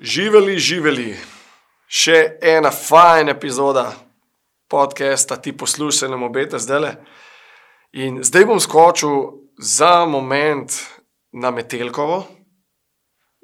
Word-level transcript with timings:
Živeli, 0.00 0.54
živeli, 0.58 1.10
še 1.84 2.38
ena 2.40 2.70
fajn 2.72 3.28
epizoda 3.28 3.90
podcasta, 4.64 5.36
ti 5.36 5.52
poslušaj, 5.52 6.08
nam 6.08 6.22
obeta 6.24 6.56
zdaj 6.58 6.80
le. 6.80 6.92
In 8.00 8.22
zdaj 8.24 8.46
bom 8.48 8.62
skočil 8.64 9.26
za 9.60 10.06
moment 10.08 10.72
na 11.36 11.50
Metelkovo. 11.52 12.22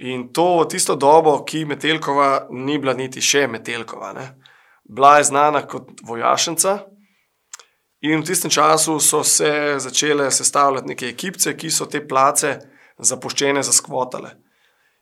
In 0.09 0.31
to 0.33 0.65
tisto 0.65 0.97
dobo, 0.97 1.43
ki 1.45 1.67
Metelkova 1.69 2.47
ni 2.49 2.79
bila 2.81 2.97
niti 2.97 3.21
še 3.21 3.45
Metelkova. 3.53 4.15
Ne? 4.17 4.27
Bila 4.89 5.19
je 5.19 5.29
znana 5.29 5.67
kot 5.69 6.01
vojašnica. 6.09 6.79
In 8.09 8.25
v 8.25 8.31
tistem 8.31 8.51
času 8.51 8.97
so 9.01 9.21
se 9.25 9.77
začele 9.77 10.31
sestavljati 10.33 10.95
neke 10.95 11.13
ekipce, 11.13 11.53
ki 11.53 11.69
so 11.69 11.85
te 11.85 12.01
place 12.01 12.57
zapuščene 12.97 13.61
zaskvotale. 13.61 14.39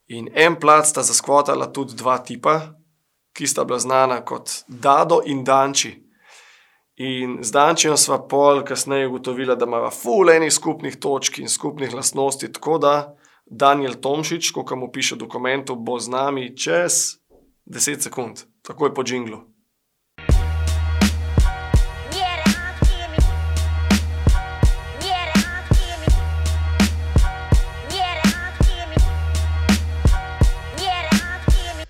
In 0.07 0.29
en 0.35 0.57
plat 0.61 0.87
sta 0.87 1.03
zaskvotala 1.03 1.67
tudi 1.73 1.97
dva 1.97 2.19
tipa, 2.19 2.75
ki 3.33 3.47
sta 3.47 3.65
bila 3.65 3.79
znana 3.79 4.21
kot 4.25 4.65
Dado 4.69 5.23
in 5.27 5.45
Danči. 5.45 5.95
In 6.97 7.39
z 7.43 7.51
Dančijem 7.51 7.97
sva 7.97 8.21
pol 8.29 8.63
kasneje 8.65 9.09
ugotovila, 9.09 9.55
da 9.55 9.67
imamo 9.67 9.91
ful 9.91 10.31
enih 10.31 10.53
skupnih 10.53 10.97
točk 10.97 11.39
in 11.39 11.49
skupnih 11.49 11.95
lastnosti, 11.95 12.53
tako 12.53 12.79
da 12.79 13.17
Daniel 13.47 13.95
Tomšič, 13.95 14.53
ko 14.53 14.77
mu 14.77 14.93
piše 14.93 15.15
v 15.15 15.25
dokumentu, 15.25 15.77
bo 15.77 15.99
z 15.99 16.09
nami 16.09 16.57
čez 16.57 17.19
10 17.67 18.01
sekund, 18.01 18.45
takoj 18.63 18.95
po 18.95 19.03
džinglu. 19.03 19.54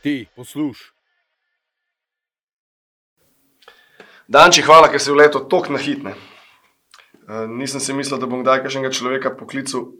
Ti, 0.04 0.26
posluš. 0.36 0.92
Danči, 4.28 4.60
hvala, 4.60 4.90
ker 4.92 5.00
si 5.00 5.08
v 5.08 5.16
leto 5.16 5.40
tok 5.48 5.70
nahitne. 5.72 6.12
Uh, 7.24 7.24
eh, 7.24 7.46
nisem 7.48 7.80
si 7.80 7.96
mislil, 7.96 8.20
da 8.20 8.28
bom 8.28 8.44
kdaj 8.44 8.60
kakšnega 8.68 8.92
človeka 8.92 9.32
poklical 9.32 9.96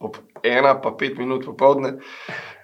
ob 0.00 0.16
ena, 0.40 0.72
pa 0.80 0.96
pet 0.96 1.20
minut 1.20 1.44
popovdne, 1.44 2.00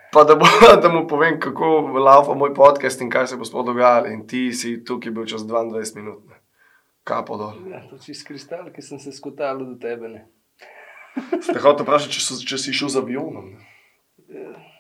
pa 0.09 0.25
da, 0.25 0.41
bo, 0.41 0.49
da 0.83 0.89
mu 0.89 1.05
povem, 1.05 1.37
kako 1.37 1.93
laupa 2.01 2.33
moj 2.33 2.57
podcast 2.57 3.05
in 3.05 3.13
kaj 3.13 3.29
se 3.29 3.37
bo 3.37 3.45
sploh 3.45 3.69
dogajalo. 3.69 4.09
In 4.09 4.25
ti 4.25 4.49
si 4.57 4.79
tukaj 4.81 5.13
bil 5.13 5.29
čez 5.29 5.45
22 5.45 6.01
minut, 6.01 6.25
ne. 6.33 6.41
kapo 7.05 7.37
dol. 7.37 7.61
Ja, 7.69 7.85
to 7.93 8.01
čez 8.01 8.25
kristal, 8.25 8.73
ki 8.73 8.81
sem 8.81 8.97
se 8.97 9.13
skotal 9.13 9.61
do 9.61 9.77
tebe. 9.77 10.17
Ste 11.45 11.61
hotel 11.61 11.85
vprašati, 11.85 12.17
če, 12.17 12.25
so, 12.25 12.41
če 12.41 12.57
si 12.57 12.73
šel 12.73 12.89
z 12.89 13.05
avionom? 13.05 13.53
Ne? 13.53 13.69
Ja. 14.33 14.73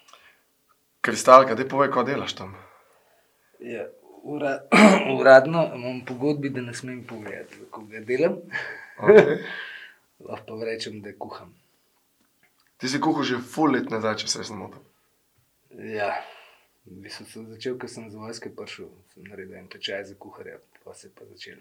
Kristalka, 1.04 1.52
ti 1.56 1.68
povej, 1.68 1.90
kaj 1.92 2.06
delaš 2.08 2.32
tam. 2.38 2.54
Ja, 3.60 3.84
ura, 4.22 4.54
uradno 5.20 5.66
imam 5.76 6.00
pogodbi, 6.08 6.48
da 6.50 6.62
ne 6.64 6.74
smem 6.74 7.02
povedati, 7.04 7.58
kako 7.64 7.84
ga 7.90 8.00
delam. 8.00 8.38
Okay. 8.98 9.36
Lahko 10.28 10.56
pa 10.58 10.64
rečem, 10.64 11.02
da 11.04 11.12
kuham. 11.18 11.52
Ti 12.80 12.88
si 12.88 13.00
kuhal 13.00 13.26
že 13.28 13.36
full 13.36 13.76
let 13.76 13.92
nazaj, 13.92 14.22
če 14.22 14.30
se 14.32 14.40
jaz 14.40 14.52
ne 14.54 14.56
motim. 14.62 14.86
Ja, 15.92 16.08
v 16.88 17.02
bistvu 17.04 17.28
sem 17.28 17.44
začel, 17.52 17.76
ker 17.76 17.92
sem 17.92 18.08
z 18.08 18.16
vojske 18.24 18.54
prišel, 18.56 18.88
sem 19.12 19.28
naredil 19.28 19.60
en 19.60 19.68
tečaj 19.68 20.06
za 20.08 20.16
kuharja, 20.16 20.56
pa 20.84 20.96
se 20.96 21.10
je 21.10 21.12
pa 21.18 21.28
začel. 21.28 21.60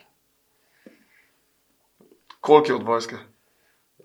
Koliko 2.39 2.71
je 2.71 2.80
od 2.80 2.88
vojske? 2.88 3.19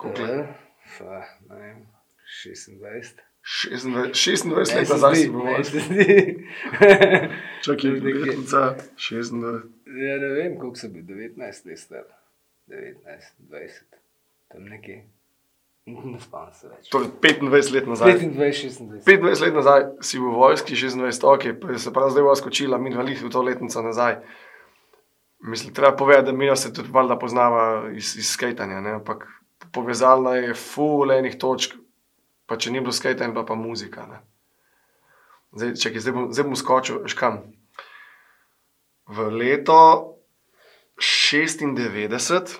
Koliko 0.03 0.27
je? 0.33 0.42
Uh, 0.42 0.66
fa, 0.98 1.22
ne 1.47 1.62
vem, 1.62 1.86
26. 2.27 3.22
26 3.48 4.44
let 4.77 4.88
nazaj 4.88 5.14
si 5.16 5.30
bil 5.30 5.41
vojni. 5.41 5.64
Čakaj, 7.64 7.91
dekletnica, 8.04 8.74
26. 8.96 9.44
Ja, 9.86 10.18
ne 10.20 10.28
vem, 10.36 10.58
koliko 10.58 10.77
so 10.77 10.91
bili, 10.92 11.04
19 11.08 11.70
let 11.70 11.78
star, 11.80 12.04
19, 12.66 13.32
20, 13.48 14.00
tam 14.53 14.69
nekje. 14.69 15.04
Ne 16.12 16.20
spomnim 16.20 16.53
se 16.53 16.69
več. 16.69 16.91
Torej, 16.92 17.08
25 17.25 17.72
let 17.72 17.87
nazaj. 17.88 18.12
25, 18.19 18.37
26. 18.37 18.82
25 19.08 19.44
let 19.47 19.56
nazaj 19.56 19.87
si 20.04 20.20
v 20.20 20.34
vojski, 20.34 20.76
26, 20.76 21.25
ok, 21.25 21.47
pa 21.62 21.78
se 21.81 21.92
prav 21.97 22.12
zdaj 22.12 22.26
vojskočila, 22.28 22.76
mi 22.76 22.92
dva 22.92 23.06
lih 23.08 23.22
v 23.25 23.32
to 23.32 23.41
letnico 23.42 23.82
nazaj. 23.82 24.19
Mislim, 25.48 25.72
treba 25.72 25.94
povedati, 25.97 26.26
da 26.28 26.37
mi 26.37 26.50
se 26.56 26.75
tudi 26.75 26.92
valjda 26.92 27.16
poznava 27.16 27.64
iz, 27.97 28.12
iz 28.20 28.28
skajtanja, 28.28 28.82
ampak 28.98 29.25
povezala 29.72 30.37
je 30.37 30.53
ful 30.54 31.12
enih 31.14 31.38
točk, 31.41 31.78
Pa 32.48 32.56
če 32.56 32.72
ni 32.72 32.81
bilo 32.81 32.94
skate, 32.97 33.25
je 33.25 33.32
bila 33.32 33.44
pa 33.44 33.54
muzika. 33.54 34.06
Ne. 34.09 34.22
Zdaj, 35.53 35.75
čekaj, 35.82 36.00
zdaj, 36.00 36.14
bom, 36.16 36.28
zdaj 36.32 36.47
bom 36.48 36.56
skočil, 36.56 37.03
škam. 37.09 37.42
V 39.09 39.28
leto 39.32 39.81
96, 41.00 42.56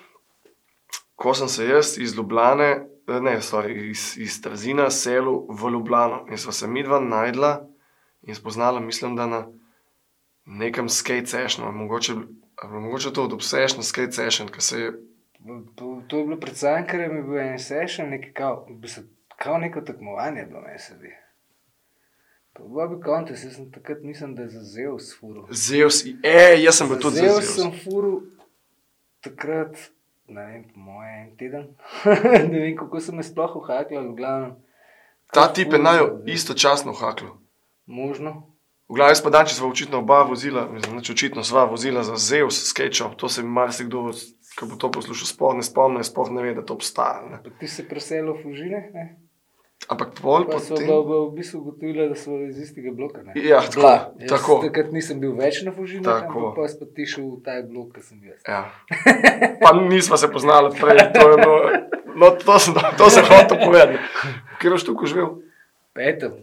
ko 1.17 1.35
sem 1.35 1.49
se 1.49 1.67
jaz 1.69 1.97
iz 1.99 2.15
Ljubljane, 2.17 2.69
eh, 3.09 3.21
ne, 3.21 3.41
sorry, 3.45 3.91
iz, 3.91 4.15
iz 4.21 4.41
Trzina 4.45 4.91
selil 4.91 5.45
v 5.49 5.73
Ljubljano 5.73 6.27
in 6.29 6.39
sva 6.39 6.53
se 6.53 6.69
midva 6.69 7.01
najdla 7.01 7.53
in 8.29 8.35
spoznala, 8.35 8.81
mislim, 8.81 9.17
da 9.17 9.27
na 9.27 9.47
nekem 10.45 10.89
skate 10.89 11.27
sessionu, 11.27 11.73
mogoče, 11.73 12.15
mogoče 12.65 13.13
to 13.13 13.25
od 13.25 13.33
obsession 13.33 13.83
skate 13.83 14.13
session, 14.13 14.49
ki 14.49 14.61
se 14.61 14.81
je 14.81 14.93
To 16.09 16.17
je 16.19 16.25
bilo 16.25 16.37
predvsem, 16.41 16.87
ker 16.87 17.01
je 17.01 17.09
bil 17.09 17.39
en 17.39 17.59
session, 17.63 18.11
nekaj 18.11 18.33
kao, 18.33 18.67
v 18.69 18.75
bistvu 18.83 19.05
kao 19.39 19.59
neko 19.59 19.81
tekmovanje 19.81 20.45
bilo 20.45 20.61
meni 20.61 20.79
se 20.79 20.95
bi. 20.95 21.15
Pa 22.53 22.63
Bobby 22.63 23.05
Contest, 23.05 23.45
jaz 23.45 23.55
sem 23.55 23.71
takrat 23.73 24.03
mislim, 24.03 24.35
da 24.35 24.43
je 24.43 24.49
za 24.49 24.61
Zeus 24.61 25.19
furu. 25.21 25.47
Zeus, 25.51 26.05
e, 26.23 26.57
jaz 26.63 26.75
sem 26.75 26.89
bil 26.89 26.99
tudi 26.99 27.17
Zeus. 27.17 27.35
Zeus 27.35 27.55
sem 27.55 27.73
furu 27.85 28.23
takrat, 29.21 29.77
ne 30.27 30.47
vem, 30.47 30.65
po 30.75 30.81
moje 30.81 31.13
en 31.21 31.37
teden. 31.37 31.69
ne 32.51 32.59
vem, 32.59 32.77
kako 32.77 33.01
sem 33.01 33.17
me 33.17 33.23
sploh 33.23 33.57
uhakljal, 33.57 34.11
v 34.11 34.17
glavnem. 34.19 34.57
Ta 35.33 35.47
tip 35.53 35.73
je 35.73 35.79
najo 35.79 36.23
istočasno 36.27 36.93
uhakljal. 36.93 37.37
Možno. 37.87 38.43
V 38.89 38.97
glavi 38.97 39.15
smo 39.15 39.31
danes, 39.31 39.55
smo 39.57 39.69
očitno 39.69 39.99
oba 39.99 40.23
vozila, 40.23 40.67
mislim, 40.73 40.99
očitno 40.99 41.45
sva 41.45 41.65
vozila 41.65 42.03
za 42.03 42.17
Zeus, 42.17 42.65
skečo, 42.71 43.13
to 43.17 43.29
se 43.29 43.43
mi 43.43 43.49
marsikdo, 43.49 44.11
ki 44.59 44.67
bo 44.67 44.77
to 44.81 44.91
poslušal, 44.91 45.27
sploh 45.27 45.57
ne 45.57 45.63
spomni, 45.63 46.05
sploh 46.05 46.31
ne 46.33 46.43
ve, 46.43 46.55
da 46.55 46.65
to 46.65 46.75
obstaja. 46.75 47.43
Ti 47.61 47.69
si 47.69 47.85
preselil 47.89 48.33
v 48.33 48.43
Fužine? 48.43 48.81
Ne? 48.95 49.28
Ampak 49.89 50.21
pol 50.21 50.45
pa 50.45 50.61
potem... 50.61 50.69
so 50.69 50.77
bila, 50.77 51.01
bila 51.01 51.21
v 51.25 51.33
bistvu 51.33 51.59
ugotovila, 51.65 52.09
da 52.13 52.17
so 52.21 52.37
iz 52.45 52.59
istega 52.61 52.93
bloka. 52.93 53.23
Ne? 53.25 53.33
Ja, 53.41 53.63
tako. 53.65 53.81
Bila. 53.81 53.95
Jaz 54.21 54.29
tako. 54.29 54.57
Takrat 54.61 54.91
nisem 54.93 55.21
bil 55.23 55.33
več 55.33 55.63
na 55.65 55.73
Fužinu, 55.73 56.05
ampak 56.05 56.59
pa 56.59 56.67
sem 56.69 56.91
ti 56.93 57.07
šel 57.09 57.25
v 57.25 57.39
ta 57.41 57.55
blok, 57.65 57.95
ki 57.97 58.05
sem 58.05 58.19
jaz. 58.21 58.43
Ja. 58.45 58.69
Pa 59.63 59.73
nismo 59.81 60.21
se 60.21 60.29
poznali 60.29 60.75
prej, 60.77 61.01
to, 61.17 61.25
je 61.33 61.37
bilo, 61.41 61.57
no, 62.21 62.29
to, 62.37 62.59
sem, 62.61 62.77
to 63.01 63.09
sem 63.09 63.25
hotel 63.25 63.57
povedati. 63.63 63.97
Kjer 64.61 64.77
boš 64.77 64.85
tukaj 64.85 65.09
živel? 65.09 65.31
Petem. 65.97 66.37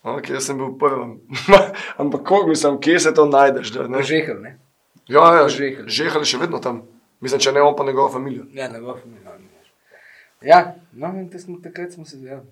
Ok, 0.00 0.30
jaz 0.32 0.48
sem 0.48 0.56
bil 0.56 0.72
prvem. 0.80 1.18
ampak 2.00 2.24
kako 2.24 2.48
mislim, 2.48 2.78
kje 2.80 2.96
se 3.04 3.12
to 3.12 3.26
najdeš? 3.28 3.74
Da, 3.76 3.84
ne? 3.92 4.00
Žehel, 4.00 4.40
ne? 4.40 4.56
Ja, 5.04 5.26
ja, 5.36 5.44
žehel. 5.52 5.84
Žehel 5.84 6.24
je 6.24 6.32
še 6.32 6.40
vedno 6.40 6.62
tam. 6.64 6.86
Mislim, 7.20 7.44
če 7.44 7.52
ne 7.52 7.60
on 7.60 7.76
pa 7.76 7.84
njegova 7.84 8.08
familija. 8.08 8.48
Ja, 8.56 8.70
njegova 8.72 8.96
familija. 8.96 9.36
Ja, 10.40 10.62
no 10.96 11.12
in 11.20 11.28
te 11.28 11.36
smo, 11.36 11.58
takrat 11.60 11.92
smo 11.92 12.08
se 12.08 12.16
zjavili. 12.16 12.48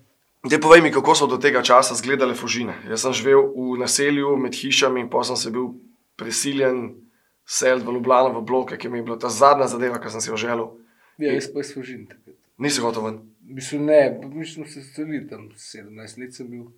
Te 0.47 0.55
povej 0.59 0.81
mi, 0.81 0.91
kako 0.91 1.15
so 1.15 1.27
do 1.27 1.35
tega 1.37 1.59
časa 1.59 1.93
izgledale 1.93 2.31
Fužine. 2.35 2.77
Jaz 2.87 3.03
sem 3.03 3.13
živel 3.13 3.49
v 3.51 3.75
naselju 3.81 4.37
med 4.39 4.55
hišami, 4.55 5.09
pa 5.11 5.19
sem 5.27 5.35
se 5.35 5.51
bil 5.51 5.73
prisiljen 6.15 6.93
seliti 7.43 7.87
v 7.87 7.97
Ljubljano, 7.97 8.31
v 8.37 8.45
bloke, 8.47 8.77
ki 8.79 8.87
mi 8.87 9.01
je 9.01 9.03
bila 9.09 9.17
ta 9.19 9.27
zadnja 9.27 9.67
zadeva, 9.67 9.99
ki 9.99 10.11
sem 10.13 10.23
si 10.23 10.29
jo 10.29 10.37
želel. 10.39 10.69
Ja, 11.19 11.33
jaz 11.35 11.49
pa 11.51 11.59
iz 11.59 11.73
Fužin 11.75 12.05
takrat. 12.07 12.37
Nisi 12.55 12.79
hotel 12.79 13.03
ven? 13.03 13.17
Mislim, 13.51 13.83
ne, 13.89 14.19
mislim, 14.31 14.67
se 14.67 14.83
celil 14.95 15.25
tam 15.27 15.49
17 15.51 16.21
let 16.21 16.35
sem 16.35 16.47
bil. 16.47 16.69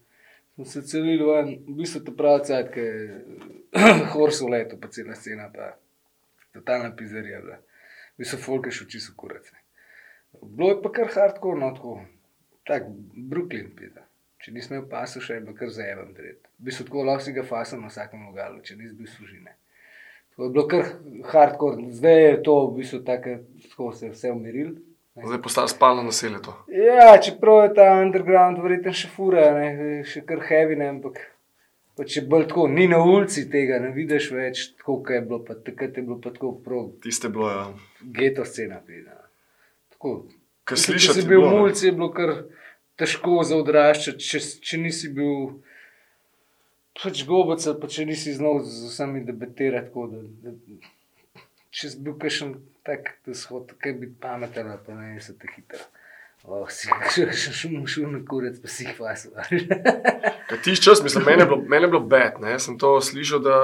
Smo 0.56 0.66
se 0.66 0.82
celili 0.82 1.22
ven, 1.26 1.52
v 1.68 1.76
bistvu 1.84 2.02
ta 2.08 2.14
pravi 2.18 2.48
cajt, 2.50 2.72
ki 2.74 2.86
je 2.88 3.20
horso 4.16 4.50
leto, 4.50 4.80
pa 4.82 4.90
cela 4.90 5.14
scena, 5.16 5.52
pa 5.54 5.76
totalna 6.58 6.96
pizzerija. 6.98 7.44
V 7.46 8.24
bistvu 8.24 8.42
folk 8.42 8.72
je 8.72 8.74
šel 8.80 8.90
čisto 8.90 9.14
kurac. 9.18 9.54
Bilo 10.42 10.72
je 10.74 10.80
pa 10.82 10.94
kar 10.98 11.14
hardcore, 11.14 11.62
no 11.62 11.70
tako 11.78 12.00
Tak, 12.68 12.86
Brooklyn 13.16 13.72
pita. 13.78 14.06
Če 14.42 14.54
nisem 14.56 14.78
imel 14.78 14.88
pasu, 14.90 15.22
še 15.22 15.38
je 15.38 15.46
bil 15.46 15.58
kar 15.58 15.70
zajeven 15.74 16.14
dred. 16.18 16.40
V 16.58 16.70
bistvu 16.70 16.88
tako 16.88 17.04
lahko 17.06 17.26
si 17.26 17.34
ga 17.36 17.44
fasam 17.46 17.84
na 17.84 17.92
vsakem 17.92 18.24
logalu, 18.26 18.62
če 18.66 18.78
nisi 18.78 18.96
bil 18.98 19.10
služine. 19.10 19.54
To 20.36 20.48
je 20.48 20.54
bilo 20.56 20.64
kar 20.72 20.88
hardcore, 21.34 21.90
zdaj 21.94 22.18
je 22.22 22.32
to 22.48 22.56
v 22.68 22.72
bistvu 22.80 23.02
tako, 23.06 23.36
tako 23.68 23.92
se 23.98 24.08
je 24.08 24.14
vse 24.16 24.32
umiril. 24.34 24.72
Ne. 25.18 25.28
Zdaj 25.28 25.42
postane 25.44 25.70
spalno 25.70 26.06
naselje 26.08 26.40
to. 26.46 26.56
Ja, 26.72 27.12
čeprav 27.22 27.66
je 27.66 27.74
ta 27.78 27.90
underground 28.00 28.62
verjetno 28.64 28.96
še 28.96 29.12
fura, 29.12 29.50
ne, 29.58 29.92
še 30.08 30.24
kar 30.26 30.42
heavy, 30.48 30.80
ne, 30.80 30.88
ampak 30.96 31.20
Pa 32.02 32.06
če 32.08 32.24
bolj 32.32 32.48
tako, 32.50 32.64
ni 32.72 32.88
na 32.90 32.98
ulici 33.04 33.44
tega, 33.52 33.76
ne 33.84 33.92
vidiš 33.94 34.30
več, 34.34 34.62
tako 34.80 35.02
kot 35.04 35.12
je 35.14 35.24
bilo, 35.26 35.38
pa 35.46 35.58
takrat 35.60 35.98
je 36.00 36.04
bilo 36.06 36.16
pa 36.24 36.32
tako 36.34 36.54
prav. 36.66 36.88
Tiste 37.04 37.30
bilo, 37.30 37.50
ja. 37.52 37.66
Geto 38.16 38.46
scena, 38.48 38.80
pida. 38.88 39.18
Tako, 39.94 40.14
Ker 40.68 40.80
slišiš, 40.80 41.08
da 41.08 41.14
si 41.18 41.28
bil 41.28 41.44
v 41.44 41.52
mulci, 41.52 41.86
je 41.88 41.94
bilo 41.96 42.12
kar 42.14 42.34
težko 43.02 43.42
za 43.48 43.58
odraščati, 43.62 44.22
če, 44.22 44.42
če 44.62 44.82
nisi 44.82 45.10
bil 45.14 45.62
pač 47.02 47.24
gobec 47.26 47.64
ali 47.66 47.80
pa 47.82 47.90
če 47.90 48.06
nisi 48.10 48.36
znal 48.38 48.62
z 48.66 48.92
vsemi 48.92 49.24
debatirati. 49.26 50.06
Da, 50.12 50.22
da, 50.46 50.92
če 51.72 51.94
si 51.94 52.04
bil 52.04 52.18
kakšen 52.22 52.54
tak, 52.88 53.16
da 53.26 53.38
si 53.38 53.50
hotel 53.50 53.80
kaj 53.82 53.98
biti 54.04 54.20
pameten, 54.22 54.70
pa 54.86 55.00
ne, 55.00 55.16
se 55.24 55.38
te 55.38 55.50
hitro. 55.56 55.82
Oh, 56.42 56.66
si 56.74 56.90
še 57.14 57.28
šel 57.38 57.84
šel 57.86 58.08
na 58.10 58.24
kurec, 58.26 58.56
pa 58.62 58.70
si 58.72 58.88
jih 58.88 58.98
vasil. 58.98 59.36
Tiš 60.66 60.82
čas, 60.82 61.04
mislim, 61.06 61.28
meni 61.28 61.44
je 61.44 61.50
bilo, 61.52 61.60
meni 61.70 61.86
je 61.86 61.92
bilo 61.94 62.02
bed, 62.10 62.40
ne, 62.42 62.56
sem 62.60 62.80
to 62.82 62.96
slišal, 63.02 63.44
da 63.46 63.58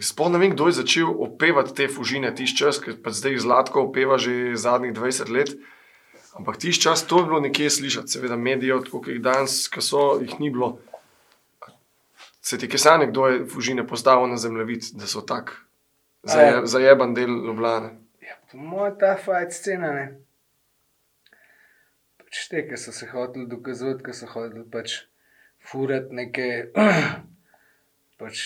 Spomnim, 0.00 0.40
vem, 0.40 0.52
kdo 0.52 0.66
je 0.68 0.76
začel 0.76 1.08
opevati 1.08 1.72
te 1.72 1.86
fužine 1.88 2.28
tiš 2.36 2.52
čas, 2.58 2.80
ker 2.82 2.98
zdaj 3.00 3.38
Zlatko 3.40 3.86
opeva 3.86 4.18
že 4.20 4.52
zadnjih 4.58 4.92
20 4.92 5.30
let. 5.32 5.54
Ampak 6.36 6.58
ti 6.60 6.72
čas, 6.72 7.06
to 7.06 7.18
je 7.18 7.24
bilo 7.24 7.40
nekje 7.40 7.70
slišati, 7.70 8.12
seveda 8.12 8.36
medijev, 8.36 8.82
tako 8.84 9.00
kot 9.00 9.08
jih 9.08 9.22
danes, 9.24 9.68
ki 9.72 9.80
so, 9.80 10.18
jih 10.20 10.34
ni 10.40 10.50
bilo. 10.50 10.76
Se 12.44 12.58
ti 12.58 12.68
kesane, 12.68 13.08
kdo 13.10 13.26
je 13.26 13.46
fužine 13.48 13.86
postavil 13.86 14.28
na 14.28 14.36
zemljevid, 14.36 14.92
da 15.00 15.08
so 15.08 15.24
tak 15.24 15.54
zaje, 16.22 16.60
zajeban 16.66 17.14
del 17.14 17.32
Ljubljane? 17.46 17.90
Ja, 18.20 18.36
po 18.50 18.58
mojem, 18.58 18.98
ta 19.00 19.16
fajn 19.24 19.50
scena, 19.50 19.92
ne. 19.96 20.06
Pač 22.20 22.46
te, 22.50 22.66
ki 22.68 22.78
so 22.78 22.92
se 22.92 23.08
hoteli 23.10 23.48
dokazati, 23.48 24.04
ki 24.04 24.14
so 24.14 24.28
hoteli 24.30 24.64
pač 24.70 25.00
furati 25.66 26.14
neke, 26.20 26.48
pač, 28.20 28.44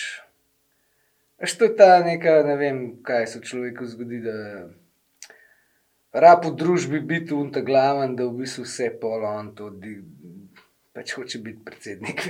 veš, 1.43 1.57
to 1.59 1.69
je 1.69 1.75
ta 1.77 1.97
neka, 2.05 2.39
ne 2.47 2.55
vem, 2.61 2.83
kaj 3.03 3.27
se 3.33 3.43
človeku 3.43 3.89
zgodi, 3.89 4.23
da 4.25 4.37
rab 6.13 6.45
v 6.45 6.55
družbi 6.55 6.99
biti 6.99 7.33
unta 7.33 7.61
glaven, 7.61 8.15
da 8.15 8.27
v 8.27 8.43
bistvu 8.43 8.65
vse 8.67 8.89
polo 9.01 9.29
on 9.29 9.53
to 9.55 9.69
di, 9.69 9.95
pač 10.91 11.15
hoče 11.15 11.39
biti 11.39 11.63
predsednik. 11.65 12.25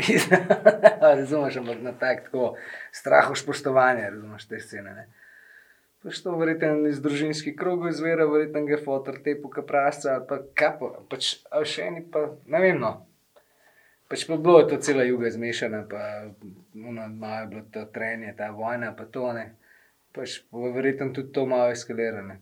razumeš, 1.02 1.58
ampak 1.58 1.82
na 1.82 1.94
tak 1.98 2.28
tako 2.30 2.56
strahu 2.94 3.36
spoštovanja, 3.36 4.10
razumeš 4.10 4.48
te 4.48 4.60
scene, 4.60 4.94
ne. 4.94 5.08
Pač 6.02 6.18
to 6.26 6.34
verjetno 6.34 6.90
iz 6.90 6.98
družinskih 7.02 7.54
krogov 7.58 7.92
izvira, 7.92 8.26
verjetno 8.26 8.66
ga 8.66 8.80
fotor 8.82 9.20
te 9.22 9.36
puka 9.38 9.62
prasca, 9.62 10.16
ali 10.16 10.26
pa 10.30 10.40
kapo, 10.58 10.94
pač, 11.10 11.36
še 11.66 11.90
eni 11.90 12.06
pa, 12.10 12.26
ne 12.50 12.62
vem, 12.62 12.80
no. 12.82 12.96
Pač 14.10 14.26
pa 14.28 14.36
bilo 14.36 14.60
je 14.60 14.72
to 14.74 14.80
cela 14.84 15.06
juga 15.08 15.30
zmešana, 15.32 15.86
pa 15.90 16.02
ono, 16.76 17.06
malo 17.08 17.44
je 17.44 17.50
bilo 17.54 17.66
to 17.72 17.86
trenje, 17.94 18.34
ta 18.38 18.50
vojna, 18.52 18.92
pa 18.98 19.06
to, 19.06 19.30
ne. 19.38 19.52
Pač 20.12 20.42
pa 20.50 20.74
verjetno 20.74 21.14
tudi 21.16 21.32
to 21.34 21.46
malo 21.50 21.70
eskalirane. 21.72 22.42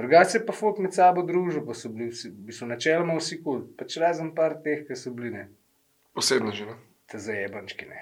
Drugače 0.00 0.40
pa 0.46 0.54
folk 0.56 0.78
med 0.80 0.94
sabo 0.96 1.22
družil, 1.28 1.62
pa 1.66 1.76
so 1.76 1.90
bili 1.92 2.08
vsi, 2.10 2.32
v 2.32 2.48
bistvu 2.48 2.70
načeloma 2.70 3.18
vsi 3.18 3.42
kul, 3.44 3.66
pač 3.76 3.98
razen 4.00 4.32
par 4.36 4.56
teh, 4.64 4.86
ki 4.88 4.96
so 4.96 5.12
bili, 5.12 5.34
ne, 5.34 5.48
Posebno 6.16 6.52
že. 6.56 6.66
Ne? 6.66 6.78
te 7.10 7.18
zajebančki, 7.18 7.88
ne. 7.90 8.00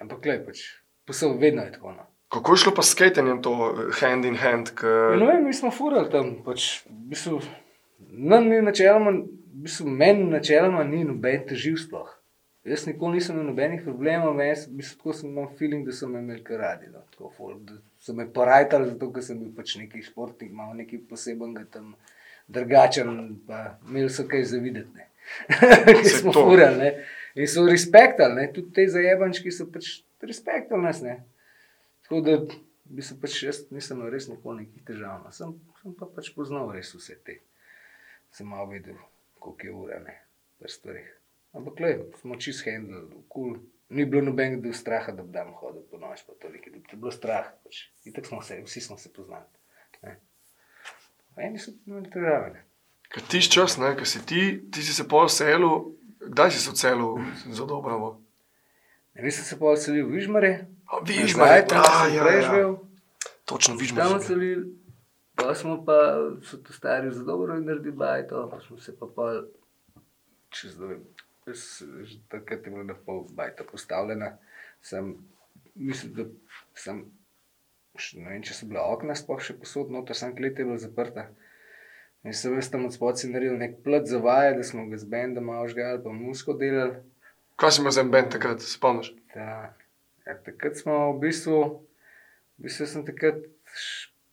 Ampak 0.00 0.22
glej, 0.22 0.42
pač, 0.46 0.62
posel 1.06 1.34
vedno 1.40 1.64
je 1.66 1.72
tako, 1.76 1.94
no. 1.96 2.06
Kako 2.32 2.54
je 2.54 2.62
šlo 2.62 2.72
pa 2.74 2.82
s 2.82 2.94
skatenjem 2.94 3.40
to 3.42 3.52
hand 4.00 4.26
in 4.26 4.36
hand? 4.38 4.70
K... 4.74 4.86
Ja, 4.86 5.16
Ne 5.18 5.26
vem, 5.26 5.44
mi 5.46 5.54
smo 5.54 5.70
furali 5.74 6.10
tam, 6.10 6.36
pač, 6.46 6.86
v 6.86 7.10
bistvu, 7.12 7.40
nam 8.10 8.48
ni 8.50 8.60
načeloma, 8.62 9.14
v 9.22 9.66
bistvu, 9.66 9.90
meni 9.90 10.26
načeloma 10.30 10.84
ni 10.86 11.04
noben 11.06 11.46
teživ 11.48 11.78
sploh. 11.82 12.15
Jaz 12.66 12.82
nikoli 12.88 13.20
nisem 13.20 13.36
imel 13.36 13.52
nobenih 13.52 13.82
problemov, 13.84 14.40
jaz 14.42 14.64
bistvu 14.66 14.98
tako 14.98 15.12
sem 15.14 15.28
imel 15.30 15.46
feeling, 15.58 15.86
da 15.86 15.92
so 15.94 16.08
me 16.10 16.18
imeli 16.18 16.42
kar 16.44 16.58
radi, 16.64 16.88
no, 16.90 17.04
tako 17.12 17.30
folk, 17.36 17.60
da 17.68 17.76
so 18.02 18.14
me 18.16 18.26
porajtali, 18.38 18.88
zato 18.90 19.10
ker 19.14 19.22
sem 19.22 19.38
bil 19.38 19.52
pač 19.54 19.76
neki 19.78 20.02
športnik, 20.02 20.50
malo 20.52 20.74
nekaj 20.74 21.04
posebenega 21.10 21.62
tam, 21.76 21.92
drugačen, 22.50 23.12
pa 23.46 23.60
imeli 23.86 24.10
so 24.10 24.26
kaj 24.30 24.42
zavideti. 24.50 25.06
Ki 26.00 26.10
smo 26.10 26.34
furali, 26.34 26.78
ne. 26.80 26.90
In 27.38 27.50
so 27.50 27.66
respektali, 27.66 28.48
tudi 28.54 28.74
te 28.74 28.86
zajebančki 28.90 29.52
so 29.54 29.66
pač 29.70 30.00
respektali 30.22 30.82
nas, 30.82 31.02
ne. 31.06 31.20
Tako 32.06 32.22
da 32.26 32.38
bi 32.84 33.02
se 33.02 33.18
pač 33.20 33.42
jaz 33.42 33.60
nisem 33.74 33.98
imel 33.98 34.10
res 34.14 34.26
nikoli 34.30 34.64
nekih 34.64 34.86
težav. 34.86 35.22
No. 35.22 35.34
Sem, 35.34 35.54
sem 35.82 35.94
pa 35.98 36.10
pač 36.18 36.32
poznal 36.34 36.70
res 36.74 36.90
vse 36.94 37.18
te. 37.26 37.38
Sem 38.34 38.50
malo 38.50 38.70
videl, 38.74 38.98
koliko 39.38 39.70
je 39.70 39.76
ura, 39.84 40.02
ne, 40.06 40.18
pri 40.58 40.74
stvarih. 40.74 41.14
Ampak, 41.56 41.80
le, 41.80 41.92
smo 42.20 42.36
čist 42.36 42.66
handlali, 42.68 43.24
kul. 43.32 43.56
Ni 43.88 44.02
bilo 44.02 44.24
nobenega 44.26 44.58
del 44.64 44.74
straha, 44.74 45.12
da 45.14 45.22
bi 45.22 45.30
tam 45.30 45.52
hodil 45.60 45.84
po 45.86 45.98
noč, 46.02 46.24
pa 46.26 46.34
toliko, 46.42 46.72
da 46.72 46.80
bi 46.80 46.88
te 46.90 46.96
bilo 46.98 47.12
strah. 47.14 47.52
Pač. 47.62 47.84
Itak 48.10 48.26
smo 48.26 48.40
se, 48.42 48.58
vsi 48.64 48.80
smo 48.82 48.96
se 48.98 49.12
poznali. 49.14 49.46
Ne. 50.02 50.16
Eni 51.36 51.60
so 51.62 51.70
imeli 51.86 52.10
težave. 52.10 52.64
Ker 53.14 53.22
ti 53.30 53.40
čas, 53.46 53.76
ne, 53.78 53.92
ker 53.96 54.08
si 54.08 54.24
ti, 54.26 54.42
ti 54.72 54.82
si 54.82 54.94
se 54.96 55.06
pol 55.08 55.28
selil, 55.30 55.92
kdaj 56.18 56.50
si 56.50 56.64
se 56.64 56.72
odselil 56.72 57.20
za 57.54 57.66
Dobrovo? 57.68 58.16
Ne, 59.14 59.22
vi 59.22 59.30
sem 59.30 59.44
se 59.44 59.58
pa 59.58 59.70
odselil 59.70 60.08
v 60.08 60.16
Vižmare. 60.18 60.52
A, 60.90 61.00
Vižmare, 61.06 61.62
tam 61.70 61.84
ja, 61.84 61.92
sem 62.02 62.16
ja, 62.16 62.24
prej 62.26 62.36
ja. 62.36 62.42
živel. 62.48 62.74
Točno 63.46 63.74
Tam 63.74 63.80
Vižmare. 63.80 64.16
odselili, 64.18 64.74
pa 65.38 65.54
smo 65.54 65.78
pa 65.86 65.98
so 66.42 66.58
to 66.58 66.72
stari 66.72 67.12
za 67.14 67.22
dobro 67.24 67.54
naredili 67.60 67.94
bajto, 67.94 68.48
pa 68.50 68.60
smo 68.60 68.78
se 68.82 68.96
pa 68.98 69.06
pol, 69.06 69.44
čez 70.50 70.74
dve, 70.76 70.98
že 71.46 72.18
takrat 72.28 72.66
je 72.66 72.70
bila 72.70 72.84
na 72.84 72.94
pol 72.94 73.26
bajta 73.30 73.64
postavljena. 73.64 74.38
Sem, 74.82 75.14
mislim, 75.74 76.14
da 76.14 76.24
sem, 76.74 77.04
ne 78.18 78.30
vem, 78.30 78.42
če 78.42 78.54
so 78.54 78.66
bila 78.66 78.86
okna 78.90 79.14
sploh 79.14 79.38
še 79.42 79.54
posod, 79.60 79.92
noter 79.94 80.18
sem 80.18 80.34
klet 80.36 80.58
je 80.58 80.66
bila 80.66 80.78
zaprta. 80.78 81.28
In 82.26 82.34
sem 82.34 82.54
jaz 82.58 82.70
tam 82.72 82.88
od 82.88 82.94
spodaj 82.94 83.30
naredil 83.30 83.54
nek 83.60 83.78
plat 83.84 84.08
za 84.10 84.18
vaje, 84.18 84.56
da 84.58 84.64
smo 84.66 84.88
ga 84.90 84.98
z 84.98 85.06
bendom 85.06 85.46
malo 85.46 85.68
žgali, 85.70 86.02
pa 86.02 86.10
musko 86.10 86.56
delali. 86.58 86.98
Kaj 87.56 87.76
si 87.76 87.80
imel 87.80 87.94
za 87.94 88.02
en 88.02 88.10
bend 88.10 88.32
takrat, 88.34 88.60
se 88.60 88.72
spomniš? 88.74 89.12
Ja, 89.36 89.70
takrat 90.26 90.80
smo 90.80 91.12
v 91.14 91.20
bistvu, 91.28 91.60
v 92.58 92.66
bistvu 92.66 92.88
sem 92.90 93.06
takrat, 93.06 93.46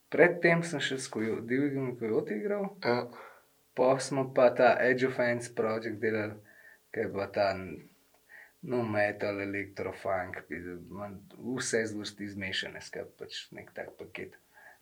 predtem 0.09 0.65
sem 0.65 0.81
še 0.81 0.97
s 0.97 1.13
Divjim 1.13 1.93
Kojoti 1.99 2.41
igral, 2.41 2.73
Ja. 2.81 3.05
pa 3.77 3.93
smo 4.01 4.33
pa 4.33 4.49
ta 4.49 4.73
Edge 4.81 5.07
of 5.07 5.15
Fans 5.15 5.53
projekt 5.53 6.01
delali, 6.01 6.33
ki 6.93 6.99
je 6.99 7.09
pa 7.09 7.27
ta 7.27 7.47
no 8.63 8.83
metal, 8.85 9.41
elektrofunk, 9.41 10.37
vse 11.49 11.85
zvrsti 11.85 12.27
zmešane, 12.29 12.81
skratka 12.81 13.11
pač 13.19 13.47
nek 13.51 13.73
tak 13.73 13.91
paket. 13.97 14.37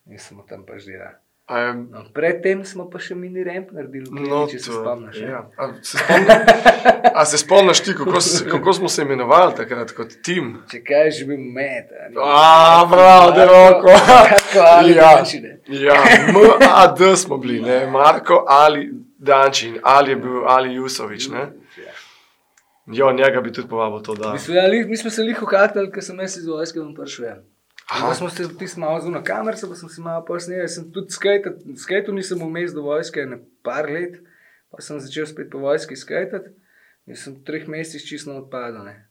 In 0.06 0.18
smo 0.18 0.42
tam 0.42 0.62
pač 0.62 0.84
delali. 0.84 1.18
A 1.46 1.58
je, 1.58 1.72
No, 1.90 2.04
predtem 2.14 2.62
smo 2.64 2.84
pa 2.86 2.98
še 2.98 3.14
mini 3.14 3.42
ramp 3.42 3.72
naredili, 3.72 4.06
v 4.06 4.22
no, 4.22 4.44
če 4.46 4.58
se 4.58 4.70
to- 4.70 4.78
spomniš. 4.78 5.16
ne? 5.18 5.26
Ja. 5.26 5.40
A 5.58 5.66
se 5.74 5.98
spomniš, 5.98 6.30
a 7.18 7.24
se 7.24 7.38
spomniš 7.38 7.80
ti, 7.80 7.94
kako, 7.94 8.18
kako 8.48 8.72
smo 8.72 8.88
se 8.88 9.02
imenovali 9.02 9.56
takrat 9.56 9.90
kot 9.92 10.14
tim? 10.22 10.52
Če 10.70 10.82
kaj 10.82 11.10
že 11.10 11.24
bi 11.24 11.36
med. 11.36 11.90
a 12.16 12.86
prav, 12.86 13.34
da 13.34 13.46
roko. 13.46 13.90
Marko 13.90 14.60
ali 14.68 14.92
Ja. 14.92 15.16
Dančine. 15.16 15.58
Ja, 15.68 15.98
MAD 16.30 17.02
smo 17.16 17.38
bili, 17.38 17.60
ne? 17.60 17.86
Marko 17.88 18.44
ali 18.48 18.86
Dančin, 19.18 19.78
ali 19.82 20.10
je 20.10 20.16
bil 20.18 20.46
Ali 20.46 20.74
Jusovič. 20.74 21.28
Ne? 21.28 21.48
Ja. 22.86 22.94
Jo, 22.98 23.12
njega 23.12 23.40
bi 23.40 23.52
tudi 23.52 23.68
povabil 23.68 24.00
to, 24.00 24.14
da. 24.14 24.32
Mi 24.32 24.38
smo, 24.38 24.54
ja, 24.54 24.66
li- 24.66 24.84
mi 24.84 24.96
smo 24.96 25.10
se 25.10 25.22
liho 25.22 25.46
kaktali, 25.46 25.90
ker 25.90 26.02
sem 26.02 26.18
jaz 26.18 26.36
iz 26.36 26.46
vojske 26.46 26.80
ven 26.80 26.94
prišel. 26.94 27.24
Ja. 27.24 27.36
Aha. 27.88 28.08
Pa 28.08 28.14
smo 28.14 28.30
se 28.30 28.48
tisti 28.58 28.80
malo 28.80 29.00
zunaj 29.00 29.22
kamerice, 29.22 29.68
pa 29.68 29.74
sem 29.74 29.88
si 29.88 30.00
malo 30.00 30.24
posnel. 30.24 30.68
Sem 30.68 30.92
tudi 30.92 31.12
skajtal, 31.12 32.14
nisem 32.14 32.38
vmes 32.40 32.72
do 32.72 32.82
vojske 32.82 33.26
ne 33.26 33.38
par 33.62 33.86
let, 33.86 34.18
pa 34.70 34.80
sem 34.80 35.00
začel 35.00 35.26
spet 35.26 35.50
po 35.50 35.58
vojski 35.58 35.96
skajtati. 35.96 36.50
In 37.06 37.16
sem 37.16 37.34
v 37.34 37.42
treh 37.42 37.68
mesecih 37.68 38.08
čisto. 38.08 38.32
Ne, 38.84 39.08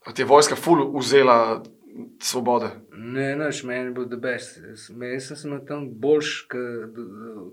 A 0.00 0.12
ti 0.12 0.22
je 0.22 0.26
vojska 0.26 0.56
ful 0.56 0.98
vzela 0.98 1.62
svobode. 2.18 2.70
ne 2.92 3.36
noč, 3.36 3.62
meni 3.62 3.90
bo 3.90 4.04
the 4.04 4.16
best. 4.16 4.58
Jaz, 4.58 4.90
me- 4.90 5.08
jaz 5.08 5.26
sem 5.26 5.36
se 5.36 5.64
tam 5.66 5.88
boljš, 5.90 6.48
ker 6.48 6.88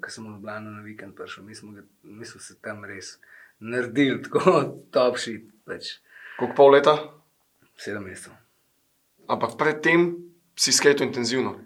sem 0.08 0.24
v 0.24 0.30
Ljubljano 0.30 0.72
na 0.72 0.82
vikend 0.82 1.16
prišel. 1.16 1.44
Mi 1.44 1.56
smo, 1.56 1.72
ga, 1.72 1.82
mi 2.04 2.26
smo 2.26 2.42
se 2.42 2.56
tam 2.62 2.86
res 2.86 3.20
naredili, 3.60 4.22
tako 4.24 4.58
top 4.96 5.20
shit, 5.22 5.48
več 5.66 6.00
Koliko 6.36 6.56
pol 6.56 6.74
leta? 6.76 6.96
sedem 7.78 8.04
mesecev. 8.04 8.34
Ampak 9.28 9.58
predtem 9.60 10.16
si 10.56 10.72
skajal 10.72 11.08
intenzivno. 11.08 11.60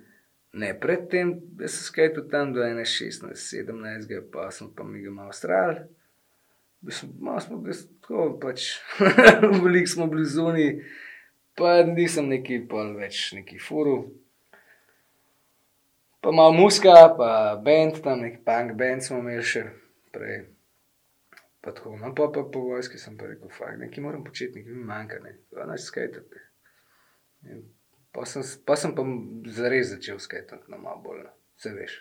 Ne, 0.54 0.74
predtem 0.74 1.38
sem 1.60 1.86
skajal 1.86 2.26
tam 2.32 2.54
do 2.54 2.66
16, 2.66 3.34
17, 3.34 4.32
pa 4.34 4.50
sem 4.52 4.70
pa 4.74 4.84
mi 4.84 5.02
ga 5.02 5.12
malo 5.14 5.34
stral. 5.34 5.86
Malo 7.20 7.40
smo 7.40 7.58
bili 7.58 7.76
tako, 8.02 8.40
pač, 8.42 8.80
veliko 9.64 9.90
smo 9.90 10.08
bili 10.08 10.26
zunaj, 10.26 10.70
pa 11.54 11.84
nisem 11.84 12.30
neki 12.32 12.64
pol 12.70 12.96
več 12.98 13.34
neki 13.36 13.60
furu. 13.60 14.14
Pa 16.22 16.32
malo 16.32 16.56
muska, 16.56 16.96
pa 17.18 17.60
bend, 17.64 18.00
tam 18.04 18.24
neki 18.24 18.42
punk 18.46 18.78
band 18.80 19.04
smo 19.04 19.20
imeli 19.20 19.44
še 19.44 19.68
prej. 20.16 20.48
Pa 21.62 21.74
tako, 21.76 21.98
no 22.00 22.14
pa, 22.16 22.30
pa 22.34 22.46
po 22.54 22.62
vojski 22.70 22.98
sem 22.98 23.18
pa 23.20 23.28
rekel, 23.28 23.50
fakt, 23.52 23.80
nekaj 23.82 24.04
moram 24.04 24.24
početi, 24.24 24.62
nekaj 24.62 24.78
mi 24.78 24.86
manjka, 24.88 25.20
ne, 25.24 25.36
naš 25.68 25.90
skajtati. 25.90 26.46
In 27.52 27.68
Pa 28.12 28.26
sem, 28.26 28.42
pa 28.66 28.76
sem 28.76 28.94
pa 28.98 29.06
zares 29.54 29.94
začel 29.94 30.18
skajtati, 30.20 30.66
no 30.72 30.78
malo 30.82 31.02
bolj, 31.04 31.22
no. 31.24 31.34
se 31.62 31.74
veš. 31.74 31.94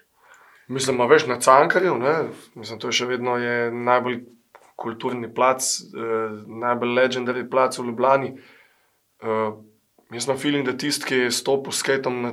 Mislim, 0.69 1.01
veš 1.09 1.27
na 1.29 1.39
Cankarju, 1.41 1.99
ne? 1.99 2.15
Mislim, 2.55 2.81
to 2.81 2.89
je 2.89 2.99
še 3.01 3.09
vedno 3.09 3.37
je 3.41 3.71
najbolj 3.73 4.23
kulturni 4.79 5.29
plac, 5.35 5.65
eh, 5.65 6.35
najbolj 6.65 6.95
legendary 6.97 7.45
plac 7.51 7.79
v 7.79 7.87
Ljubljani. 7.89 8.35
Uh, 9.19 9.57
jaz 10.15 10.29
imam 10.29 10.39
feeling, 10.39 10.63
da 10.63 10.77
tisti, 10.79 11.09
ki 11.09 11.17
je 11.25 11.31
stopil 11.35 11.75
s 11.75 11.81
skatom 11.83 12.21
na, 12.23 12.31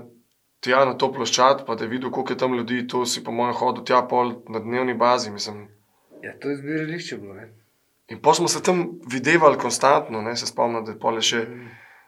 tja 0.62 0.84
na 0.86 0.94
to 0.94 1.10
ploščad, 1.10 1.64
pa 1.66 1.74
da 1.74 1.88
je 1.88 1.90
videl, 1.90 2.12
koliko 2.14 2.36
je 2.36 2.42
tam 2.44 2.54
ljudi, 2.54 2.84
to 2.86 3.02
si 3.10 3.24
po 3.26 3.34
mojem 3.34 3.56
hodu 3.58 3.82
tja 3.82 4.04
pol 4.06 4.36
na 4.54 4.62
dnevni 4.62 4.94
bazi. 4.94 5.34
Mislim. 5.34 5.66
Ja, 6.26 6.34
to 6.40 6.50
je 6.50 6.58
zbirališče 6.58 7.18
bilo. 7.22 7.34
Ne? 7.34 7.50
In 8.08 8.22
pa 8.22 8.34
smo 8.34 8.48
se 8.48 8.64
tam 8.64 9.00
videvali 9.12 9.58
konstantno, 9.58 10.22
ne, 10.22 10.36
se 10.36 10.48
spomnim, 10.48 10.86
da 10.86 10.92
je 10.92 11.00
pole 11.00 11.22
še. 11.22 11.46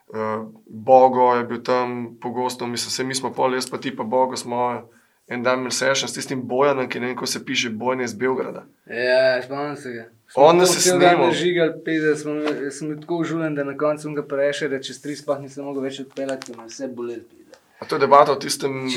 Uh, 0.08 0.48
Bogo 0.66 1.34
je 1.36 1.44
bil 1.44 1.64
tam 1.64 2.18
pogosto, 2.22 2.68
mislim, 2.68 2.92
se 2.92 3.04
mi 3.04 3.16
smo 3.16 3.34
pol, 3.34 3.54
jaz 3.58 3.70
pa 3.70 3.78
ti 3.78 3.92
pa 3.96 4.04
Bogo 4.04 4.38
smo 4.38 4.90
en 5.28 5.44
dan 5.44 5.60
imeli 5.60 5.76
sešen 5.76 6.10
s 6.10 6.16
tistim 6.16 6.42
bojanom, 6.48 6.88
ki 6.90 7.00
ne 7.00 7.10
vem, 7.10 7.16
ko 7.20 7.28
se 7.28 7.44
piše 7.46 7.70
bojne 7.70 8.06
iz 8.08 8.14
Beograda. 8.14 8.64
Ja, 8.86 9.42
spomnim 9.44 9.76
se 9.76 9.92
ga. 9.92 10.06
On 10.36 10.58
nas 10.58 10.76
je 10.76 10.82
snimal. 10.82 11.32
Žigal, 11.32 11.74
pizda, 11.86 12.16
smo, 12.16 12.36
sem 12.72 12.90
bil 12.90 13.02
tako 13.02 13.20
užuljen, 13.24 13.56
da 13.56 13.64
na 13.68 13.76
koncu 13.78 14.08
sem 14.08 14.16
ga 14.16 14.24
prešel, 14.28 14.72
da 14.72 14.80
čez 14.84 15.02
tri 15.04 15.16
sploh 15.16 15.42
nisem 15.44 15.68
mogel 15.68 15.84
več 15.88 16.00
odpeljati, 16.04 16.48
ker 16.48 16.62
me 16.62 16.70
vse 16.70 16.88
pizda. 16.96 17.60
A 17.80 17.86
to 17.86 17.96
je 17.96 18.00
debata 18.00 18.32
o 18.32 18.40
tistem, 18.42 18.88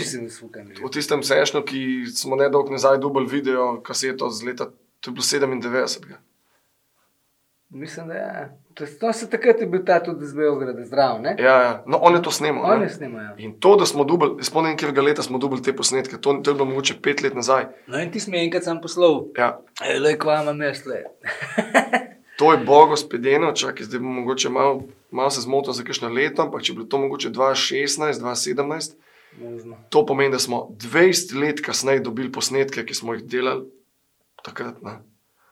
o 0.84 0.88
tistem 0.88 1.22
sešnu, 1.26 1.62
ki 1.66 1.82
smo 2.14 2.38
nedolgo 2.38 2.72
nazaj 2.72 2.98
dubl 3.02 3.26
video 3.28 3.74
kaseto 3.84 4.30
z 4.30 4.46
leta, 4.46 4.70
to 5.00 5.10
je 5.10 5.12
bilo 5.12 5.22
97. 5.22 6.14
Mislim, 7.70 8.08
da 8.08 8.14
ja. 8.14 8.48
To, 8.74 8.84
to 9.00 9.12
se 9.12 9.30
takrat 9.30 9.60
je 9.60 9.66
bil 9.66 9.84
ta 9.86 10.02
tudi 10.02 10.26
z 10.26 10.34
Beograda 10.34 10.84
zdrav, 10.84 11.20
ne? 11.22 11.36
Ja, 11.38 11.62
ja. 11.62 11.82
No, 11.86 11.98
on 12.02 12.14
je 12.14 12.22
to 12.22 12.30
snimal. 12.30 12.64
Oni 12.64 12.80
ne. 12.80 12.88
snimajo. 12.88 13.34
In 13.38 13.60
to, 13.60 13.76
da 13.76 13.86
smo 13.86 14.04
dubl, 14.04 14.26
spomnim, 14.42 14.76
kjer 14.76 14.98
leta 14.98 15.22
smo 15.22 15.38
dubl 15.38 15.62
te 15.62 15.76
posnetke, 15.76 16.16
to, 16.16 16.34
to 16.34 16.50
je 16.50 16.54
bilo 16.54 16.64
mogoče 16.64 16.94
pet 17.02 17.22
let 17.22 17.34
nazaj. 17.34 17.66
No 17.86 17.98
in 17.98 18.10
ti 18.12 18.20
si 18.20 18.30
mi 18.30 18.42
enkrat 18.44 18.64
sam 18.64 18.80
poslal, 18.80 19.24
Ja. 19.38 19.60
le 20.00 20.18
kva 20.18 20.34
jaz 20.34 20.86
le. 20.86 21.04
To 22.40 22.52
je 22.52 22.58
Bogo 22.58 22.96
spedeno, 22.96 23.52
čakaj, 23.52 23.84
zdaj 23.84 24.00
bom 24.00 24.14
mogoče 24.14 24.48
malo 24.48 24.82
mal 25.10 25.30
se 25.30 25.40
zmotil 25.40 25.72
za 25.72 25.84
kakšno 25.84 26.08
leto, 26.08 26.42
ampak 26.42 26.62
če 26.62 26.72
bi 26.72 26.76
bilo 26.76 26.86
to 26.88 26.98
mogoče 26.98 27.30
2016, 27.30 28.20
2017, 28.20 28.94
Možno. 29.38 29.76
to 29.90 30.06
pomeni, 30.06 30.32
da 30.32 30.38
smo 30.38 30.68
20 30.70 31.40
let 31.40 31.60
kasneje 31.60 32.00
dobili 32.00 32.32
posnetke, 32.32 32.86
ki 32.86 32.94
smo 32.94 33.14
jih 33.14 33.24
delali 33.24 33.66
takrat. 34.42 34.82
Ne. 34.82 34.90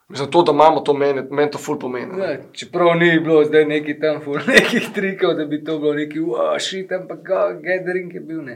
Mislim, 0.09 0.31
to, 0.31 0.41
da 0.41 0.51
imamo 0.51 0.79
to, 0.79 0.93
meni, 0.93 1.21
meni 1.31 1.51
to 1.51 1.57
ful 1.57 1.79
pomeni. 1.79 2.13
ne. 2.13 2.25
Ja, 2.25 2.37
čeprav 2.53 2.95
ni 2.95 3.19
bilo 3.19 3.43
zdaj 3.45 3.65
neki 3.65 3.99
tam 3.99 4.21
ful, 4.21 4.39
nekih 4.47 4.87
trikov, 4.91 5.33
da 5.33 5.45
bi 5.45 5.63
to 5.63 5.79
bilo 5.79 5.93
neki 5.93 6.19
uašit, 6.21 6.91
ampak 6.91 7.19
ga- 7.21 7.53
gathering 7.55 8.13
je 8.13 8.19
bil 8.21 8.41
ne. 8.41 8.55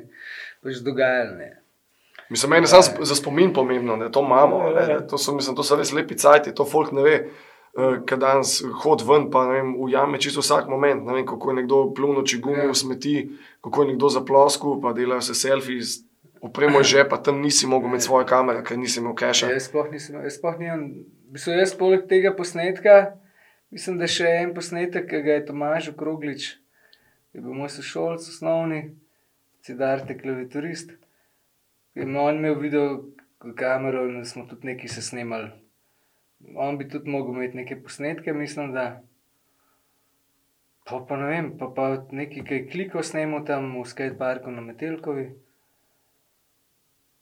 Pač 0.63 0.81
dogajalo 0.81 1.35
ne. 1.35 1.51
Mislim, 2.29 2.49
meni 2.49 2.63
je 2.63 2.67
samo 2.67 2.81
sp- 2.81 3.03
za 3.03 3.15
spomin 3.15 3.53
pomembno, 3.53 3.97
da 3.97 4.09
to 4.09 4.19
imamo. 4.21 4.57
Ja, 4.59 4.69
ja, 4.71 4.73
Ne, 4.77 4.93
ja. 4.93 4.99
da 4.99 5.07
to, 5.07 5.17
so, 5.17 5.33
mislim, 5.33 5.55
to 5.55 5.63
so 5.63 5.75
res 5.75 5.93
lepi 5.93 6.15
cajti, 6.15 6.53
to 6.53 6.65
folk 6.65 6.91
ne 6.91 7.03
ve. 7.03 7.17
Kaj 8.05 8.17
danes 8.19 8.51
hod 8.75 9.01
ven, 9.01 9.31
pa 9.31 9.47
vem, 9.47 9.75
ujame 9.77 10.19
čisto 10.19 10.39
vsak 10.39 10.67
moment. 10.67 11.05
Ne 11.05 11.13
vem, 11.13 11.25
kako 11.25 11.49
je 11.49 11.55
nekdo 11.55 11.91
plunil, 11.91 12.23
če 12.23 12.37
gumijo 12.37 12.67
Ja. 12.67 12.73
smeti, 12.75 13.29
kako 13.61 13.81
je 13.81 13.87
nekdo 13.87 14.09
zaploskel, 14.09 14.75
pa 14.79 14.93
delajo 14.93 15.21
se 15.21 15.33
selfiji, 15.35 15.81
opremo 16.43 16.81
iz 16.81 16.87
žepa, 16.91 17.21
tam 17.23 17.41
nisi 17.41 17.67
mogel 17.67 17.89
imeti 17.89 18.03
svoje 18.03 18.27
kamere, 18.27 18.63
ker 18.67 18.77
nisi 18.77 18.99
imel 18.99 19.15
keša. 19.15 19.51
Jaz 19.53 19.69
sploh 19.69 19.87
nisem, 19.91 20.19
jaz 20.25 20.37
sploh 20.37 20.57
nimam, 20.59 20.81
v 21.29 21.37
bistvu 21.37 21.55
jaz 21.55 21.75
poleg 21.79 22.03
tega 22.09 22.33
posnetka, 22.35 22.97
mislim, 23.71 24.01
da 24.01 24.09
še 24.11 24.27
en 24.41 24.51
posnetek, 24.57 25.07
ki 25.07 25.21
ga 25.23 25.37
je 25.37 25.45
Tomaž 25.47 25.87
Okroglič, 25.93 26.49
je 27.33 27.43
bil 27.45 27.55
moj 27.55 27.71
sošolc 27.77 28.27
osnovni, 28.27 28.83
Cidarte 29.63 30.17
klaviaturist, 30.19 30.89
je 31.95 32.03
on 32.03 32.35
imel 32.35 32.57
video 32.59 32.87
kamero 33.55 34.01
in 34.09 34.25
smo 34.27 34.43
tudi 34.49 34.67
nekaj 34.67 34.91
se 34.91 35.01
snemali. 35.01 35.47
On 36.59 36.75
bi 36.77 36.89
tudi 36.91 37.07
mogel 37.09 37.37
imeti 37.37 37.57
neke 37.61 37.77
posnetke, 37.79 38.33
mislim, 38.35 38.73
da. 38.75 39.01
Pa, 40.83 40.99
pa 41.07 41.15
ne 41.21 41.29
vem, 41.31 41.47
pa, 41.57 41.71
pa 41.71 41.87
nekaj, 42.11 42.43
ki 42.43 42.59
je 42.59 42.67
kliko 42.73 43.03
snemal 43.07 43.45
tam 43.47 43.71
v 43.77 43.85
skateparku 43.87 44.51
na 44.51 44.65
Metelkovi. 44.65 45.29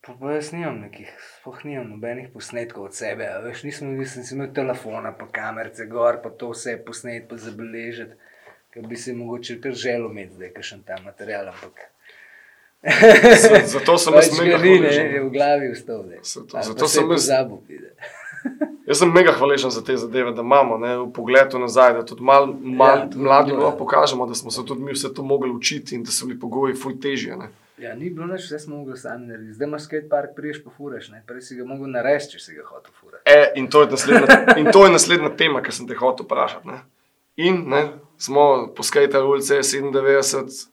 Pa, 0.02 0.14
pa 0.14 0.32
jaz 0.32 0.50
nimam 0.52 0.80
nekih, 0.82 1.10
sploh 1.36 1.60
nimam 1.64 1.90
nobenih 1.90 2.32
posnetkov 2.34 2.84
od 2.84 2.96
sebe. 2.96 3.28
Veš, 3.44 3.64
nisem, 3.64 3.92
nisem 3.94 4.24
si 4.24 4.34
imel 4.34 4.50
telefona, 4.52 5.12
pa 5.12 5.28
kamerce 5.28 5.86
gor, 5.86 6.18
pa 6.24 6.30
to 6.32 6.50
vse 6.50 6.78
posnet, 6.80 7.28
pa 7.30 7.38
zabeležiti. 7.38 8.18
Ker 8.72 8.88
bi 8.88 8.96
si 8.96 9.14
mogoče 9.14 9.60
kar 9.62 9.74
želel 9.74 10.10
imeti 10.10 10.34
zdaj, 10.34 10.54
kakšen 10.54 10.82
ta 10.82 10.96
material, 11.06 11.50
ampak. 11.50 11.84
Zato 13.68 13.98
sem 13.98 14.14
jaz 14.18 14.32
mega 14.40 14.58
ne, 14.58 14.64
hvaležen. 14.64 15.12
je 15.14 15.22
v 15.22 15.30
glavi 15.30 15.70
vstal. 15.70 16.02
ne. 16.06 16.18
Zato- 16.24 16.64
zato 16.64 16.88
se 16.88 16.94
sem 16.96 17.10
jaz- 17.10 17.30
vidi. 17.68 17.90
Jaz 18.88 18.98
sem 18.98 19.12
mega 19.14 19.32
hvaležen 19.32 19.70
za 19.70 19.84
te 19.84 19.94
zadeve, 19.96 20.32
da 20.32 20.42
imamo 20.42 20.78
ne, 20.78 20.96
v 20.98 21.12
pogledu 21.14 21.60
nazaj, 21.60 21.94
da 21.94 22.02
tudi 22.04 22.24
mal, 22.24 22.48
mal, 22.56 22.98
Ja, 22.98 23.10
mladim 23.16 23.60
ja. 23.60 23.70
pokažemo, 23.72 24.26
da 24.26 24.34
smo 24.34 24.50
se 24.52 24.66
tudi 24.66 24.82
mi 24.82 24.92
vse 24.94 25.14
to 25.14 25.22
mogli 25.24 25.52
učiti 25.52 25.96
in 25.96 26.04
da 26.04 26.12
so 26.12 26.26
bili 26.26 26.40
pogoji 26.40 26.74
ful 26.76 26.98
težje. 26.98 27.38
Ne. 27.38 27.52
Ja, 27.82 27.96
ni 27.98 28.12
bilo 28.14 28.28
nič, 28.30 28.46
vse 28.46 28.60
smo 28.60 28.78
mogli 28.78 28.98
sami 28.98 29.26
narediti. 29.28 29.56
Zdaj 29.58 29.68
imaš 29.68 29.86
skatepark, 29.88 30.36
priješ 30.36 30.60
pa 30.64 30.70
furaš, 30.78 31.10
ne. 31.10 31.24
Prej 31.28 31.42
si 31.42 31.56
ga 31.58 31.66
mogel 31.66 31.90
narediti, 31.90 32.36
če 32.36 32.40
si 32.44 32.54
ga 32.54 32.66
hotel 32.68 32.94
furati. 32.94 33.24
E, 33.26 33.54
in, 33.58 33.70
to 33.74 33.82
je 33.82 33.90
naslednja, 33.90 34.38
in 34.62 34.70
to 34.70 34.84
je 34.86 34.92
naslednja 34.94 35.32
tema, 35.38 35.64
ki 35.66 35.74
sem 35.74 35.88
te 35.90 35.98
hotel 35.98 36.28
vprašati. 36.28 36.68
Ne. 36.70 36.78
In 37.42 37.64
ne, 37.72 37.82
smo 38.22 38.44
poskajali 38.78 39.24
ulice 39.26 39.64
97, 39.66 40.68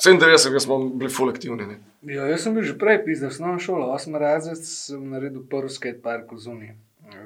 97 0.00 0.58
smo 0.64 0.78
bili 0.88 1.12
ful 1.12 1.28
aktivni. 1.28 1.68
Ne. 1.68 1.78
Ja, 2.14 2.24
jaz 2.32 2.46
sem 2.46 2.56
bil 2.56 2.64
že 2.64 2.78
prej, 2.80 3.02
pisal 3.04 3.28
osnovno 3.28 3.60
šolo, 3.60 3.92
osmi 3.92 4.18
razred 4.18 4.64
sem 4.64 5.04
naredil 5.12 5.44
prvi 5.50 5.68
skatepark 5.76 6.32
v 6.32 6.40
Zuni 6.40 6.72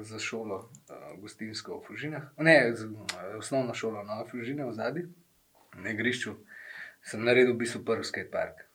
za 0.03 0.19
šolo, 0.19 0.65
uh, 0.67 1.09
gostinsko 1.21 1.79
v 1.79 1.87
Fužinah. 1.87 2.27
Ne, 2.43 2.59
z, 2.75 2.91
uh, 2.91 3.39
osnovno 3.39 3.73
šolo 3.73 4.03
Nove 4.03 4.27
Fužine 4.27 4.67
v 4.67 4.75
zadnji, 4.75 5.07
na 5.79 5.95
igrišču. 5.95 6.35
Sem 7.07 7.23
naredil 7.23 7.55
v 7.55 7.63
bistvu 7.63 7.85
prvi 7.87 8.03
skatepark. 8.03 8.66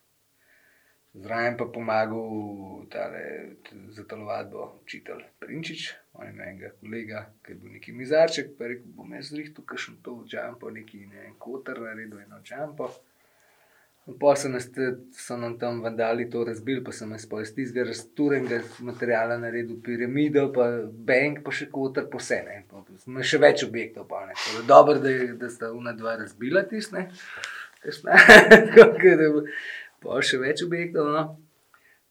Zraven 1.14 1.56
pa 1.56 1.66
pomagal 1.68 2.86
tale, 2.90 3.52
za 3.92 4.04
telovadbo 4.08 4.80
učitelj 4.82 5.20
Prinčič, 5.40 5.92
on 6.16 6.26
je 6.26 6.32
enega 6.32 6.70
kolega, 6.80 7.26
ki 7.44 7.52
je 7.52 7.56
bil 7.60 7.72
neki 7.76 7.92
mizarček, 7.92 8.54
pa 8.56 8.64
je 8.64 8.70
rekel, 8.70 8.92
bom 8.96 9.12
jaz 9.12 9.28
zrihtu 9.28 9.62
kakšen 9.62 9.98
to 10.02 10.22
džampo, 10.24 10.70
neki 10.72 11.04
ne 11.06 11.20
vem, 11.20 11.34
kotar 11.38 11.80
naredil 11.84 12.22
eno 12.24 12.40
džampo. 12.40 12.88
Pa 14.20 14.34
so, 14.36 14.48
nas, 14.48 14.66
so 15.14 15.36
nam 15.36 15.58
tam 15.58 15.82
vandali 15.82 16.30
to 16.30 16.44
razbili, 16.44 16.82
pa 16.84 16.92
sem 16.92 17.12
jaz 17.12 17.26
iz 17.42 17.54
tistega 17.54 17.84
razturenega 17.86 18.62
materiala 18.80 19.36
naredil 19.38 19.76
piramido, 19.84 20.48
pa 20.56 20.66
bank, 20.90 21.44
pa 21.44 21.52
še 21.54 21.68
kotar, 21.70 22.08
pa 22.10 22.18
vse. 22.18 22.40
Ne. 22.48 22.64
Pa, 22.70 22.82
pa, 22.88 23.22
še 23.22 23.38
več 23.38 23.62
objektov. 23.68 24.08
Pa, 24.10 24.24
ne. 24.26 24.34
Tako 24.34 24.58
da 24.58 24.66
Dobro, 24.74 24.98
da, 24.98 25.14
da 25.44 25.52
sta 25.52 25.70
una 25.76 25.92
dva 25.92 26.16
razbila 26.24 26.64
tiste. 26.72 27.06
Pa 30.02 30.20
še 30.20 30.38
več 30.38 30.62
objektov. 30.62 31.08
No. 31.08 31.24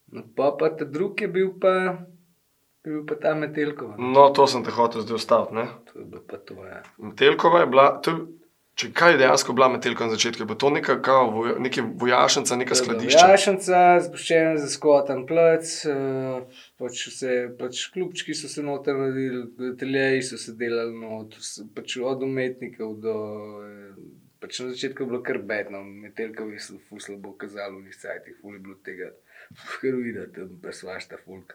No, 0.09 0.23
pa, 0.35 0.51
pa 0.51 0.69
ta 0.71 0.83
drugi 0.85 1.23
je 1.23 1.27
bil 1.29 1.53
pa, 1.55 1.71
je 2.81 2.89
bil 2.89 3.05
pa 3.05 3.15
ta 3.15 3.31
Metelkova. 3.33 3.95
No, 3.97 4.29
to 4.29 4.43
sem 4.45 4.59
te 4.59 4.71
hotel 4.71 5.01
zdaj 5.01 5.15
ustaviti. 5.15 5.53
ne. 5.53 5.65
To 5.85 5.99
je 5.99 6.05
bilo 6.05 6.21
pa 6.21 6.37
to. 6.39 6.53
Ja. 6.65 6.81
Metelkova 6.99 7.59
je 7.59 7.67
bila, 7.67 7.85
je- 8.01 8.27
če 8.73 8.89
kaj 8.91 9.11
je 9.11 9.17
dejansko 9.17 9.53
bila 9.53 9.67
Metelkova 9.69 10.07
na 10.07 10.15
začetku, 10.15 10.43
bilo 10.43 10.55
to 10.55 10.69
neka, 10.69 10.95
voja, 11.27 11.55
vojašnica, 11.95 12.55
neka 12.55 12.75
skladišča. 12.75 13.27
Jašnica, 13.29 13.79
zgoščena 14.01 14.57
za 14.57 14.67
skotan 14.67 15.25
plec, 15.25 15.85
eh, 15.85 16.41
pač 16.77 17.07
vse, 17.07 17.33
pač 17.59 17.85
klubčki 17.89 18.33
so 18.33 18.47
se 18.47 18.63
noter 18.63 18.95
naredili, 18.95 19.43
ateljeji 19.69 20.21
so 20.23 20.37
se 20.37 20.53
delali 20.53 20.95
not, 20.95 21.35
pač 21.75 21.97
od 21.97 22.23
umetnikov 22.23 22.97
do. 22.97 23.15
eh, 23.61 24.20
Pač 24.41 24.59
na 24.59 24.71
začetku 24.71 25.03
je 25.03 25.09
bilo 25.11 25.21
kar 25.21 25.37
bedno, 25.37 25.83
metelkovi 25.83 26.59
so 26.59 26.79
ful 26.87 26.99
slabo 26.99 27.35
kazali 27.37 27.77
v 27.77 28.35
ful 28.41 28.55
je 28.55 28.59
bilo 28.59 28.75
tega 28.83 29.11
heroina, 29.81 30.25
tam 30.33 30.57
pa 30.61 30.73
svašta 30.73 31.17
folk, 31.17 31.53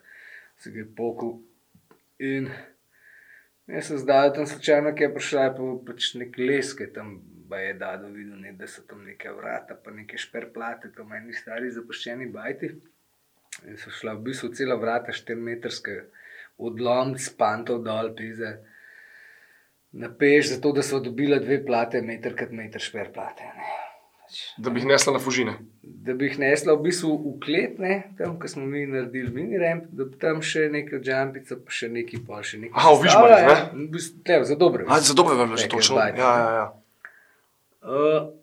se 0.56 0.70
ga 0.70 0.84
je 0.84 0.88
pokul. 0.96 1.40
In 2.18 2.48
jaz 3.66 3.90
sem 3.90 3.98
zdaj 3.98 4.34
tam 4.34 4.46
slučajno, 4.46 4.94
ki 4.94 5.02
je 5.02 5.14
prišla, 5.14 5.48
pa 5.56 5.72
pač 5.86 6.14
nek 6.14 6.38
les, 6.38 6.74
ki 6.74 6.86
je 6.86 6.92
tam 6.92 7.18
je 7.54 7.74
dado 7.74 8.08
videl, 8.08 8.38
ne, 8.40 8.52
da 8.52 8.66
so 8.66 8.82
tam 8.82 9.04
neke 9.04 9.30
vrata, 9.30 9.74
pa 9.74 9.90
neke 9.90 10.18
šperplate, 10.18 10.90
tam 10.96 11.12
eni 11.12 11.34
stari 11.34 11.70
zapuščeni 11.70 12.26
bajti. 12.32 12.70
In 13.66 13.76
so 13.80 13.90
šla 13.90 14.16
v 14.16 14.24
bistvu 14.28 14.50
cela 14.54 14.76
vrata, 14.76 15.14
4-metrske, 15.14 15.96
odlom, 16.58 17.14
spantov 17.18 17.84
dol, 17.84 18.12
pize. 18.18 18.56
Na 19.96 20.10
peš, 20.12 20.50
zato 20.52 20.74
da 20.76 20.82
so 20.84 21.00
dobila 21.00 21.38
dve 21.40 21.56
plate, 21.64 22.02
meter 22.04 22.34
krat 22.36 22.50
meter 22.52 22.82
šperplate. 22.84 23.46
Ne. 23.56 23.74
Pač, 24.20 24.40
Da 24.60 24.70
bi 24.70 24.82
jih 24.82 24.88
nesla 24.90 25.14
na 25.14 25.20
fužine. 25.22 25.54
da 26.06 26.14
bi 26.14 26.26
jih 26.28 26.36
nesla 26.38 26.74
v 26.76 26.82
bistvu 26.84 27.14
v 27.14 27.32
klet, 27.40 27.78
ne, 27.78 27.94
tam, 28.18 28.34
ko 28.38 28.48
smo 28.50 28.66
mi 28.66 28.84
naredili 28.86 29.30
mini 29.32 29.58
ramp, 29.58 29.86
da 29.90 30.04
bi 30.04 30.18
tam 30.20 30.42
še 30.42 30.66
nekaj 30.70 31.00
džampica, 31.00 31.56
pa 31.64 31.70
še 31.72 31.88
neki 31.88 32.20
pol, 32.26 32.42
še 32.44 32.60
nekaj. 32.60 32.76
Aha, 32.76 32.92
v 32.92 33.02
Vižmarjih, 33.06 33.46
ne? 33.46 33.86
V 33.86 33.88
bistvu, 33.94 34.20
tle, 34.26 34.40
za 34.44 34.56
dobre. 34.60 34.84
A, 34.86 35.00
za 35.00 35.14
dobro 35.14 35.34
je 35.34 35.46
bilo 35.46 35.56
že 35.58 35.68
točno. 35.72 35.96
Ja, 35.98 36.12
ja, 36.14 36.50
ja. 36.58 36.66
Uh, 37.86 38.34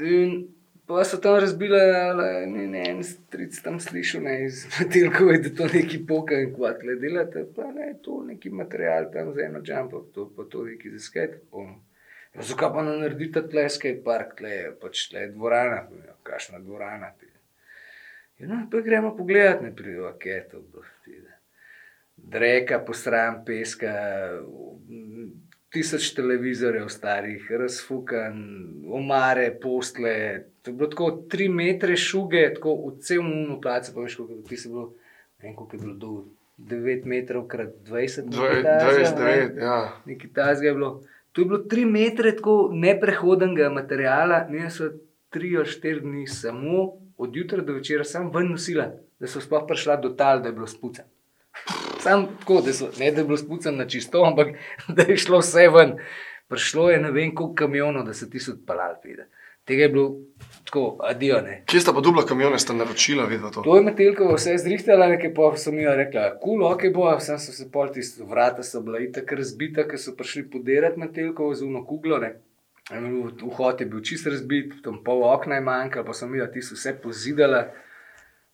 in 0.00 0.53
pa 0.86 1.04
so 1.04 1.16
tam 1.16 1.38
razbile, 1.40 1.80
ali 1.96 2.46
ni 2.46 2.66
ne, 2.66 2.82
en 2.90 3.02
stric 3.04 3.56
tam 3.62 3.80
slišal, 3.80 4.22
ne, 4.22 4.34
iz 4.44 4.64
Matilkove, 4.74 5.38
da 5.46 5.52
to 5.56 5.68
neki 5.72 6.02
poka 6.08 6.38
in 6.40 6.52
kvatle 6.54 6.96
delate, 7.00 7.46
pa 7.56 7.70
ne, 7.72 7.94
to 8.02 8.20
neki 8.26 8.50
material 8.50 9.10
tam 9.12 9.32
za 9.34 9.46
eno 9.46 9.62
jumpo, 9.64 10.04
to 10.14 10.28
pa 10.36 10.44
to 10.50 10.64
neki 10.64 10.90
za 10.96 10.98
skate. 10.98 11.40
zakaj 12.34 12.72
pa 12.74 12.82
ne 12.82 12.96
naredite 12.98 13.44
tle 13.48 13.68
skatepark, 13.70 14.34
tle 14.38 14.50
je 14.50 14.74
pač 14.80 15.08
tle 15.10 15.20
je 15.20 15.32
dvorana, 15.36 15.86
ja, 16.06 16.16
kakšna 16.22 16.58
dvorana. 16.58 17.12
pride. 17.18 17.40
Ja, 18.38 18.48
no, 18.48 18.66
pa 18.70 18.80
gremo 18.80 19.16
pogledat, 19.16 19.62
ne 19.62 19.76
pridejo, 19.76 20.12
kaj 20.18 20.32
je 20.32 20.48
to. 20.48 20.60
bo, 20.72 20.82
pride. 21.04 21.38
Dreka, 22.16 22.78
posram, 22.78 23.44
peska, 23.44 23.92
tisoč 25.74 26.12
televizorjev 26.14 26.88
starih, 26.88 27.48
razfukan, 27.50 28.38
omare, 28.94 29.48
postle. 29.62 30.14
To 30.62 30.70
je 30.70 30.74
bilo 30.74 30.88
tako 30.92 31.10
tri 31.30 31.48
metre 31.48 31.96
šuge, 31.98 32.46
tako 32.54 32.76
v 32.84 32.94
celem 33.02 33.32
unu 33.32 33.58
placu, 33.60 33.94
pa 33.94 34.06
veš, 34.06 34.16
koliko 34.20 34.48
ti 34.48 34.56
se 34.56 34.70
bilo, 34.70 34.92
ne 35.42 35.48
vem, 35.48 35.56
koliko 35.56 35.76
je 35.76 35.82
bilo 35.82 35.94
dol, 35.94 36.20
9 36.58 37.08
metrov 37.10 37.48
krat 37.50 37.74
20 37.88 38.30
nekaj 38.30 38.62
takega, 38.62 39.10
ne. 39.24 39.32
29, 39.58 39.62
ja. 39.62 39.78
Nekaj 40.06 40.30
tasga 40.34 40.68
je 40.68 40.74
bilo. 40.74 40.92
To 41.32 41.42
je 41.42 41.48
bilo 41.50 41.58
tri 41.70 41.84
metre 41.84 42.30
tako 42.36 42.70
neprehodnega 42.72 43.72
materiala, 43.74 44.44
ne 44.50 44.70
so 44.70 44.92
tri 45.34 45.56
ali 45.58 45.66
štiri 45.66 46.00
dni 46.00 46.28
samo 46.30 46.92
od 47.18 47.36
jutra 47.36 47.62
do 47.62 47.74
večera, 47.74 48.04
samo 48.04 48.30
ven 48.30 48.52
nosila, 48.54 48.92
da 49.18 49.26
so 49.26 49.42
sploh 49.42 49.66
prišla 49.66 49.96
do 49.96 50.14
tal, 50.14 50.42
da 50.42 50.52
je 50.52 50.54
bilo 50.54 50.66
spucan. 50.70 51.10
Sam 52.04 52.26
tako, 52.40 52.60
da 52.60 52.72
so, 52.72 52.90
ne 52.98 53.10
da 53.10 53.20
je 53.20 53.24
bilo 53.24 53.36
spucan 53.40 53.76
na 53.80 53.88
čisto, 53.88 54.24
ampak 54.28 54.52
da 54.96 55.08
je 55.08 55.16
šlo 55.16 55.40
vse 55.40 55.68
ven. 55.72 55.96
Prišlo 56.48 56.90
je 56.90 57.00
ne 57.00 57.10
vem 57.10 57.34
koliko 57.34 57.54
kamionov, 57.54 58.04
da 58.04 58.14
so 58.14 58.26
ti 58.26 58.40
so 58.40 58.52
odpeljali. 58.52 59.00
pride. 59.02 59.28
Tega 59.64 59.82
je 59.82 59.88
bilo 59.88 60.16
tako, 60.64 60.98
adijo 61.00 61.40
ne. 61.40 61.62
Kje 61.66 61.80
sta 61.80 61.92
pa 61.92 62.00
dubla 62.04 62.26
kamione, 62.28 62.58
sta 62.58 62.74
naročila, 62.76 63.24
vidva 63.24 63.50
to. 63.50 63.62
To 63.64 63.76
je 63.76 63.82
Metelkova 63.82 64.36
vse 64.36 64.58
zrihtala, 64.60 65.06
nekaj 65.08 65.32
pa 65.34 65.52
mi 65.72 65.82
jo 65.82 65.94
rekla, 65.96 66.24
kul, 66.40 66.58
cool, 66.58 66.72
ok, 66.72 66.84
bo, 66.94 67.06
sem 67.20 67.38
so 67.40 67.52
se 67.52 67.70
pol 67.72 67.88
tisti 67.92 68.26
vrata 68.28 68.62
so 68.62 68.82
bila 68.84 69.00
itak 69.00 69.32
razbita, 69.32 69.86
ker 69.88 69.98
so 69.98 70.12
prišli 70.16 70.50
podirati 70.50 71.00
Metelkovo 71.00 71.54
z 71.54 71.64
uno 71.64 71.84
kuglo, 71.86 72.18
ne. 72.20 72.34
Vhod 73.40 73.80
je 73.80 73.86
bil 73.88 74.04
čist 74.04 74.28
razbit, 74.28 74.82
tam 74.84 75.00
pol 75.04 75.24
okna 75.24 75.56
je 75.56 75.64
manjkalo, 75.64 76.04
pa 76.04 76.12
so 76.12 76.28
mi 76.28 76.38
jo 76.38 76.50
tisto 76.52 76.76
vse 76.76 76.92
pozidala, 77.00 77.64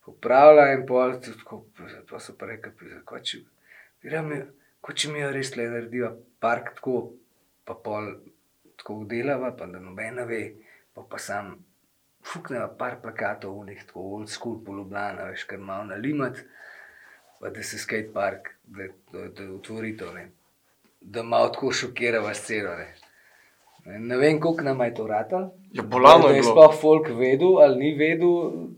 popravila 0.04 0.70
in 0.72 0.86
pol 0.86 1.18
to 1.20 1.34
tako, 1.42 1.64
pa 2.10 2.20
so 2.20 2.34
pa 2.38 2.48
rekli, 2.50 3.00
ko 3.04 3.18
če, 3.18 3.42
ko 4.80 4.92
če 4.92 5.12
mi 5.12 5.22
jo 5.22 5.30
res 5.34 5.54
le 5.56 5.68
naredijo 5.70 6.12
park 6.40 6.74
tako, 6.78 6.96
pa 7.64 7.76
pol 7.76 8.14
tako 8.80 9.02
delava, 9.08 9.52
pa 9.56 9.68
da 9.68 9.80
nobena 9.82 10.24
ve, 10.28 10.42
pa 10.94 11.04
pa 11.08 11.20
sam 11.20 11.52
fukneva 12.24 12.68
par 12.78 12.98
plakatov, 13.02 13.58
unih 13.64 13.84
tako 13.86 14.06
old 14.16 14.28
school 14.28 14.58
po 14.64 14.76
Ljubljana, 14.76 15.30
veš, 15.30 15.44
kar 15.48 15.58
malo 15.58 15.84
nalimat, 15.92 16.40
pa 17.40 17.50
da 17.50 17.62
se 17.62 17.78
skate 17.78 18.12
park, 18.12 18.54
da, 18.64 18.88
da, 19.12 19.28
da 19.28 19.52
otvorito, 19.54 20.12
ne. 20.14 20.30
Da 21.00 21.22
malo 21.22 21.48
tako 21.48 21.72
šokirava 21.72 22.34
sceno, 22.34 22.74
ne. 22.76 22.90
Ne, 23.98 24.16
vem, 24.16 24.40
koliko 24.40 24.64
nam 24.64 24.80
je 24.80 24.94
to 24.94 25.06
ratalo. 25.06 25.50
Ja, 25.72 25.82
bolano 25.82 26.26
da 26.26 26.28
je 26.28 26.36
je 26.36 26.42
bilo. 26.42 26.52
sploh 26.52 26.80
folk 26.80 27.08
vedel 27.08 27.58
ali 27.62 27.76
ni 27.78 27.90
vedel, 27.94 28.30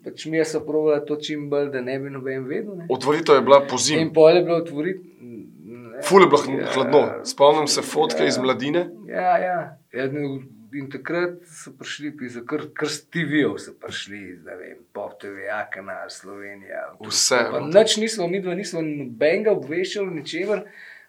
pač 0.04 0.26
mi 0.26 0.44
so 0.44 0.60
provali 0.60 1.00
to 1.06 1.16
čim 1.16 1.50
bolj, 1.50 1.70
da 1.72 1.80
ne 1.80 1.98
bi 1.98 2.10
noben 2.10 2.44
vedel. 2.48 2.76
Ne. 2.76 2.86
Otvoritev 2.90 3.34
je 3.34 3.42
bila 3.42 3.60
po 3.66 3.76
In 3.98 4.12
pol 4.12 4.36
je 4.36 4.42
bilo 4.42 4.56
otvoriti. 4.56 5.08
Ful 6.02 6.22
je 6.22 6.26
bilo 6.26 6.42
hl- 6.42 6.74
hladno. 6.74 7.02
Spomnim 7.24 7.66
se 7.66 7.82
fotke 7.82 8.26
iz 8.26 8.38
mladine. 8.38 8.90
Ja, 9.06 9.38
ja. 9.38 9.78
ja 9.92 10.08
in 10.74 10.88
takrat 10.90 11.42
so 11.48 11.72
prišli, 11.76 12.12
kar, 12.48 12.64
kar 12.76 12.88
s 12.88 13.04
TV-ov 13.12 13.58
so 13.60 13.74
prišli, 13.80 14.20
ne 14.44 14.56
vem, 14.56 14.78
Pop 14.94 15.18
TV, 15.20 15.48
Kanal, 15.72 16.08
Slovenija. 16.10 16.94
Vse, 17.00 17.40
no. 17.52 17.66
Nič 17.68 17.96
nismo, 18.00 18.28
mi 18.28 18.40
dva 18.40 18.56
nismo 18.56 18.80
nobenega 18.84 19.52
obveščali, 19.52 20.14
ničemer, 20.20 20.64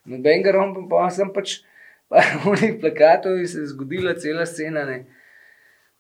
nobenega 0.10 0.56
rompa, 0.56 0.84
pa 0.92 1.08
sem 1.14 1.32
pač 1.34 1.62
v 2.46 2.56
njih 2.62 2.80
plakatov 2.82 3.40
in 3.40 3.48
se 3.48 3.60
je 3.60 3.68
zgodila 3.74 4.14
cela 4.14 4.46
scena. 4.46 4.86
Ne. 4.86 5.06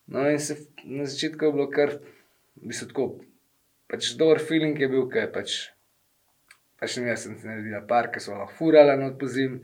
No, 0.06 0.30
in 0.30 0.40
se 0.40 0.58
na 0.84 1.06
začetku 1.06 1.46
je 1.46 1.52
bilo 1.52 1.70
kar, 1.72 1.96
v 2.56 2.70
bistvu 2.70 2.90
tako, 2.92 3.06
pač 3.90 4.14
dober 4.20 4.42
feeling 4.44 4.80
je 4.80 4.90
bil, 4.92 5.08
kaj 5.10 5.30
pač. 5.36 5.56
Pač 6.80 6.98
ne 7.00 7.08
jaz 7.14 7.26
sem 7.26 7.38
si 7.40 7.48
naredila 7.48 7.82
par, 7.88 8.12
ki 8.12 8.22
so 8.22 8.36
lahko 8.36 8.58
furala 8.58 8.98
not 9.00 9.18
po 9.20 9.30
zim. 9.32 9.62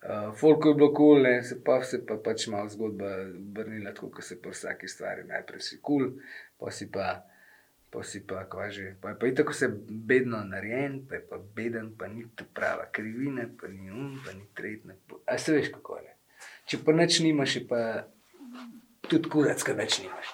Uh, 0.00 0.30
Folko 0.32 0.70
je 0.70 0.78
bilo 0.78 0.92
kul, 0.96 1.26
cool, 1.26 1.42
se 1.44 1.58
pa 1.64 1.82
se 1.84 1.98
pa 2.06 2.16
pač 2.24 2.46
malo 2.48 2.70
zgodba 2.72 3.10
vrnila, 3.56 3.92
tako 3.92 4.08
kot 4.14 4.24
se 4.24 4.38
po 4.40 4.54
vsaki 4.54 4.88
stvari. 4.88 5.26
Najprej 5.28 5.60
si 5.66 5.80
kul, 5.82 6.06
cool, 6.06 6.38
pa 6.60 6.72
si 6.72 6.88
pa, 6.92 7.10
pa 7.90 8.02
si 8.06 8.22
pa, 8.26 8.44
kva 8.50 8.70
že. 8.70 8.94
Pa 9.00 9.12
je 9.12 9.18
pa 9.18 9.26
itako 9.26 9.52
se 9.52 9.68
bedno 9.88 10.44
narejen, 10.44 11.02
pa 11.08 11.14
je 11.14 11.26
pa 11.30 11.38
beden, 11.56 11.92
pa 11.98 12.08
ni 12.08 12.24
to 12.36 12.44
prava 12.54 12.86
krivina, 12.92 13.48
pa 13.60 13.68
ni 13.68 13.90
um, 13.90 14.20
pa 14.24 14.32
ni 14.32 14.46
tretna. 14.54 14.94
A 15.26 15.38
se 15.38 15.52
veš 15.52 15.72
kako 15.74 15.96
je. 15.96 16.14
Če 16.70 16.78
pa 16.84 16.92
nič 16.92 17.20
nimaš, 17.20 17.56
je 17.56 17.66
pa 17.68 17.80
tudi 19.10 19.30
kurac, 19.30 19.62
kaj 19.66 19.74
več 19.74 19.98
nimaš. 20.04 20.30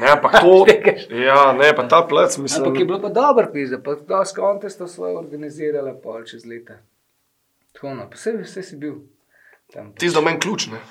Ne, 0.00 0.10
ampak 0.14 0.40
to. 0.42 0.66
Ja, 1.14 1.52
ne, 1.54 1.70
pa 1.76 1.86
ta 1.90 2.02
plec, 2.06 2.38
mislim. 2.42 2.64
Ampak 2.64 2.80
je 2.80 2.88
bilo 2.90 3.00
pa 3.02 3.10
dobro, 3.14 3.46
pisa, 3.52 3.78
pa 3.78 3.94
dosti 3.94 4.40
kontestov 4.40 4.90
svoje 4.90 5.16
organizirala 5.18 5.94
pol 6.02 6.26
čez 6.26 6.46
leta. 6.46 6.80
Tako 7.76 7.94
no, 7.94 8.08
pa 8.10 8.18
vse, 8.18 8.38
vse 8.42 8.62
si 8.66 8.78
bil 8.80 9.04
tam. 9.72 9.92
Ti 9.94 10.08
si 10.08 10.14
do 10.14 10.22
meni 10.26 10.40
ključ, 10.42 10.70
ne? 10.74 10.82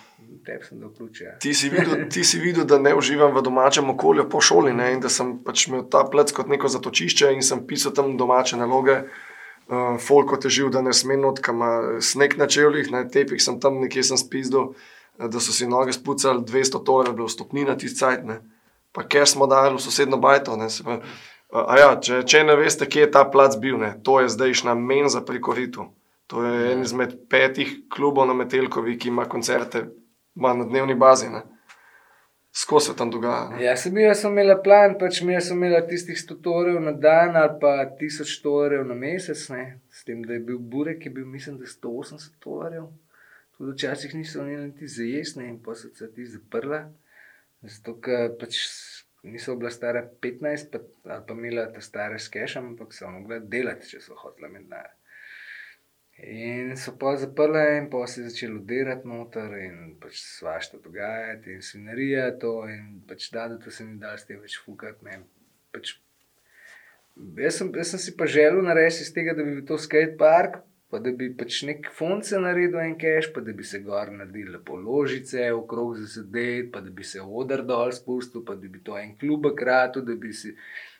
Tebi 0.43 0.65
sem 0.65 0.79
dal 0.79 0.91
ključ, 0.93 1.21
ja. 1.21 1.35
Ti 1.39 1.53
si, 1.53 1.69
videl, 1.69 2.07
ti 2.11 2.23
si 2.23 2.39
videl, 2.41 2.65
da 2.67 2.79
ne 2.81 2.95
uživam 2.95 3.33
v 3.35 3.43
domačem 3.45 3.89
okolju 3.89 4.27
po 4.29 4.41
šoli 4.41 4.73
ne? 4.73 4.91
in 4.95 5.03
da 5.03 5.09
sem 5.09 5.37
pač 5.45 5.67
imel 5.67 5.85
ta 5.91 6.03
plec 6.09 6.33
kot 6.35 6.49
neko 6.51 6.69
zatočišče 6.71 7.31
in 7.35 7.45
sem 7.45 7.61
pisal 7.67 7.93
tam 7.95 8.17
domače 8.17 8.57
naloge. 8.57 9.03
Uh, 9.65 9.95
Folko 9.97 10.37
težil, 10.37 10.69
da 10.69 10.83
ne 10.85 10.93
smem 10.93 11.23
not, 11.23 11.39
kam 11.41 11.63
sneg 11.97 12.35
na 12.37 12.45
čevljih, 12.45 12.91
na 12.93 13.01
tepih 13.09 13.41
sem 13.41 13.57
tam 13.59 13.79
nekje 13.81 14.03
sem 14.11 14.19
spizdil, 14.21 14.75
eh, 15.17 15.25
da 15.25 15.41
so 15.41 15.55
si 15.55 15.65
noge 15.65 15.95
spucali, 15.95 16.43
200 16.45 16.83
tolarjev, 16.85 17.15
bilo 17.17 17.29
stopnina 17.29 17.73
tisti 17.73 18.03
cajt, 18.03 18.27
ne. 18.29 18.37
Pa 18.93 19.07
ker 19.09 19.25
smo 19.25 19.47
dali 19.49 19.73
v 19.73 19.81
sosedno 19.81 20.21
bajto, 20.21 20.59
ne. 20.61 20.69
Se 20.69 20.85
pa, 20.85 20.99
a 21.49 21.79
ja, 21.81 21.89
če, 21.97 22.21
če 22.29 22.43
ne 22.45 22.53
veste, 22.61 22.85
kje 22.85 23.07
je 23.07 23.11
ta 23.17 23.25
plac 23.25 23.57
bil, 23.57 23.79
ne, 23.81 23.95
to 24.05 24.19
je 24.21 24.29
zdajšnja 24.29 24.77
menza 24.77 25.25
pri 25.25 25.41
Koritu. 25.41 25.89
To 26.29 26.45
je 26.45 26.71
en 26.73 26.85
izmed 26.85 27.17
petih 27.29 27.85
klubov 27.89 28.29
na 28.29 28.37
Metelkovi, 28.37 28.99
ki 29.01 29.09
ima 29.09 29.25
koncerte 29.29 29.87
ima 30.35 30.53
na 30.53 30.65
dnevni 30.65 30.95
bazi. 30.95 31.29
Ne. 31.29 31.41
Skozi 32.55 32.85
se 32.85 32.95
tam 32.95 33.11
dogaja. 33.11 33.49
Ne. 33.49 33.63
Ja, 33.63 33.75
sem 33.77 33.97
jaz 33.97 34.21
sem 34.21 34.31
imela 34.31 34.55
plan, 34.63 34.93
pač 34.99 35.19
mi 35.27 35.35
sem 35.43 35.57
imela 35.57 35.81
tistih 35.87 36.17
100 36.17 36.37
torev 36.43 36.77
na 36.83 36.93
dan 37.05 37.35
ali 37.35 37.57
pa 37.61 37.73
1000 37.99 38.35
torev 38.43 38.85
na 38.87 38.95
mesec, 38.95 39.41
ne. 39.51 39.63
S 39.91 40.05
tem, 40.07 40.21
da 40.23 40.37
je 40.37 40.43
bil 40.49 40.59
burek, 40.59 41.05
je 41.05 41.11
bil 41.11 41.25
mislim, 41.27 41.57
da 41.59 41.67
180 41.67 42.37
torev. 42.39 42.87
Tudi 43.57 43.73
včasih 43.73 44.15
niso 44.15 44.41
imeli 44.41 44.69
niti 44.69 44.87
za 44.87 45.03
jesne 45.03 45.49
in 45.49 45.59
pa 45.63 45.75
so 45.75 45.91
se 45.95 46.11
ti 46.13 46.25
zaprla. 46.25 46.85
Zato, 47.61 47.97
ker 47.99 48.37
pač 48.39 48.61
niso 49.23 49.55
bila 49.59 49.71
stara 49.71 50.05
15 50.21 50.71
pa, 50.71 50.79
ali 51.09 51.23
pa 51.27 51.33
imela 51.33 51.67
ta 51.73 51.81
stare 51.81 52.19
s 52.19 52.31
kešem, 52.31 52.71
ampak 52.71 52.93
so 52.93 53.11
mogla 53.11 53.39
delati, 53.39 53.89
če 53.89 53.99
so 53.99 54.15
hotela 54.21 54.51
med 54.51 54.69
denar. 54.69 54.93
In 56.17 56.77
so 56.77 56.93
pa 56.95 57.17
zaprli, 57.19 57.77
in 57.77 57.89
pa 57.89 58.05
se 58.07 58.21
je 58.21 58.29
začelo 58.29 58.61
delati 58.63 59.07
noter, 59.07 59.51
in 59.59 59.95
pač 59.99 60.21
svašta 60.23 60.77
dogajati, 60.83 61.57
in 61.57 61.61
svinarija 61.61 62.29
to, 62.39 62.53
in 62.71 63.01
pač 63.07 63.27
da, 63.33 63.49
da 63.51 63.57
to 63.59 63.71
se 63.71 63.83
ni 63.83 63.99
dal 63.99 64.15
s 64.17 64.23
tem 64.29 64.39
več 64.39 64.55
fukati. 64.63 65.03
Ne. 65.03 65.19
Pač, 65.75 65.97
jaz, 67.41 67.57
sem, 67.59 67.73
jaz 67.75 67.91
sem 67.91 68.03
si 68.05 68.15
pa 68.15 68.29
želel 68.31 68.63
narediti 68.63 69.03
iz 69.03 69.11
tega, 69.11 69.35
da 69.35 69.43
bi 69.43 69.57
bil 69.57 69.67
to 69.67 69.75
skate 69.75 70.15
park, 70.21 70.61
pa 70.87 71.03
da 71.03 71.11
bi 71.11 71.33
pač 71.35 71.65
nek 71.67 71.91
fonce 71.91 72.39
naredil 72.39 72.79
en 72.79 72.95
cache, 73.01 73.33
pa 73.35 73.43
da 73.43 73.51
bi 73.51 73.67
se 73.67 73.83
gor 73.83 74.13
naredili 74.15 74.55
lepo 74.55 74.79
ložice, 74.79 75.49
okrog 75.51 75.97
za 75.99 76.07
sedeti, 76.13 76.69
pa 76.71 76.79
da 76.79 76.95
bi 76.95 77.03
se 77.03 77.19
odr 77.19 77.67
dol 77.67 77.91
spustil, 77.91 78.45
pa 78.47 78.55
da 78.55 78.71
bi 78.71 78.79
to 78.79 78.95
en 78.95 79.17
klub 79.19 79.51
kratil, 79.59 80.07
da 80.07 80.15
bi 80.15 80.31
si. 80.31 80.55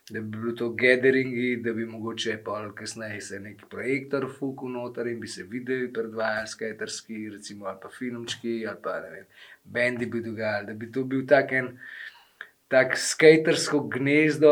Da 0.09 0.21
bi 0.21 0.37
bilo 0.37 0.51
to 0.53 0.69
gatheringi, 0.69 1.61
da 1.65 1.73
bi 1.73 1.85
mogoče 1.85 2.37
pa 2.45 2.59
kasneje 2.77 3.21
se 3.21 3.39
neki 3.39 3.65
projektor 3.69 4.27
fukal 4.39 4.69
noter 4.69 5.07
in 5.07 5.19
bi 5.19 5.27
se 5.27 5.43
videli 5.43 5.93
predvajali 5.93 6.47
skaterski, 6.47 7.29
recimo 7.29 7.65
ali 7.65 7.79
pa 7.81 7.89
filmčki 7.89 8.67
ali 8.67 8.77
pa 8.83 8.99
ne 8.99 9.09
vem, 9.09 9.25
bendi 9.63 10.05
bi 10.05 10.21
dogajali, 10.21 10.67
da 10.67 10.73
bi 10.73 10.91
to 10.91 11.03
bil 11.03 11.25
tak 11.27 11.51
en 11.51 11.71
tak 12.67 12.97
skatersko 12.97 13.79
gnezdo, 13.95 14.51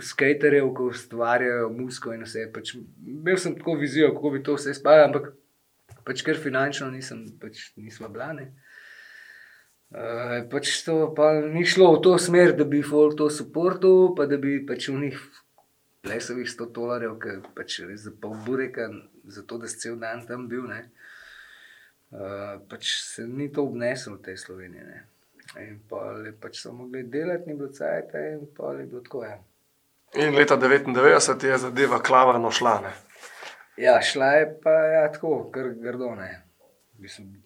skaterjev, 0.00 0.72
ko 0.74 0.88
ustvarjajo 0.92 1.68
muziko 1.72 2.12
in 2.12 2.24
vse. 2.24 2.46
Pač, 2.52 2.74
imel 3.06 3.36
sem 3.40 3.56
tako 3.56 3.74
vizijo, 3.80 4.12
kako 4.14 4.30
bi 4.30 4.42
to 4.42 4.56
vse 4.56 4.74
spalo, 4.76 5.04
ampak 5.08 5.30
pač 6.04 6.24
ker 6.24 6.40
finančno 6.40 6.90
nisem, 6.92 7.24
pač 7.40 7.70
nismo 7.76 8.08
blane. 8.12 8.50
Uh, 8.52 8.67
pač 10.52 10.84
to 10.84 11.14
pa 11.16 11.32
ni 11.40 11.64
šlo 11.64 11.94
v 11.96 12.02
to 12.04 12.16
smer, 12.20 12.54
da 12.56 12.64
bi 12.64 12.82
folk 12.84 13.16
to 13.16 13.30
suportil, 13.32 14.14
pa 14.16 14.26
da 14.28 14.36
bi 14.36 14.58
pač 14.66 14.88
v 14.88 15.00
njih 15.04 15.20
plesovih 16.04 16.48
100 16.48 16.72
dolarjev, 16.72 17.18
ki 17.20 17.36
pač 17.56 17.80
res 17.88 18.04
za 18.06 18.12
pol 18.12 18.36
bureka, 18.46 18.88
zato 19.28 19.58
da 19.58 19.68
si 19.68 19.80
cel 19.80 19.96
dan 20.00 20.26
tam 20.26 20.48
bil. 20.48 20.68
Ne. 20.68 20.88
Uh, 22.08 22.56
pač 22.68 22.94
se 23.04 23.26
ni 23.28 23.50
to 23.52 23.66
obneslo 23.68 24.16
v 24.16 24.24
tej 24.28 24.36
Sloveniji. 24.40 24.84
Ne. 24.84 25.04
In 25.64 25.80
pa 25.88 26.12
je 26.24 26.32
pač 26.36 26.60
so 26.60 26.72
mogli 26.72 27.02
delati, 27.08 27.48
ni 27.48 27.56
bilo 27.56 27.72
cajt, 27.72 28.14
in 28.32 28.46
pa 28.56 28.72
je 28.76 28.86
bilo 28.86 29.00
tako. 29.04 29.24
Ja. 29.24 29.38
In 30.16 30.36
leta 30.36 30.56
99 30.56 31.44
je 31.44 31.58
zadeva 31.58 32.00
klavrno 32.04 32.50
šla. 32.52 32.80
Ne. 32.84 32.92
Ja, 33.78 34.00
šla 34.02 34.32
je 34.40 34.46
pa 34.62 34.72
ja, 34.72 35.02
tako, 35.12 35.50
kar 35.52 35.72
grdo. 35.80 36.14
ne. 36.14 36.42
Mislim, 36.98 37.36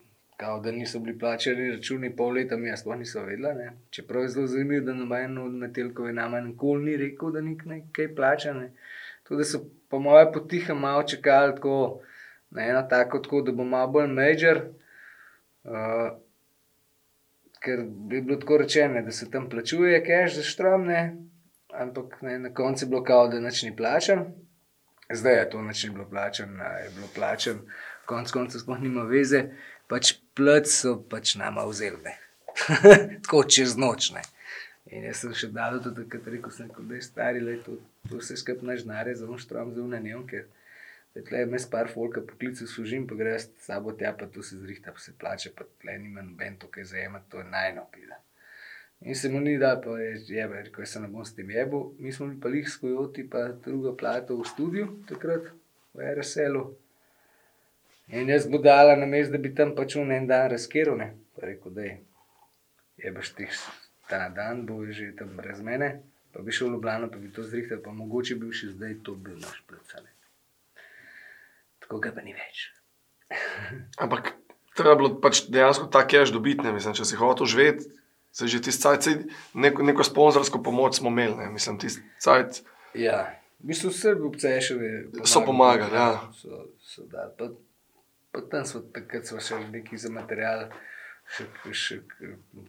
kao, 0.42 0.61
da 0.61 0.70
niso 0.70 0.98
bili 0.98 1.18
plačeni 1.18 1.70
računi, 1.70 2.16
pol 2.16 2.33
leta 2.35 2.57
mi 2.57 2.68
jaz 2.68 2.81
sploh 2.81 2.96
niso 2.98 3.22
vedela. 3.22 3.52
Ne. 3.55 3.70
Čeprav 3.90 4.22
je 4.22 4.28
zelo 4.28 4.46
zanimivo, 4.46 4.85
da 4.87 4.94
noben 4.94 5.38
od 5.38 5.55
metelkov 5.55 6.09
nama 6.14 6.40
nikoli 6.40 6.85
ni 6.85 6.96
rekel, 6.96 7.31
da 7.31 7.40
nik 7.40 7.62
nekaj 7.64 8.14
plača. 8.14 8.52
Ne. 8.52 8.72
Tako 9.22 9.38
da 9.38 9.44
so 9.44 9.61
po 9.88 10.00
moje 10.02 10.33
potihem 10.33 10.78
malo 10.78 11.02
čakali 11.02 11.55
tako, 11.55 12.00
na 12.50 12.66
eno 12.66 12.83
tako, 12.90 13.18
tako, 13.18 13.42
da 13.42 13.52
bo 13.52 13.64
malo 13.64 13.92
bolj 13.92 14.11
major. 14.11 14.62
Uh, 15.64 16.11
ker 17.62 17.85
bi 17.87 18.20
bilo 18.20 18.40
tako 18.40 18.59
rečeno, 18.64 19.02
da 19.02 19.11
se 19.11 19.31
tam 19.31 19.48
plačuje, 19.50 20.02
cash 20.07 20.37
za 20.37 20.42
štromne, 20.42 21.16
ampak 21.70 22.22
ne, 22.22 22.38
na 22.38 22.55
koncu 22.55 22.85
je 22.85 22.88
bilo 22.88 23.05
kao, 23.05 23.28
da 23.28 23.40
nič 23.40 23.62
ni 23.62 23.76
plačen. 23.76 24.24
Zdaj 25.11 25.38
je 25.38 25.50
to 25.50 25.62
nič 25.62 25.85
ni 25.85 25.90
bilo 25.90 26.09
plačen, 26.11 26.59
je 26.85 26.90
bilo 26.96 27.07
plačen, 27.14 27.62
konc 28.07 28.31
koncev 28.35 28.64
sploh 28.64 28.81
nima 28.81 29.05
veze, 29.07 29.44
pač 29.92 30.14
plc 30.37 30.72
so 30.72 30.96
pač 31.14 31.37
nama 31.37 31.66
vzeli. 31.68 32.16
tako 33.24 33.44
čez 33.44 33.76
noč. 33.76 34.11
Ne. 34.16 34.24
In 34.92 35.05
jaz 35.09 35.22
sem 35.22 35.37
še 35.37 35.48
dal 35.52 35.78
tega, 35.85 36.18
da 36.24 36.33
rekel 36.35 36.52
sem, 36.52 36.72
da 36.72 36.96
je 36.96 37.05
stari 37.05 37.44
let, 37.44 37.62
to, 37.66 37.78
to 38.09 38.18
vse 38.20 38.37
skupaj 38.40 38.68
naš 38.72 38.83
denarje, 38.87 39.20
zelo 39.20 39.38
štrom 39.40 39.70
za 39.76 39.85
unanem, 39.85 40.24
ker 40.28 40.48
tle 41.28 41.44
je 41.44 41.48
mes 41.52 41.64
par 41.68 41.88
folka 41.92 42.24
poklicev 42.24 42.68
služim, 42.68 43.07
pa 43.09 43.16
gre 43.16 43.37
s 43.40 43.48
sabo 43.64 43.94
tja, 43.96 44.12
pa 44.16 44.28
to 44.33 44.44
se 44.44 44.59
zrihta, 44.61 44.92
pa 44.96 45.00
se 45.00 45.14
plače, 45.20 45.55
pa 45.57 45.68
tle 45.81 45.96
nima 46.00 46.24
noben 46.24 46.59
to, 46.61 46.68
kaj 46.72 46.90
zajema, 46.92 47.22
to 47.33 47.40
je 47.40 47.48
najnopida. 47.52 48.20
In 49.05 49.16
se 49.18 49.28
mu 49.28 49.40
ni 49.40 49.57
da, 49.59 49.74
pa 49.85 49.96
je 49.98 50.12
jebe, 50.28 50.61
rekel 50.68 50.87
sem, 50.87 51.02
ne 51.02 51.09
bom 51.11 51.24
s 51.26 51.35
tem 51.35 51.50
jebu. 51.50 51.81
Mi 51.98 52.12
smo 52.12 52.28
bili 52.28 52.40
pa 52.40 52.52
lih 52.52 52.68
skojoti, 52.70 53.24
pa 53.31 53.48
druga 53.64 53.96
plata 53.98 54.35
v 54.35 54.46
studiu, 54.46 54.92
takrat 55.09 55.48
v 55.94 56.12
RSL-u. 56.16 56.68
In 58.12 58.29
jaz 58.29 58.44
budala 58.51 58.96
na 58.96 59.07
mest, 59.07 59.33
da 59.33 59.38
bi 59.40 59.55
tam 59.57 59.72
pač 59.77 59.96
v 59.96 60.05
en 60.12 60.27
dan 60.29 60.51
razkeril, 60.53 60.98
ne. 61.01 61.14
Pa 61.33 61.48
rekel, 61.48 61.72
da 61.72 61.87
je, 61.87 61.94
jebeš 63.01 63.33
tih 63.38 63.55
ta 64.09 64.29
dan, 64.29 64.66
bo 64.68 64.85
že 64.85 65.14
tam 65.16 65.33
brez 65.37 65.62
mene, 65.64 66.03
pa 66.33 66.44
bi 66.44 66.53
šel 66.53 66.68
v 66.68 66.77
Ljubljano, 66.77 67.09
pa 67.09 67.16
bi 67.16 67.33
to 67.33 67.44
zrihtal, 67.46 67.81
pa 67.81 67.94
mogoče 67.96 68.37
bi 68.37 68.53
še 68.53 68.75
zdaj 68.77 69.01
to 69.07 69.16
bil 69.16 69.40
naš 69.40 69.64
predstavnik. 69.64 70.12
Tako 71.81 72.05
ga 72.05 72.12
pa 72.12 72.20
ni 72.20 72.37
več. 72.37 72.68
Ampak 74.05 74.35
treba 74.77 74.92
je 74.92 75.01
bilo 75.01 75.14
pač 75.16 75.46
dejansko 75.48 75.88
ta 75.88 76.05
cash 76.05 76.37
dobiti, 76.37 76.61
ne 76.68 76.77
mislim, 76.77 76.92
če 76.92 77.09
si 77.09 77.16
hotel 77.16 77.48
živeti. 77.48 77.88
Se 78.33 78.48
že 78.48 78.62
tisti 78.64 78.81
cajt, 78.81 79.05
saj 79.05 79.16
neko, 79.61 79.85
neko 79.85 80.05
sponzorsko 80.05 80.62
pomoč 80.64 81.01
smo 81.01 81.11
imeli, 81.12 81.37
ne 81.37 81.51
mislim, 81.53 81.77
tisti 81.77 82.01
cajt. 82.16 82.62
Ja, 82.96 83.29
v 83.61 83.72
bistvu 83.72 83.92
vse 83.92 84.16
obceševi 84.16 84.88
So 85.29 85.44
pomagali, 85.44 85.92
ja. 85.92 86.33
So, 86.33 86.64
so 86.81 87.05
dali. 87.12 87.53
Pa, 88.33 88.40
tam 88.51 88.64
smo 88.68 88.81
takrat 88.95 89.29
smo 89.29 89.40
še 89.45 89.59
neki 89.73 89.99
za 90.01 90.11
material, 90.12 90.71
še, 91.37 91.49
še 91.77 92.01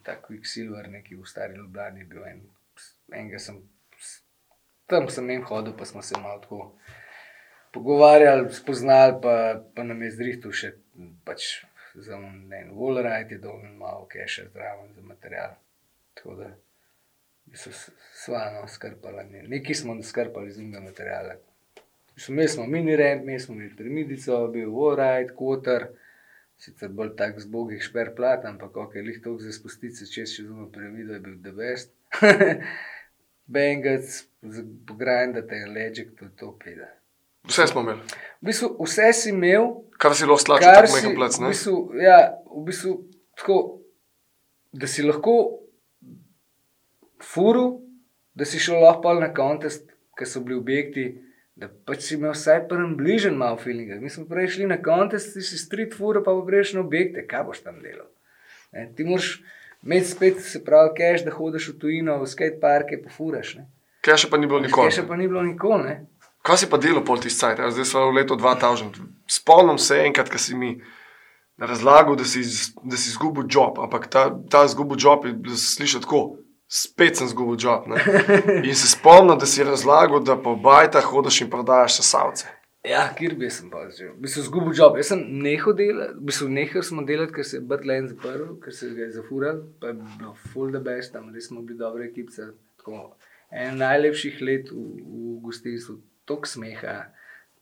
ta 0.04 0.18
Quicksilver, 0.22 0.90
neki 0.92 1.16
v 1.16 1.28
stari 1.30 1.56
Ljubljani 1.56 2.08
bil 2.10 2.26
en, 2.28 2.42
enega 3.14 3.40
sem, 3.40 3.62
tam 4.92 5.08
sem 5.10 5.30
en 5.32 5.46
hodil, 5.48 5.76
pa 5.80 5.88
smo 5.88 6.04
se 6.04 6.20
malo 6.20 6.44
tako 6.44 6.74
pogovarjali, 7.74 8.52
spoznali, 8.54 9.16
pa, 9.24 9.38
pa 9.76 9.88
nam 9.88 10.04
je 10.04 10.12
zrihtel 10.18 10.54
še 10.54 10.76
pač 11.26 11.64
za 11.96 12.16
en 12.16 12.72
Wallride 12.74 13.32
je 13.32 13.38
dol 13.38 13.62
in 13.66 13.78
malo 13.78 14.06
keša 14.10 14.50
zraven 14.54 14.94
za 14.94 15.02
material. 15.02 15.56
Tako 16.14 16.36
da 16.36 16.50
so 17.54 17.70
svano 18.14 18.68
skrpali, 18.68 19.24
ne. 19.30 19.44
nekaj 19.48 19.76
smo 19.76 20.04
skrpali 20.04 20.48
iz 20.48 20.58
njega 20.60 20.80
materijala. 20.80 21.36
Mislim, 22.16 22.36
Imeli 22.36 22.50
smo 22.50 22.66
mini 22.68 22.96
rent, 22.96 23.24
imeli 23.24 23.40
smo 23.40 23.56
imeli 23.56 23.76
piramidico, 23.76 24.48
bil 24.48 24.70
Wallride, 24.70 25.36
Kotar, 25.36 25.88
sicer 26.58 26.90
bolj 26.90 27.16
tak 27.18 27.40
zbogih 27.42 27.82
šper 27.82 28.14
plat, 28.16 28.46
ampak 28.46 28.78
ok, 28.78 28.96
lih 28.96 29.22
toliko 29.24 29.44
za 29.44 29.52
spustiti 29.52 29.96
se 29.96 30.06
čez 30.06 30.36
čez 30.36 30.50
uno 30.50 30.70
piramido 30.72 31.14
je 31.14 31.20
bil 31.20 31.40
the 31.42 31.52
best. 31.52 31.92
Bengac, 33.54 34.24
pogrindate, 34.88 35.66
ležek, 35.76 36.14
to 36.20 36.26
je 36.26 36.32
to 36.40 36.52
peda. 36.64 36.88
Vse 37.44 37.68
smo 37.68 37.82
imeli. 37.82 38.00
V 38.42 38.46
bistvu 38.48 38.70
vse 38.86 39.10
si 39.14 39.30
imel, 39.30 39.68
Kar 39.98 40.16
si 40.16 40.26
lahko 40.26 40.46
slačil, 40.46 40.70
tako 40.70 40.96
mega 40.96 41.16
plac, 41.18 41.40
v 41.40 41.50
bistvu, 41.52 41.76
ja, 42.00 42.20
v 42.48 42.64
bistvu 42.70 42.94
tako, 43.40 43.58
da 44.72 44.88
si 44.88 45.04
lahko 45.04 45.36
furu, 47.24 47.82
da 48.34 48.46
si 48.46 48.62
šel 48.64 48.80
lahko 48.84 49.14
na 49.20 49.34
kontest, 49.36 49.92
ker 50.18 50.30
so 50.30 50.40
bili 50.46 50.60
objekti, 50.62 51.06
da 51.56 51.70
pač 51.86 52.08
si 52.08 52.16
imel 52.18 52.34
vsaj 52.34 52.66
prvem 52.70 52.96
bližen 52.98 53.38
malo 53.38 53.60
feelinga. 53.62 54.00
Mi 54.02 54.10
smo 54.10 54.26
prej 54.30 54.56
šli 54.56 54.70
na 54.72 54.80
kontest, 54.82 55.34
ti 55.36 55.42
si 55.46 55.58
street 55.58 55.94
furu, 55.98 56.24
pa 56.26 56.34
prejš 56.48 56.74
na 56.78 56.82
objekte, 56.82 57.26
kaj 57.28 57.44
boš 57.50 57.62
tam 57.66 57.82
delal. 57.84 58.10
Ne, 58.74 58.88
ti 58.98 59.06
moraš 59.06 59.38
imeti 59.84 60.10
spet, 60.10 60.42
se 60.42 60.64
pravi, 60.66 60.96
cash, 60.98 61.26
da 61.26 61.36
hodiš 61.36 61.70
v 61.74 61.78
tujino, 61.80 62.18
v 62.22 62.30
skateparke, 62.30 62.98
pa 63.04 63.14
furaš. 63.14 63.56
Ne. 63.60 63.68
Kaj 64.04 64.26
še 64.26 64.32
pa 64.32 64.40
ni 64.42 64.50
bilo 64.50 64.64
nikoli. 64.64 64.90
Cash 64.90 65.06
pa 65.08 65.20
ni 65.20 65.30
bilo 65.30 65.44
nikoli, 65.46 65.84
ne. 65.86 65.96
Kaj 66.44 66.64
si 66.64 66.68
pa 66.68 66.80
delal 66.82 67.06
pol 67.08 67.22
tisti 67.24 67.40
cajt? 67.40 67.62
Zdaj 67.72 67.88
smo 67.88 68.10
v 68.10 68.18
letu 68.18 68.36
2000. 68.36 69.06
Spomnim 69.32 69.78
se 69.80 70.02
enkrat, 70.04 70.28
ko 70.28 70.42
si 70.42 70.58
mi 70.60 70.74
razlagal, 71.62 72.18
da 72.20 72.26
si, 72.28 72.42
da 72.84 73.00
si 73.00 73.14
izgubil 73.14 73.46
job, 73.48 73.80
ampak 73.80 74.10
ta, 74.12 74.26
ta 74.52 74.66
izgubil 74.68 75.00
job 75.00 75.24
je 75.30 75.56
slišati 75.56 76.04
tako. 76.04 76.43
Spet 76.68 77.18
sem 77.18 77.28
izgubil 77.28 77.58
job. 77.60 77.88
Ne? 77.88 78.02
In 78.68 78.76
se 78.76 78.90
spomnim, 78.90 79.38
da 79.40 79.46
si 79.46 79.64
razlagal, 79.64 80.24
da 80.26 80.38
po 80.40 80.56
bajtah 80.56 81.06
hodiš 81.06 81.44
in 81.46 81.50
prodajaš 81.54 82.00
sesalce. 82.02 82.50
Ja, 82.84 83.04
kjer 83.16 83.38
bi 83.40 83.48
sem 83.54 83.70
pa 83.72 83.86
že. 83.96 84.10
Bi 84.20 84.28
se 84.28 84.42
zgubil 84.44 84.74
job. 84.76 84.98
Jaz 85.00 85.14
sem 85.14 85.22
nehal 85.44 85.76
delati, 85.80 86.18
bi 86.20 86.36
se 86.36 86.48
nehal 86.52 86.84
smo 86.84 87.06
delati, 87.08 87.32
ker 87.38 87.46
se 87.48 87.58
je 87.58 87.68
Brtlen 87.68 88.10
zaprl, 88.12 88.58
ker 88.64 88.76
se 88.76 88.90
ga 88.92 89.06
je 89.06 89.14
zafural, 89.16 89.62
pa 89.80 89.94
je 89.94 90.00
bilo 90.02 90.34
full 90.52 90.74
the 90.74 90.82
best, 90.84 91.14
tam 91.14 91.30
res 91.36 91.48
smo 91.48 91.62
bili 91.64 91.80
dobre 91.80 92.10
ekipe. 92.10 92.50
En 93.54 93.78
najlepših 93.80 94.42
let 94.42 94.72
v, 94.74 94.84
v 95.00 95.38
gostinstvu, 95.46 95.96
tok 96.28 96.50
smeha, 96.50 96.98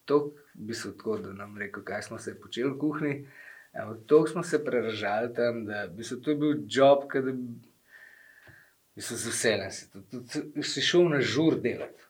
tok 0.10 0.34
bi 0.56 0.74
se 0.74 0.90
tako, 0.96 1.20
da 1.22 1.36
nam 1.38 1.54
rekel, 1.60 1.84
kaj 1.86 2.08
smo 2.08 2.18
se 2.18 2.34
počeli 2.40 2.72
v 2.72 2.80
kuhinji. 2.82 3.18
Ampak 3.78 4.02
tok 4.10 4.30
smo 4.32 4.44
se 4.44 4.58
preražali 4.66 5.34
tam, 5.36 5.66
da 5.70 5.86
bi 5.88 6.04
se 6.04 6.18
to 6.22 6.34
bil 6.36 6.64
job, 6.66 7.06
ki 7.12 7.22
se 9.00 9.16
z 9.16 9.26
veseljem 9.26 9.72
si, 9.72 9.92
tudi- 9.92 10.64
si 10.64 10.82
šel 10.82 11.10
na 11.10 11.22
žur 11.22 11.60
delati. 11.62 12.04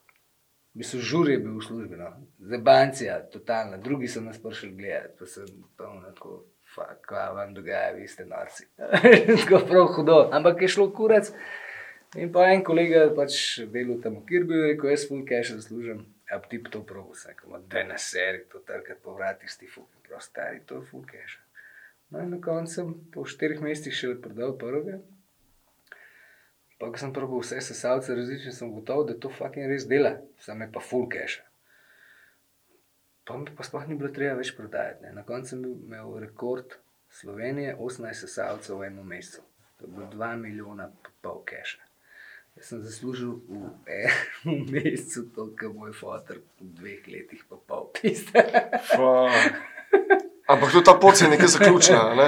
V 0.73 0.79
bistvu 0.79 0.99
žur 0.99 1.29
je 1.29 1.37
bil 1.37 1.57
v 1.59 1.63
službi, 1.65 1.97
no. 1.99 2.13
zebancija, 2.39 3.19
totalna, 3.29 3.77
drugi 3.77 4.07
so 4.07 4.21
nas 4.21 4.39
prišli 4.39 4.71
gledati, 4.71 5.17
pa 5.19 5.25
sem 5.25 5.45
polno 5.77 6.11
tako, 6.15 6.45
fuck, 6.75 7.01
kaj 7.05 7.33
vam 7.35 7.53
dogaja, 7.53 7.91
vi 7.91 8.07
ste 8.07 8.25
norci. 8.25 8.67
tako 9.41 9.59
prav 9.67 9.91
hudo, 9.95 10.29
ampak 10.31 10.61
je 10.61 10.67
šlo 10.67 10.87
kurac. 10.95 11.33
In 12.15 12.31
pa 12.31 12.47
en 12.51 12.63
kolega 12.63 13.05
pač 13.15 13.59
delal 13.71 13.99
tam 14.03 14.17
v 14.21 14.25
Kirbi, 14.31 14.63
rekel, 14.71 14.91
jaz 14.91 15.05
full 15.07 15.27
cash 15.27 15.51
zaslužim, 15.51 16.05
a 16.31 16.39
ti 16.39 16.63
pa 16.63 16.71
to 16.71 16.81
prav 16.87 17.11
vse, 17.11 17.35
kot 17.35 17.67
da 17.71 17.83
na 17.87 17.99
seri, 17.99 18.45
to 18.51 18.63
trkati 18.63 19.03
po 19.03 19.15
vratih, 19.19 19.51
sti 19.51 19.67
fuck, 19.67 19.91
prav 20.07 20.23
stari, 20.23 20.63
to 20.65 20.79
je 20.79 20.87
full 20.87 21.03
cash. 21.07 21.37
No 22.11 22.19
in 22.19 22.31
na 22.31 22.41
koncu 22.43 22.73
sem 22.73 22.95
po 23.11 23.23
štirih 23.27 23.61
mesecih 23.63 23.95
še 23.95 24.15
prodal 24.23 24.57
prvega. 24.59 24.99
Pa 26.81 26.89
ko 26.89 26.97
sem 26.97 27.13
probil 27.13 27.43
vse 27.43 27.59
sesalce 27.61 28.15
različne, 28.17 28.51
sem 28.57 28.71
gotov, 28.73 29.03
da 29.05 29.13
to 29.13 29.29
fucking 29.29 29.69
res 29.69 29.85
dela, 29.85 30.15
sam 30.41 30.63
je 30.65 30.71
pa 30.73 30.81
full 30.81 31.05
cash. 31.13 31.37
Pa 33.21 33.37
mi 33.37 33.45
pa 33.53 33.63
sploh 33.63 33.85
ni 33.85 33.95
bilo 33.99 34.09
treba 34.09 34.39
več 34.39 34.55
prodajati. 34.57 35.05
Ne. 35.05 35.11
Na 35.13 35.21
koncu 35.27 35.53
sem 35.53 35.61
imel 35.61 36.17
rekord 36.23 36.73
Slovenije, 37.11 37.75
18 37.77 38.25
sesalcev 38.25 38.79
v 38.79 38.87
enem 38.89 39.05
mesecu. 39.13 39.43
To 39.77 39.85
je 39.85 39.91
bilo 39.93 40.07
2 40.09 40.35
milijona 40.41 40.89
pa 41.03 41.13
pol 41.21 41.43
cache. 41.45 41.77
Jaz 42.57 42.71
sem 42.71 42.81
zaslužil 42.81 43.37
v 43.45 43.99
enem 43.99 44.65
mesecu 44.73 45.27
to, 45.35 45.51
kar 45.55 45.69
moj 45.75 45.93
fotor 45.93 46.41
v 46.57 46.71
dveh 46.81 47.05
letih 47.13 47.45
pa 47.45 47.61
pol 47.61 47.91
piste. 47.93 48.41
Ampak 50.49 50.71
tudi 50.73 50.85
ta 50.89 50.97
pot 50.97 51.21
je 51.21 51.29
nekaj 51.29 51.53
zaključila. 51.59 52.15
Ne? 52.17 52.27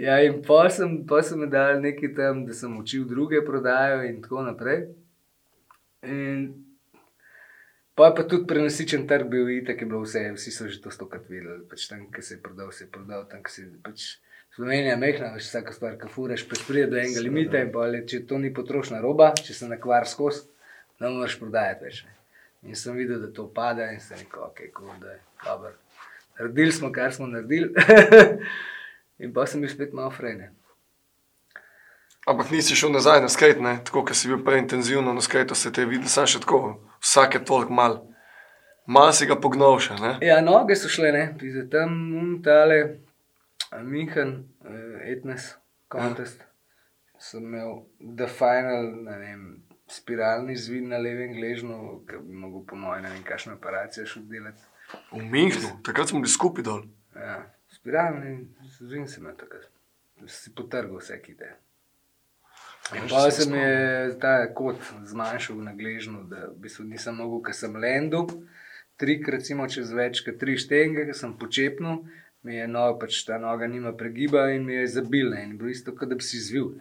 Ja, 0.00 0.16
in 0.24 0.40
pa 0.40 0.64
sem, 0.72 1.02
pa 1.04 1.20
sem 1.20 1.42
dal 1.52 1.82
nekaj 1.84 2.14
tam, 2.16 2.44
da 2.48 2.56
sem 2.56 2.72
učil 2.80 3.04
druge 3.08 3.42
prodajo 3.44 4.00
in 4.08 4.22
tako 4.24 4.46
naprej. 4.46 4.86
In 6.08 6.46
pa 7.94 8.08
je 8.08 8.14
pa 8.16 8.24
tudi 8.24 8.48
prenosičen 8.48 9.04
trg 9.10 9.28
bil 9.28 9.50
itak, 9.58 9.82
je 9.82 9.88
bilo 9.90 10.00
vse, 10.06 10.22
vsi 10.38 10.54
so 10.56 10.68
že 10.72 10.80
to 10.80 10.92
stokrat 10.94 11.28
videli. 11.28 11.66
Pač 11.68 11.84
tam, 11.90 12.06
ki 12.14 12.24
se 12.24 12.38
je 12.38 12.40
prodal, 12.40 12.72
se 12.72 12.86
je 12.86 12.88
prodal, 12.94 13.26
tam, 13.28 13.44
ki 13.44 13.52
se 13.52 13.66
je 13.66 13.68
pač. 13.84 14.06
Slovenija 14.56 14.96
je 14.96 15.02
mehna, 15.02 15.28
veš, 15.34 15.50
vsaka 15.50 15.76
stvar, 15.76 16.00
ki 16.00 16.08
furaš, 16.10 16.46
pač 16.48 16.64
pride 16.66 16.88
do 16.90 16.98
enega 16.98 17.20
limita 17.22 17.60
in 17.60 17.68
pa, 17.70 17.84
le, 17.86 18.00
če 18.08 18.24
to 18.26 18.40
ni 18.40 18.48
potrošna 18.56 18.98
roba, 19.04 19.30
če 19.36 19.54
se 19.54 19.68
nakvar 19.68 20.08
skozi, 20.10 20.48
ne 21.04 21.12
moreš 21.12 21.36
prodajati 21.44 21.86
več. 21.86 22.02
Ne. 22.08 22.16
In 22.72 22.76
sem 22.76 22.96
videl, 22.96 23.20
da 23.20 23.30
to 23.36 23.46
pada 23.52 23.92
in 23.92 24.00
sem 24.00 24.18
rekel, 24.24 24.48
ok, 24.48 24.64
cool, 24.74 24.96
da 25.04 25.12
je 25.12 25.22
dobro. 25.44 25.76
Naredili 26.40 26.72
smo, 26.72 26.90
kar 26.92 27.12
smo 27.12 27.28
naredili. 27.28 27.68
in 29.20 29.34
pa 29.36 29.46
sem 29.46 29.60
bil 29.60 29.70
spet 29.70 29.92
malo 29.96 30.10
frajne. 30.10 30.50
Ampak 32.28 32.50
nisi 32.50 32.76
šel 32.76 32.92
nazaj 32.92 33.22
na 33.24 33.28
skate, 33.32 33.60
ne? 33.64 33.78
tako 33.84 34.04
kot 34.04 34.16
si 34.16 34.28
bil 34.28 34.42
prej 34.44 34.60
intenzivno 34.60 35.14
na 35.14 35.22
skate, 35.24 35.54
se 35.54 35.72
te 35.72 35.82
je 35.82 35.88
videl, 35.88 36.08
samo 36.08 36.28
še 36.28 36.42
tako, 36.44 36.60
vsake 37.00 37.40
toliko 37.48 37.72
mal. 37.72 37.96
Mal 38.90 39.12
si 39.16 39.28
ga 39.28 39.36
pognal 39.40 39.78
še, 39.80 39.96
ne? 40.00 40.16
Ja, 40.24 40.40
noge 40.44 40.76
so 40.76 40.90
šle, 40.90 41.12
ne, 41.14 41.24
pizde 41.40 41.64
tam, 41.72 41.96
um, 42.18 42.30
tale, 42.44 42.80
Minhen, 43.86 44.32
uh, 44.66 45.00
Etnes, 45.06 45.52
Contest. 45.92 46.42
Ja. 46.42 46.48
Sem 47.20 47.44
imel 47.44 47.84
The 48.00 48.26
Final, 48.26 48.90
ne 49.06 49.16
vem, 49.20 49.44
spiralni 49.90 50.56
zvin 50.58 50.90
na 50.90 50.98
levem 50.98 51.36
gležnju, 51.36 51.78
ki 52.08 52.20
bi 52.24 52.42
mogel 52.42 52.64
po 52.66 52.78
mojem, 52.80 53.04
ne 53.06 53.14
vem, 53.14 53.24
kakšno 53.26 53.56
operacijo 53.58 54.08
še 54.08 54.24
delati. 54.28 54.66
V 55.12 55.22
Minhnu, 55.22 55.76
takrat 55.86 56.10
smo 56.10 56.22
bili 56.24 56.32
skupaj 56.32 56.66
dol. 56.66 56.84
Ja, 57.14 57.44
spiralni 57.80 58.48
zvin 58.78 59.08
sem 59.08 59.24
imel 59.24 59.36
takrat. 59.40 59.68
Si 60.28 60.52
potrgal 60.52 61.00
vse 61.00 61.16
kite. 61.22 61.48
In 62.96 63.06
pa 63.08 63.30
se 63.30 63.46
mi 63.50 63.58
je 63.58 64.16
ta 64.20 64.34
kot 64.54 64.80
zmanjšal 65.06 65.62
na 65.64 65.72
gležnju, 65.78 66.24
da 66.28 66.48
v 66.50 66.56
bistvu 66.64 66.84
nisem 66.90 67.16
mogel, 67.16 67.40
ker 67.46 67.54
sem 67.54 67.76
lendil, 67.76 68.26
trikrat 69.00 69.38
recimo 69.38 69.68
čez 69.70 69.92
več 69.94 70.24
kot 70.26 70.40
tri 70.42 70.58
štenge, 70.58 71.06
ker 71.08 71.16
sem 71.16 71.36
počepnil, 71.38 72.02
mi 72.44 72.56
je 72.56 72.66
noga, 72.68 72.98
pač 73.04 73.22
ta 73.28 73.38
noga 73.40 73.68
nima 73.70 73.92
pregiba 73.96 74.48
in 74.52 74.66
mi 74.66 74.74
je 74.74 74.88
zabilna 74.96 75.44
in 75.44 75.56
bilo 75.60 75.70
isto, 75.70 75.94
kot 75.96 76.10
da 76.10 76.18
bi 76.18 76.26
si 76.26 76.40
zvil. 76.42 76.74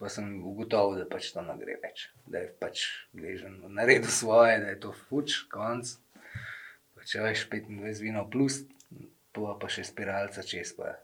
Pa 0.00 0.08
sem 0.12 0.32
ugotovil, 0.44 1.02
da 1.02 1.06
pač 1.10 1.30
to 1.34 1.44
ne 1.44 1.54
gre 1.60 1.76
več, 1.84 2.08
da 2.26 2.42
je 2.42 2.50
pač 2.60 2.86
gležen 3.16 3.60
naredil 3.76 4.10
svoje, 4.12 4.58
da 4.64 4.72
je 4.72 4.80
to 4.82 4.94
fuč, 5.06 5.42
konc. 5.52 5.92
Pa 6.96 7.04
če 7.06 7.22
veš 7.24 7.46
25 7.52 8.02
vino 8.04 8.24
plus, 8.32 8.64
pa 9.36 9.54
pa 9.60 9.68
še 9.68 9.84
spiralca 9.84 10.42
čez, 10.42 10.72
pa 10.72 10.96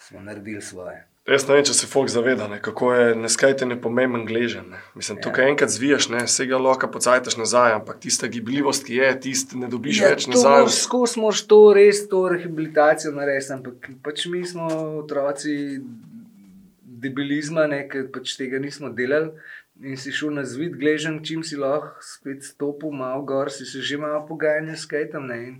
smo 0.00 0.20
naredili 0.20 0.62
svoje. 0.62 1.04
Jaz 1.28 1.44
ne 1.46 1.54
vem, 1.54 1.64
če 1.64 1.74
se 1.76 1.86
folk 1.86 2.08
zaveda, 2.08 2.46
ne, 2.48 2.56
kako 2.58 2.94
je 2.94 3.14
neskajte 3.14 3.66
nepomemben 3.66 4.24
gležen. 4.24 4.70
Ne. 4.70 4.78
Mislim, 4.96 5.18
Ja. 5.18 5.22
tukaj 5.22 5.48
enkrat 5.48 5.70
zviješ, 5.70 6.08
ne, 6.08 6.24
vse 6.24 6.46
ga 6.46 6.58
lahko 6.58 6.88
pocajtaš 6.88 7.36
nazaj, 7.36 7.72
ampak 7.72 8.00
tista 8.00 8.26
gibljivost, 8.26 8.86
ki 8.86 8.96
je, 8.96 9.10
tist 9.20 9.52
ne 9.54 9.68
dobiš 9.68 10.00
Ja, 10.00 10.08
več 10.08 10.26
nazaj. 10.26 10.64
moraš- 10.64 10.80
Skozi 10.80 11.20
moraš 11.20 11.42
to 11.46 11.60
res, 11.76 12.08
to 12.08 12.28
rehabilitacijo 12.28 13.12
narediti, 13.12 13.52
ampak 13.52 13.90
pač 14.02 14.26
mi 14.26 14.40
smo 14.44 14.66
otroci 14.98 15.78
debelizma, 16.82 17.66
ne, 17.66 17.84
ker 17.88 18.08
pač 18.12 18.36
tega 18.36 18.58
nismo 18.58 18.88
delali. 18.90 19.30
In 19.82 19.96
si 19.96 20.12
šel 20.12 20.34
na 20.36 20.42
zvid, 20.44 20.74
gležen, 20.76 21.22
čim 21.24 21.42
si 21.42 21.56
lahko 21.56 22.02
spet 22.04 22.42
stopil, 22.44 22.90
malo 22.92 23.22
gor, 23.24 23.48
si 23.50 23.64
se 23.64 23.80
že 23.80 23.96
malo 23.96 24.26
pogajal 24.28 24.68
s 24.76 24.84
kajtom. 24.84 25.26
Ne, 25.26 25.38
in 25.48 25.54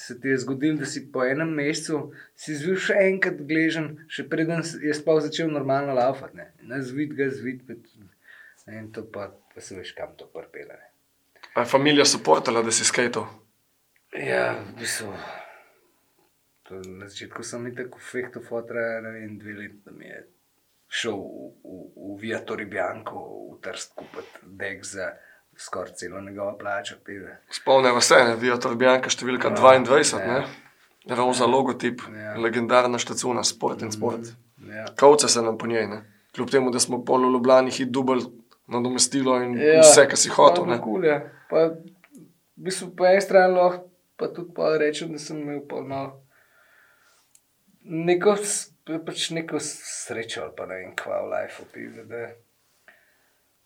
se 0.00 0.20
ti 0.20 0.28
je 0.28 0.38
zgodilo, 0.38 0.78
da 0.80 0.86
si 0.86 1.02
po 1.12 1.24
enem 1.24 1.50
mesecu 1.54 2.00
si 2.38 2.54
zvil 2.56 2.78
še 2.80 2.96
enkrat 3.10 3.42
gležen, 3.48 3.90
še 4.08 4.24
preden 4.32 4.64
je 4.64 4.94
sploh 4.96 5.20
začel 5.24 5.52
normalno 5.52 5.96
laufati. 5.96 6.38
Ne. 6.40 6.46
Na 6.70 6.80
zvid 6.84 7.12
ga 7.18 7.28
zvid, 7.32 7.66
pet, 7.68 7.84
ne, 8.66 8.78
in 8.80 8.88
to 8.96 9.04
pa, 9.12 9.28
pa 9.52 9.64
se 9.64 9.76
veš, 9.76 9.92
kam 9.98 10.16
to 10.16 10.28
prpela. 10.32 10.78
A 11.52 11.66
je 11.66 11.70
familija 11.70 12.06
soportala, 12.08 12.62
da 12.64 12.72
si 12.72 12.86
skajtal? 12.88 13.28
Ja, 14.16 14.54
v 14.56 14.74
bistvu. 14.80 15.12
To, 16.70 16.80
na 16.86 17.08
začetku 17.10 17.44
sem 17.46 17.68
jih 17.68 17.80
tako 17.82 18.00
fehto 18.02 18.42
fotra, 18.42 19.02
ne 19.04 19.16
vem, 19.18 19.36
dve 19.38 19.56
leti, 19.58 19.82
da 19.84 19.94
mi 19.94 20.08
je 20.08 20.22
šel 20.90 21.18
v, 21.18 21.50
v, 21.62 21.82
v 21.96 22.20
Viatori 22.22 22.66
Bianco, 22.70 23.20
v 23.50 23.58
Trst 23.62 23.94
kupiti 23.98 24.48
dek 24.58 24.86
za 24.86 25.12
skoraj 25.60 25.92
celo 25.94 26.20
njegovo 26.20 26.56
plačo. 26.56 26.96
Pive. 27.04 27.38
Spomnimo 27.50 28.00
se, 28.00 28.14
ne, 28.16 28.36
Vija 28.36 28.56
Torbijanka 28.56 29.10
številka 29.10 29.48
Ja, 29.48 29.56
22, 29.56 30.18
ja. 30.18 30.26
ne. 30.28 30.46
Roza 31.10 31.46
logotip, 31.46 32.02
Ja. 32.14 32.34
legendarna 32.36 32.98
štacuna, 32.98 33.44
sport 33.44 33.82
in 33.82 33.92
sport. 33.92 34.32
Ja. 34.66 34.84
Kovce 34.94 35.28
se 35.28 35.42
nam 35.42 35.58
po 35.58 35.66
njej, 35.66 35.86
ne. 35.86 36.00
Kljub 36.32 36.50
temu, 36.50 36.70
da 36.70 36.78
smo 36.78 37.00
pol 37.02 37.24
v 37.24 37.32
Ljubljani 37.32 37.70
hit 37.70 37.88
dubl 37.90 38.20
nadomestilo 38.68 39.38
in 39.42 39.56
Ja, 39.56 39.80
vse, 39.80 40.04
kar 40.06 40.16
si 40.16 40.28
hotel. 40.30 40.64
pa 40.64 40.70
ne. 40.70 40.80
Kul, 40.80 41.04
ja. 41.04 41.20
pa, 41.50 41.64
v 41.66 41.80
bistvu, 42.58 42.90
po 42.92 43.06
eni 43.06 43.20
strani 43.20 43.54
lahko 43.54 43.86
pa 44.16 44.28
tudi 44.28 44.52
pa 44.54 44.76
rečem, 44.76 45.10
da 45.10 45.18
sem 45.18 45.38
imel 45.38 45.62
pol 45.62 45.82
malo 45.82 46.20
neko, 47.82 48.36
pač 49.00 49.30
neko 49.30 49.58
srečo 49.58 50.42
ali 50.42 50.52
pa 50.54 50.66
ne 50.66 50.76
vem, 50.76 50.90
kva 50.94 51.22
v 51.22 51.30
lifeu. 51.30 51.66
Da, 52.04 52.26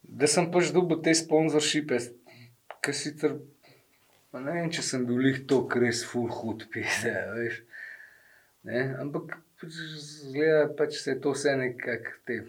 da 0.08 0.28
sem 0.30 0.50
pač 0.52 0.72
dobil 0.74 1.00
te 1.04 1.14
sponzorshipe, 1.16 1.98
ki 2.84 2.94
sicer, 2.96 3.38
ne 4.34 4.50
vem, 4.50 4.68
če 4.72 4.84
sem 4.84 5.06
bil 5.08 5.22
lih 5.26 5.44
to, 5.48 5.62
res 5.80 6.04
full 6.08 6.30
hud 6.40 6.66
pide, 6.72 7.14
veš. 7.36 7.62
Ne? 8.68 8.84
Ampak 9.00 9.38
pač 9.60 9.80
zgleda, 10.08 10.68
pač 10.76 11.00
se 11.00 11.14
je 11.14 11.20
to 11.24 11.34
vse 11.36 11.56
nekako 11.60 12.20
te 12.28 12.42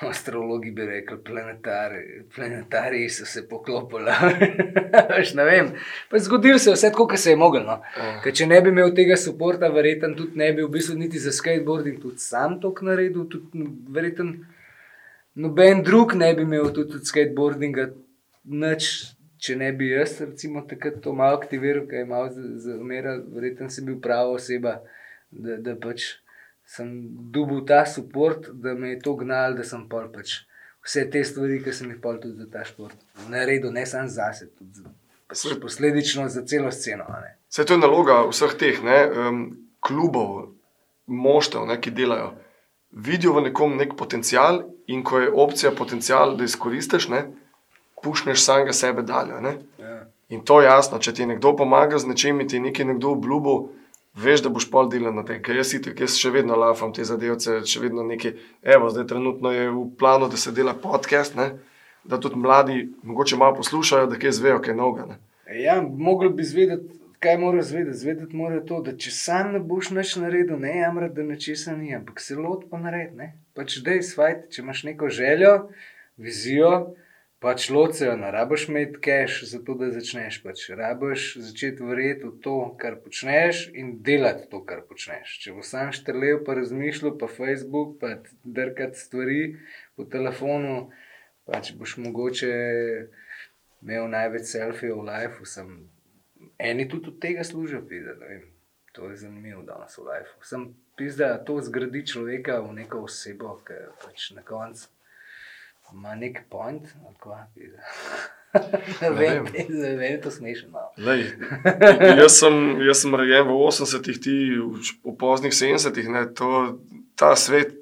Astrologi 0.00 0.70
bi 0.70 0.84
rekli, 0.84 1.16
planetari, 1.24 2.24
planetari 2.34 3.08
so 3.08 3.24
se 3.24 3.48
poklopili. 3.48 4.12
Ne 5.34 5.44
vem. 5.44 5.70
Pa 6.10 6.18
Zgodilo 6.18 6.58
se 6.58 6.70
je 6.70 6.74
vse 6.74 6.90
tako, 6.90 7.06
kot 7.08 7.18
se 7.18 7.30
je 7.30 7.36
moglo. 7.36 7.60
No. 7.60 7.78
Ja. 7.96 8.20
Ker 8.24 8.34
Če 8.36 8.46
ne 8.46 8.60
bi 8.60 8.68
imel 8.74 8.92
tega 8.94 9.16
podporta, 9.16 9.70
verjetno 9.72 10.12
tudi 10.16 10.36
ne 10.36 10.50
bi 10.52 10.64
v 10.64 10.68
bistvu 10.72 10.98
niti 11.00 11.18
za 11.18 11.32
skateboarding 11.32 11.96
tudi 12.02 12.20
sam 12.20 12.58
to 12.60 12.74
naredil. 12.82 13.24
Tudi, 13.32 13.64
verjetno 13.88 14.34
noben 15.36 15.82
drug 15.84 16.14
ne 16.16 16.32
bi 16.34 16.42
imel 16.42 16.72
tudi 16.74 16.98
od 17.00 17.06
skateboardinga 17.06 17.90
nič. 18.44 19.12
Če 19.46 19.52
ne 19.60 19.66
bi 19.76 19.90
jaz, 19.90 20.14
recimo, 20.24 20.62
takrat 20.64 20.96
to 21.04 21.12
malo 21.14 21.36
aktiviral, 21.36 21.84
ker 21.86 22.00
je 22.00 22.06
malo 22.08 22.30
zameral, 22.64 23.18
verjetno 23.34 23.68
si 23.70 23.82
bil 23.84 23.98
prava 24.02 24.32
oseba, 24.32 24.78
da, 25.30 25.58
da 25.60 25.74
pač 25.76 26.06
sem 26.66 26.88
dobil 27.30 27.60
ta 27.68 27.84
podpor, 27.84 28.38
da 28.52 28.74
me 28.74 28.94
je 28.94 29.00
to 29.04 29.14
gnalo, 29.14 29.54
da 29.58 29.64
sem 29.64 29.84
pol 29.88 30.08
pač 30.12 30.40
vse 30.86 31.04
te 31.10 31.22
stvari, 31.24 31.60
ki 31.62 31.74
sem 31.74 31.90
jih 31.92 32.00
pol 32.02 32.18
tudi 32.22 32.40
za 32.40 32.48
ta 32.50 32.64
šport 32.64 32.96
naredil, 33.30 33.70
ne 33.76 33.86
samo 33.86 34.08
za 34.08 34.32
sebe, 34.34 34.50
tudi 34.58 34.82
za, 34.82 34.90
pač 35.28 35.44
posledično 35.62 36.28
za 36.32 36.42
celo 36.46 36.72
sceno. 36.72 37.06
Vse 37.50 37.66
to 37.68 37.76
je 37.76 37.82
naloga 37.82 38.22
vseh 38.30 38.56
teh 38.58 38.82
ne, 38.82 38.98
um, 39.06 39.44
klubov, 39.84 40.54
moštev, 41.06 41.68
ne, 41.68 41.78
ki 41.78 41.94
delajo. 41.94 42.32
Vidijo 42.90 43.36
v 43.36 43.50
nekom 43.50 43.76
nek 43.78 43.94
potencial, 43.98 44.64
in 44.86 45.04
ko 45.04 45.18
je 45.18 45.32
opcija 45.32 45.72
potencial, 45.72 46.36
da 46.36 46.44
izkoristiš, 46.44 47.08
ne, 47.08 47.26
pušneš 48.02 48.44
samega 48.44 48.72
sebe 48.72 49.02
dalje. 49.02 49.40
Ne. 49.40 49.56
Ja. 49.78 50.06
In 50.28 50.44
to 50.44 50.60
je 50.60 50.66
jasno, 50.66 50.98
če 50.98 51.14
ti 51.14 51.26
nekdo 51.26 51.54
pomaga 51.56 51.98
z 51.98 52.10
nečim, 52.10 52.42
ti 52.48 52.56
je 52.56 52.66
nekaj 52.68 52.86
nekdo 52.86 53.12
obljubil, 53.14 53.68
veš, 54.16 54.42
da 54.46 54.50
boš 54.50 54.68
pol 54.70 54.90
delal 54.90 55.14
na 55.14 55.24
tem. 55.26 55.38
Ker 55.42 55.58
jaz, 55.60 55.74
itak, 55.76 56.00
jaz 56.02 56.16
še 56.18 56.32
vedno 56.34 56.56
lafam 56.58 56.92
te 56.94 57.04
zadevce, 57.06 57.60
še 57.68 57.82
vedno 57.82 58.02
nekaj. 58.06 58.34
Evo, 58.62 58.90
zdaj 58.90 59.06
trenutno 59.12 59.52
je 59.54 59.68
v 59.70 59.86
planu, 59.98 60.30
da 60.32 60.40
se 60.40 60.54
dela 60.56 60.74
podcast, 60.74 61.36
ne, 61.38 61.52
da 62.04 62.18
tudi 62.22 62.38
mladi 62.42 62.88
mogoče 63.02 63.38
malo 63.38 63.58
poslušajo, 63.60 64.10
da 64.10 64.18
kaj 64.18 64.34
zvejo, 64.38 64.62
kaj 64.62 64.78
noga. 64.78 65.06
Ne. 65.12 65.18
Ja, 65.62 65.78
mogli 65.82 66.30
bi 66.34 66.46
zvedeti, 66.46 66.98
kaj 67.20 67.38
moraš 67.38 67.64
zvedeti. 67.70 67.98
Zvedeti 67.98 68.36
mora 68.36 68.60
to, 68.64 68.80
da 68.84 68.96
če 68.96 69.10
sam 69.14 69.52
ne 69.54 69.60
boš 69.60 69.90
nič 69.96 70.16
naredil, 70.20 70.58
ne 70.60 70.76
jamra, 70.78 71.08
da 71.08 71.24
nečesa 71.26 71.76
ni, 71.76 71.94
ampak 71.96 72.20
se 72.20 72.36
lot 72.36 72.66
pa 72.70 72.80
naredi. 72.82 73.32
Pač 73.56 73.80
dej 73.86 74.02
svajt, 74.06 74.48
če 74.52 74.62
imaš 74.62 74.84
neko 74.88 75.10
željo, 75.12 75.52
vizijo, 76.20 76.72
pač 77.42 77.68
locejo, 77.70 78.16
ne 78.20 78.30
rabiš 78.34 78.68
imeti 78.68 79.00
cash, 79.04 79.44
zato 79.50 79.76
da 79.80 79.90
začneš. 79.94 80.40
Pač 80.44 80.66
rabiš 80.76 81.26
začeti 81.48 81.84
verjeti 81.88 82.28
v 82.28 82.36
to, 82.44 82.56
kar 82.80 82.98
počneš 83.04 83.66
in 83.74 83.96
delati 84.06 84.48
to, 84.52 84.62
kar 84.68 84.84
počneš. 84.88 85.38
Če 85.44 85.56
boš 85.56 85.72
sam 85.72 85.92
štrlev, 85.96 86.42
pa 86.46 86.56
razmišljal, 86.58 87.16
pa 87.20 87.30
Facebook, 87.32 87.98
pa 88.00 88.16
drkati 88.44 89.00
stvari 89.00 89.42
po 89.96 90.08
telefonu, 90.08 90.88
pač 91.48 91.74
boš 91.76 91.98
mogoče 92.02 92.54
imel 93.84 94.08
največ 94.10 94.48
selfijev 94.50 94.98
v 94.98 95.06
lifeu, 95.10 95.46
sem 95.46 95.76
eni 96.58 96.88
tudi 96.88 97.08
od 97.08 97.18
tega 97.20 97.44
služijo, 97.44 97.80
ne 97.80 98.26
vem. 98.26 98.42
To 98.92 99.10
je 99.10 99.16
zanimivo 99.16 99.62
danes 99.62 99.98
v 99.98 100.02
lifeu. 100.02 100.40
Sem 100.42 100.62
pizda, 100.96 101.44
to 101.44 101.60
zgradi 101.60 102.06
človeka 102.06 102.60
v 102.60 102.72
neko 102.72 103.02
osebo, 103.04 103.58
ki 103.60 103.74
pač 104.02 104.30
na 104.30 104.42
koncu 104.42 104.88
ima 105.92 106.14
nek 106.14 106.40
point, 106.50 106.82
ali 107.04 107.14
kva, 107.20 107.46
pide. 107.54 107.78
Ne 109.02 109.10
vem, 109.10 109.44
vem. 109.44 109.52
pizda, 109.52 109.88
meni 109.90 110.14
je 110.14 110.20
to 110.20 110.30
smešno. 110.30 110.68
no. 110.72 110.84
Lej, 111.04 111.26
jaz, 112.22 112.38
sem, 112.40 112.54
jaz 112.80 113.02
sem 113.02 113.14
rojen 113.14 113.44
v 113.44 113.52
80-ih, 113.52 114.18
ti 114.18 114.36
v, 114.56 115.12
poznih 115.12 115.52
70-ih. 115.52 116.08
ne, 116.08 116.24
to- 116.34 116.80
Ta 117.16 117.36
svet, 117.36 117.72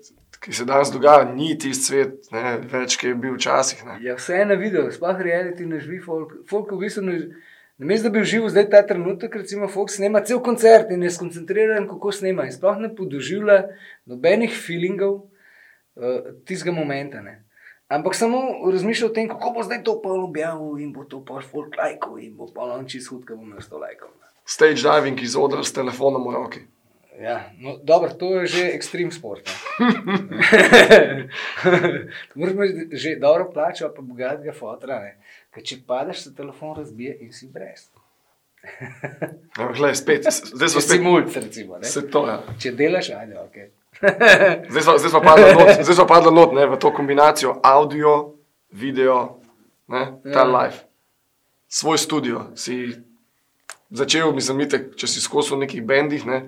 ki 0.41 0.53
se 0.53 0.65
danes 0.65 0.91
dogaja, 0.91 1.25
ni 1.27 1.55
tisti 1.59 1.85
svet, 1.85 2.27
ne, 2.33 2.59
več, 2.71 2.95
ki 2.99 3.09
je 3.09 3.15
bil 3.15 3.35
včasih. 3.35 3.81
Ne. 3.87 3.97
Ja, 4.03 4.15
vse 4.15 4.37
je 4.37 4.45
na 4.47 4.55
videu, 4.55 4.91
sploh 4.91 5.19
reality 5.19 5.67
ne 5.67 5.79
živi, 5.81 5.99
folk, 6.03 6.35
folk 6.51 6.71
v 6.71 6.79
bistvu 6.85 7.03
ne 7.03 7.15
živi. 7.19 7.41
Namesto 7.79 8.09
da 8.09 8.11
bi 8.15 8.21
užival 8.23 8.49
zdaj 8.49 8.69
ta 8.71 8.83
trenutek, 8.87 9.35
recimo, 9.37 9.69
Fox 9.69 9.97
snema 9.97 10.21
cel 10.23 10.39
koncert 10.43 10.91
in 10.95 11.03
je 11.03 11.11
skoncentriran, 11.11 11.89
kako 11.91 12.13
snema. 12.13 12.47
In 12.47 12.53
sploh 12.55 12.79
ne 12.79 12.93
podoživlja 12.95 13.65
nobenih 14.07 14.55
feelingov 14.55 15.15
uh, 15.15 16.31
tistega 16.47 16.75
momenta. 16.77 17.23
Ne. 17.23 17.41
Ampak 17.89 18.15
samo 18.15 18.43
razmišlja 18.73 19.09
o 19.09 19.15
tem, 19.15 19.27
kako 19.29 19.51
bo 19.57 19.63
zdaj 19.67 19.83
to 19.85 19.97
pol 20.03 20.23
objavil 20.25 20.79
in 20.79 20.93
bo 20.93 21.03
to 21.05 21.25
pol 21.27 21.43
folk 21.43 21.75
lajkov 21.77 22.23
in 22.23 22.37
bo 22.39 22.47
pol 22.55 22.71
on 22.71 22.87
čist 22.87 23.11
hud, 23.11 23.27
ko 23.27 23.37
bo 23.37 23.43
imel 23.43 23.61
sto 23.61 23.83
lajkov. 23.83 24.15
Stage 24.47 24.85
diving 24.85 25.21
iz 25.23 25.35
odra 25.37 25.65
s 25.65 25.75
telefonom 25.75 26.25
v 26.29 26.35
roki. 26.37 26.63
Ja, 27.21 27.51
no, 27.59 27.77
dobro, 27.83 28.11
to 28.11 28.41
je 28.41 28.47
že 28.47 28.63
ekstrem 28.75 29.11
sport. 29.15 29.47
ne. 29.79 31.29
Moraš 32.35 32.55
imeti 32.55 32.97
že 32.97 33.17
dobro 33.23 33.51
plačo, 33.55 33.93
pa 33.97 34.03
bogatega 34.03 34.53
fotra. 34.53 35.01
ne. 35.01 35.17
Ker 35.55 35.63
če 35.63 35.77
padeš, 35.87 36.25
se 36.25 36.35
telefon 36.35 36.75
razbije 36.77 37.17
in 37.21 37.33
si 37.33 37.47
brez. 37.49 37.89
Ampak, 39.55 39.77
gledaj, 39.77 39.95
spet, 39.95 40.25
zdaj 40.51 40.69
smo 40.69 40.81
spet. 40.81 41.01
to, 42.03 42.27
ja. 42.27 42.39
Če 42.59 42.73
delaš, 42.73 43.11
ajde, 43.13 43.39
ok. 43.39 43.57
Zdaj 44.73 44.83
smo, 44.83 45.21
padli 45.21 45.53
not, 45.55 45.69
zdaj 45.79 45.95
smo 45.95 46.07
padli 46.07 46.33
not 46.33 46.53
ne, 46.53 46.65
v 46.67 46.77
to 46.77 46.91
kombinacijo 46.91 47.61
audio, 47.63 48.33
video, 48.73 49.39
ne, 49.87 50.01
ta 50.25 50.41
Ja. 50.41 50.45
live. 50.47 50.81
Svoj 51.69 51.99
studio 51.99 52.49
si 52.57 52.91
začel, 53.91 54.33
mislim, 54.33 54.61
itek, 54.61 54.97
če 54.97 55.07
si 55.07 55.21
skozi 55.21 55.55
v 55.55 55.61
nekih 55.61 55.85
bendih, 55.85 56.27
ne, 56.27 56.41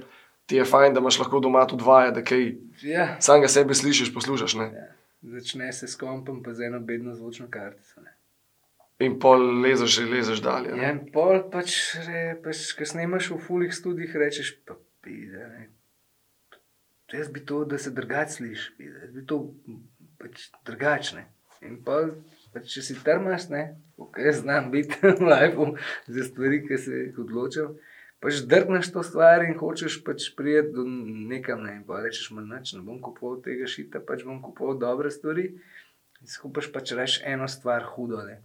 ti 0.47 0.57
je 0.57 0.65
fajn, 0.65 0.95
da 0.95 1.01
imaš 1.01 1.21
lahko 1.21 1.39
doma 1.39 1.63
tudi 1.67 1.85
vaje, 1.85 2.11
da 2.11 2.23
kaj 2.23 2.45
Ja. 2.83 3.07
samega 3.21 3.49
sebe 3.49 3.75
slišiš, 3.75 4.11
poslušaš. 4.11 4.55
Ne. 4.55 4.65
ja. 4.67 4.89
Začne 5.23 5.71
se 5.73 5.87
s 5.87 5.95
kompom, 5.97 6.43
pa 6.43 6.53
z 6.53 6.67
eno 6.67 6.81
bedno 6.81 7.15
zvočno 7.15 7.47
kartico. 7.51 8.01
Ne? 8.01 8.16
In 9.05 9.19
pol 9.21 9.43
lezeš, 9.61 9.99
lezeš 10.09 10.41
dalje. 10.41 10.73
Ja, 10.73 10.91
in 10.95 11.03
pol 11.13 11.43
pač, 11.53 11.75
re, 12.07 12.21
pač 12.41 12.71
ko 12.79 12.87
snemaš 12.89 13.29
v 13.35 13.41
fulih 13.45 13.75
studijih, 13.77 14.15
rečeš, 14.17 14.55
pa 14.65 14.79
pide. 15.05 15.69
Jaz 17.13 17.29
bi 17.31 17.43
to, 17.45 17.65
da 17.69 17.79
se 17.79 17.93
drugače 17.93 18.39
sliši, 18.39 18.73
pide. 18.79 19.03
jaz 19.05 19.13
bi 19.13 19.27
to 19.29 19.43
pač 20.17 20.49
drugačne. 20.65 21.27
In 21.67 21.77
pol, 21.85 22.15
pač, 22.55 22.71
če 22.73 22.87
si 22.89 22.97
trmast, 23.05 23.53
ne, 23.53 23.77
jaz 24.17 24.41
znam 24.41 24.73
biti 24.73 24.97
v 25.05 25.29
lifeu 25.29 25.75
za 26.09 26.25
stvari, 26.31 26.65
ki 26.65 26.81
se 26.81 27.05
jih 27.05 27.21
odločil. 27.21 27.77
Pač 28.25 28.41
drgneš 28.49 28.95
to 28.95 29.05
stvar 29.05 29.45
in 29.45 29.59
hočeš 29.61 30.01
pač 30.05 30.31
prijeti 30.37 30.73
do 30.73 30.87
nekam, 30.89 31.67
ne, 31.69 31.79
in 31.81 31.85
pa 31.85 32.01
rečeš, 32.01 32.31
manj, 32.33 32.73
ne 32.73 32.85
bom 32.85 33.01
kupoval 33.05 33.43
tega 33.45 33.69
šita, 33.69 34.01
pač 34.09 34.25
bom 34.25 34.41
kupoval 34.41 34.81
dobre 34.81 35.13
stvari. 35.13 35.51
In 36.25 36.33
skupaš 36.33 36.73
pač 36.73 36.97
reči 36.97 37.21
eno 37.29 37.45
stvar 37.45 37.85
hudo, 37.93 38.25
ne, 38.25 38.41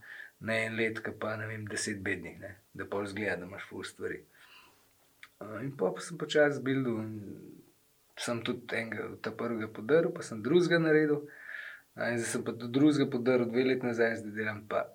ne 0.48 0.58
en 0.66 0.78
let, 0.78 1.02
ki 1.06 1.14
pa 1.22 1.36
ne 1.38 1.48
vem, 1.50 1.66
deset 1.70 2.02
bednih, 2.06 2.40
ne, 2.42 2.56
da 2.78 2.88
pol 2.90 3.06
zgleda, 3.10 3.38
da 3.42 3.50
imaš 3.50 3.68
ful 3.70 3.84
stvari. 3.86 4.22
Uh, 5.42 5.60
in 5.66 5.72
pa, 5.78 5.92
pa 5.94 6.04
sem 6.06 6.18
počasi 6.22 6.60
zbildil 6.60 6.98
in 7.04 7.14
sem 8.22 8.42
tudi 8.46 8.78
enega, 8.78 9.08
ta 9.22 9.34
prvega 9.38 9.70
podaril, 9.74 10.14
pa 10.14 10.26
sem 10.26 10.42
drugega 10.46 10.82
naredil. 10.82 11.24
A, 11.96 12.12
in 12.14 12.20
zdaj 12.20 12.30
sem 12.36 12.44
pa 12.48 12.56
tudi 12.56 12.74
drugega 12.78 13.10
podaril 13.12 13.50
dve 13.50 13.66
leti 13.70 13.88
nazaj, 13.88 14.20
zdaj 14.22 14.36
delam 14.38 14.66
pa 14.70 14.86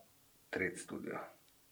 tretji 0.54 0.84
studio. 0.86 1.22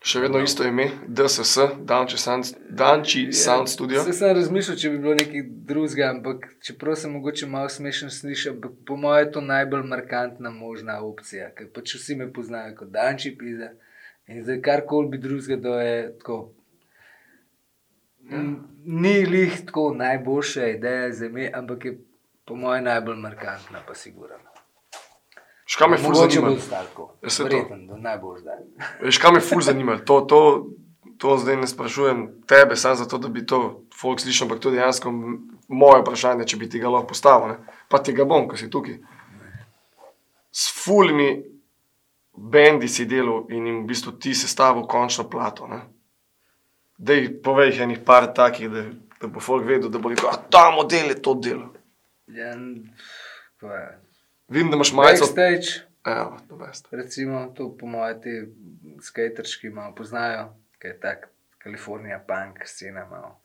Še 0.04 0.20
vedno 0.20 0.40
isto 0.44 0.66
ime, 0.68 0.84
DSS, 1.08 1.78
Danči 1.88 2.18
Sound, 2.20 2.50
Danči 2.68 3.32
Sound 3.32 3.70
Studio. 3.72 4.02
Se 4.04 4.12
sem 4.12 4.34
razmišljal, 4.36 4.76
če 4.76 4.90
bi 4.92 4.98
bilo 5.00 5.14
nekaj 5.16 5.46
drugega, 5.70 6.10
ampak 6.12 6.44
čeprav 6.60 6.98
se 7.00 7.08
mogoče 7.08 7.48
malo 7.48 7.70
smešno 7.72 8.10
sliši, 8.12 8.50
ampak 8.50 8.74
po 8.84 8.98
mojem 9.00 9.24
je 9.24 9.30
to 9.32 9.40
najbolj 9.40 9.86
markantna 9.88 10.52
možna 10.52 10.98
opcija, 11.00 11.48
ker 11.56 11.70
pač 11.72 11.96
vsi 11.96 12.18
me 12.20 12.28
poznajo 12.32 12.76
kot 12.82 12.92
Danči 12.92 13.32
Pisa. 13.38 13.70
In 14.28 14.44
zdaj 14.44 14.60
karkoli 14.64 15.08
bi 15.14 15.22
drugega, 15.24 15.56
da 15.64 15.80
je 15.80 15.98
tako. 16.18 16.38
m, 18.28 18.54
Ni 18.84 19.24
lih 19.24 19.56
tako 19.66 19.94
najboljša 19.96 20.68
ideja 20.76 21.12
za 21.12 21.28
me, 21.32 21.48
ampak 21.54 21.84
je 21.84 21.98
po 22.44 22.56
mojem 22.56 22.84
najbolj 22.84 23.16
markantna, 23.24 23.80
pa 23.88 23.96
sigurno. 23.96 24.53
Škam 25.66 25.90
me 25.90 25.96
ful 25.96 26.12
Mogoče 26.12 26.34
zanima. 26.34 26.48
bolj 26.50 26.60
stalko. 26.60 27.14
Ja, 27.22 27.30
saj 27.30 27.48
to. 27.48 27.56
Verjetno, 27.56 27.76
da 27.86 27.96
najbolj 27.96 28.40
zdaj. 28.40 28.58
Veš, 29.04 29.18
kaj 29.18 29.32
me 29.32 29.40
ful 29.40 29.60
zanima? 29.60 29.96
To, 30.04 30.20
to, 30.20 30.40
to 31.18 31.38
zdaj 31.38 31.56
ne 31.56 31.66
sprašujem 31.66 32.26
tebe, 32.46 32.76
samo 32.76 32.94
zato, 32.94 33.18
da 33.18 33.28
bi 33.28 33.46
to 33.46 33.60
folk 34.00 34.20
slišal, 34.20 34.44
ampak 34.44 34.60
to 34.60 34.68
je 34.68 34.78
dejansko 34.78 35.12
moje 35.68 36.02
vprašanje, 36.02 36.44
če 36.44 36.56
bi 36.60 36.68
ti 36.68 36.82
ga 36.82 36.92
lahko 36.92 37.14
postavil. 37.14 37.54
Ne? 37.54 37.80
Pa 37.88 37.98
ti 37.98 38.12
ga 38.12 38.24
bom, 38.28 38.48
ko 38.48 38.56
si 38.60 38.68
tukaj. 38.70 38.98
S 40.52 40.68
fulimi 40.84 41.30
bendi 42.36 42.88
si 42.88 43.06
delal 43.06 43.46
in 43.50 43.66
jim 43.66 43.82
v 43.82 43.88
bistvu 43.88 44.18
ti 44.20 44.34
sestavil 44.34 44.84
končno 44.90 45.24
plato. 45.30 45.66
Ne? 45.70 45.80
Dej, 46.98 47.40
povej 47.42 47.72
jih 47.72 47.80
enih 47.88 48.04
par 48.06 48.28
takih, 48.34 48.70
da, 48.70 48.84
da 49.20 49.32
bo 49.32 49.40
folk 49.40 49.64
vedel, 49.66 49.90
da 49.90 49.98
bo 49.98 50.12
rekel, 50.12 50.28
a 50.28 50.36
ta 50.36 50.68
model 50.74 51.10
je 51.14 51.22
to 51.22 51.34
delo. 51.34 51.72
Ja, 52.26 52.52
kaj? 54.44 54.50
Vidim, 54.50 54.70
da 54.70 54.76
imaš 54.76 54.92
majico. 54.92 55.24
Backstage. 55.24 55.84
Evo, 56.06 56.38
to 56.48 56.56
veste. 56.56 56.88
Recimo, 56.92 57.46
to 57.48 57.76
po 57.76 57.86
mojem, 57.86 58.20
ti 58.20 58.32
skaterski 59.02 59.70
malo 59.70 59.94
poznajo, 59.94 60.48
ker 60.78 60.90
je 60.90 61.00
tako 61.00 61.28
Kalifornija, 61.58 62.18
punk, 62.18 62.58
scena 62.64 63.06
malo. 63.06 63.40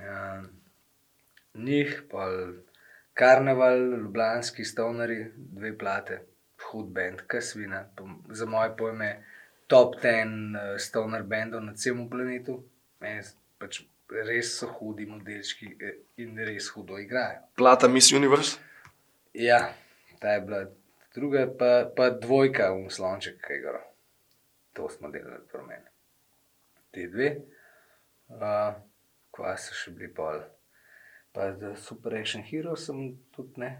Ja, 0.00 0.42
njih, 1.54 2.02
pa 2.10 2.26
karneval, 3.14 3.78
ljubljanski 3.92 4.64
stonari, 4.64 5.24
dve 5.36 5.78
plate, 5.78 6.20
hud 6.62 6.86
bend, 6.86 7.20
kasvina. 7.26 7.84
Po- 7.96 8.08
Za 8.30 8.46
moje 8.46 8.76
pojme, 8.76 9.24
top 9.66 10.00
ten 10.02 10.28
uh, 10.50 10.78
stoner 10.78 11.22
bendov 11.22 11.62
na 11.62 11.74
celem 11.74 12.10
planetu. 12.10 12.62
Meni 13.00 13.18
s- 13.18 13.36
Pač 13.58 13.82
res 14.26 14.58
so 14.58 14.66
hudi 14.68 15.04
modelčki 15.06 15.66
eh, 15.80 15.90
in 16.16 16.38
res 16.38 16.68
hudo 16.68 16.98
igrajo. 16.98 17.42
Plata 17.54 17.88
Miss 17.88 18.12
Universe. 18.12 18.58
Ja, 19.32 19.74
ta 20.18 20.32
je 20.32 20.40
bila 20.40 20.64
druga, 21.14 21.46
pa, 21.58 21.90
pa 21.96 22.10
dvojka 22.12 22.72
v 22.74 22.90
slonček, 22.90 23.38
ki 23.38 23.52
je 23.52 23.60
gor. 23.60 23.78
To 24.72 24.88
smo 24.88 25.10
delali 25.10 25.42
pri 25.50 25.62
meni. 25.62 25.88
Te 26.90 27.06
dve, 27.06 27.28
uh, 28.30 28.74
kva 29.30 29.54
so 29.56 29.74
še 29.74 29.90
bili 29.90 30.10
pol. 30.10 30.40
Pa 31.32 31.52
za 31.54 31.76
Super 31.78 32.16
Action 32.18 32.42
Hero 32.42 32.74
sem 32.76 32.96
tudi 33.30 33.62
ne, 33.62 33.70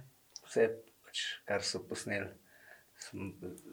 vse, 0.45 0.69
pač, 1.03 1.23
kar 1.45 1.63
so 1.63 1.83
posneli. 1.83 2.31
Sm, 3.01 3.31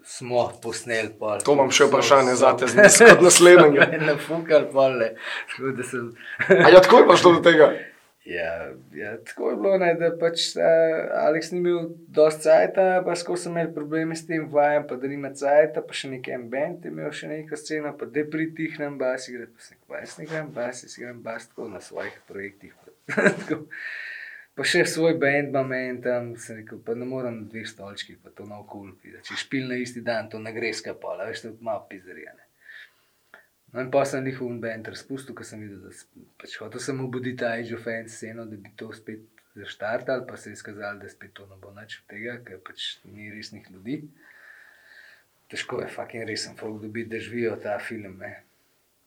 smo 0.08 0.48
posneli 0.64 1.12
pol. 1.20 1.42
To 1.44 1.54
imam 1.54 1.70
še 1.70 1.90
vprašanje 1.90 2.34
so- 2.34 2.42
zate, 2.42 2.70
z- 2.72 3.10
kot 3.12 3.22
naslednjega. 3.22 3.90
Nafukali 4.10 4.70
pol, 4.72 4.98
ne. 4.98 5.12
Tako 5.52 5.74
da 5.78 5.86
sem. 5.86 6.08
A 6.48 6.72
ja, 6.72 6.82
tako 6.82 7.04
je 7.04 7.10
prišlo 7.10 7.34
do 7.36 7.44
tega. 7.46 7.70
Ja, 8.28 8.74
ja, 8.94 9.18
tako 9.24 9.50
je 9.50 9.56
bilo, 9.56 9.78
ne, 9.78 9.94
da 9.96 10.10
pač 10.20 10.50
uh, 10.60 10.64
Aleks 11.22 11.54
ni 11.54 11.62
imel 11.62 11.94
dosti 12.12 12.44
cajta, 12.44 12.88
pa 13.06 13.14
skozi 13.16 13.46
sem 13.46 13.54
imel 13.56 13.70
probleme 13.72 14.18
s 14.20 14.26
tem 14.28 14.50
vajem, 14.52 14.84
pa 14.90 14.98
da 15.00 15.08
nima 15.08 15.32
cajta, 15.32 15.80
pa 15.80 15.96
še 15.96 16.10
nekaj 16.12 16.42
bend 16.52 16.84
je 16.84 16.92
imel 16.92 17.14
še 17.16 17.30
neko 17.32 17.56
sceno, 17.56 17.94
pa 17.96 18.10
da 18.12 18.26
pritihnem 18.28 18.98
bas 19.00 19.30
igre, 19.32 19.48
pa 19.48 19.70
rekel, 19.70 19.96
jaz 20.02 20.18
ne 20.18 20.28
igram 20.28 20.50
bas, 20.58 20.82
jaz 20.84 20.98
igram 21.00 21.22
bas 21.24 21.48
tako 21.48 21.70
na 21.72 21.80
svojih 21.86 22.18
projektih. 22.28 22.76
Tako. 23.16 23.62
pa 24.60 24.66
še 24.68 24.84
svoj 24.92 25.16
bend 25.22 25.54
imam 25.54 25.72
en 25.78 26.02
tam, 26.04 26.34
sem 26.42 26.60
rekel, 26.60 26.82
pa 26.84 26.98
ne 27.00 27.08
morem 27.08 27.46
na 27.46 27.48
dveh 27.48 27.70
stolčkih, 27.70 28.20
pa 28.20 28.36
to 28.36 28.50
na 28.50 28.60
okul, 28.60 28.92
če 29.24 29.40
špil 29.40 29.72
na 29.72 29.80
isti 29.80 30.04
dan, 30.04 30.28
to 30.28 30.44
ne 30.44 30.52
gre 30.52 30.74
skapola, 30.76 31.30
veš, 31.32 31.46
to 31.46 31.54
je 31.54 31.64
malo 31.64 31.88
pizarijane. 31.88 32.47
In 33.78 33.92
pa 33.92 34.06
sem 34.06 34.24
njihov 34.26 34.56
bend 34.62 34.88
razpustil, 34.90 35.36
ker 35.38 35.46
sem 35.46 35.62
videl, 35.62 35.84
da 35.86 36.24
pač 36.42 36.56
hotel 36.62 36.82
sem 36.82 37.02
obuditi 37.04 37.44
ta 37.44 37.52
Age 37.58 37.76
of 37.78 37.84
Fans 37.86 38.16
sceno, 38.18 38.46
da 38.50 38.58
bi 38.58 38.72
to 38.80 38.90
spet 38.96 39.26
zaštartali, 39.58 40.26
pa 40.28 40.38
se 40.38 40.50
je 40.50 40.58
izkazalo, 40.58 41.00
da 41.02 41.10
spet 41.10 41.34
to 41.38 41.46
ne 41.50 41.58
bo 41.62 41.74
nič 41.76 42.00
od 42.02 42.10
tega, 42.14 42.38
ker 42.46 42.62
pač 42.66 42.88
ni 43.06 43.30
resnih 43.34 43.70
ljudi. 43.74 44.02
Težko 45.52 45.82
je, 45.82 45.88
fucking 45.94 46.26
resen 46.28 46.58
folk 46.60 46.82
dobiti, 46.82 47.10
da 47.14 47.20
živijo 47.24 47.56
ta 47.64 47.78
film. 47.80 48.18
Ne. 48.24 48.34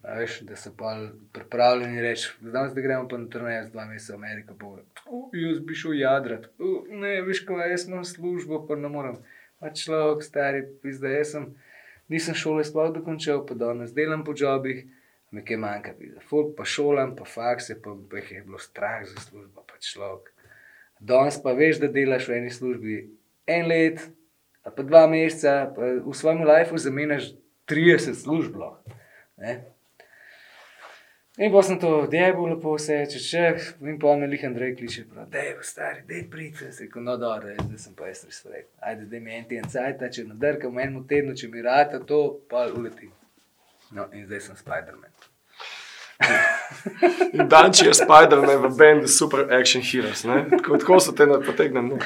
A 0.02 0.14
Veš, 0.16 0.38
da 0.48 0.56
so 0.56 0.70
pa 0.76 0.94
pripravljeni 1.32 2.00
reči, 2.00 2.30
danes 2.40 2.72
da 2.72 2.80
gremo 2.80 3.08
pa 3.08 3.18
na 3.20 3.28
turnejo 3.28 3.66
z 3.66 3.72
dva 3.74 3.84
meseca 3.84 4.14
v 4.14 4.16
Ameriko. 4.16 4.54
Pa, 4.60 4.66
"O, 5.06 5.28
jaz 5.36 5.58
bi 5.60 5.74
šel 5.74 5.98
jadrat. 5.98 6.46
"O, 6.58 6.86
Ne, 7.02 7.20
veš, 7.22 7.42
kaj 7.44 7.70
jaz 7.70 7.88
imam 7.88 8.04
službo, 8.04 8.66
pa 8.68 8.76
ne 8.76 8.88
morem. 8.88 9.18
Pa 9.58 9.70
človek, 9.70 10.22
stari, 10.24 10.62
pizda, 10.82 11.08
jaz 11.08 11.32
sem, 11.32 11.50
nisem 12.10 12.34
šole 12.34 12.64
sploh 12.66 12.90
dokončal, 12.94 13.44
pa 13.46 13.54
danes 13.54 13.94
delam 13.94 14.24
po 14.26 14.34
jobih, 14.36 14.84
mi 15.30 15.44
kaj 15.46 15.60
manjka, 15.62 15.94
pizda. 15.98 16.22
Folk 16.26 16.56
pa 16.58 16.66
šolam, 16.66 17.14
pa 17.16 17.24
fakse, 17.24 17.78
pa, 17.82 17.94
pa 18.10 18.18
jih 18.18 18.32
je 18.32 18.44
bilo 18.46 18.58
strah 18.58 19.04
za 19.06 19.22
službo, 19.28 19.64
pa 19.66 19.78
človek. 19.78 20.32
Danes 21.00 21.38
pa 21.42 21.54
veš, 21.56 21.80
da 21.80 21.88
delaš 21.88 22.28
v 22.28 22.40
eni 22.40 22.50
službi 22.52 22.96
en 23.48 23.68
let, 23.70 24.02
pa 24.66 24.82
dva 24.82 25.06
meseca, 25.10 25.70
pa 25.76 25.94
v 26.02 26.14
svojem 26.14 26.42
lifeu 26.44 26.78
zamenjaš 26.78 27.32
30 27.70 28.18
služb. 28.18 28.58
ne. 29.38 29.60
In 31.38 31.52
pa 31.52 31.62
sem 31.62 31.78
to 31.78 31.88
odjebal, 32.02 32.48
lepo 32.50 32.74
vse, 32.74 32.96
če 33.12 33.20
če, 33.22 33.44
in 33.86 33.98
pa 34.02 34.16
me 34.18 34.26
lih 34.26 34.42
Andrej 34.48 34.74
kliče, 34.80 35.04
da 35.30 35.38
je 35.38 35.52
stari, 35.62 36.02
da 36.08 36.16
je 36.16 36.24
pridite, 36.30 36.72
se 36.74 36.88
rekel, 36.88 37.04
no 37.06 37.14
dobro, 37.20 37.54
zdaj 37.54 37.78
sem 37.78 37.94
pa 37.94 38.08
jaz 38.10 38.24
res 38.26 38.40
rekel, 38.50 38.72
ajde, 38.90 39.06
da 39.12 39.20
mi 39.22 39.36
en 39.36 39.46
teden 39.46 39.70
cajt, 39.70 40.02
če 40.16 40.24
nadrkam 40.26 40.74
v 40.74 40.82
enem 40.88 41.04
tednu, 41.06 41.36
če 41.38 41.48
mi 41.52 41.62
rata 41.62 42.02
to, 42.06 42.18
pa 42.50 42.66
uletim. 42.74 43.12
No, 43.94 44.08
in 44.10 44.26
zdaj 44.26 44.42
sem 44.48 44.58
Spider-Man. 44.58 45.14
In 47.32 47.46
Danči 47.48 47.86
je 47.86 47.94
Spider-Man 47.94 48.58
v 48.66 48.70
bendu 48.76 49.08
Super 49.08 49.46
Action 49.54 49.82
Heroes. 49.82 50.24
ne. 50.24 50.44
Tako, 50.50 50.78
tako 50.82 50.98
so 51.00 51.14
te 51.16 51.26
potegnili. 51.46 51.96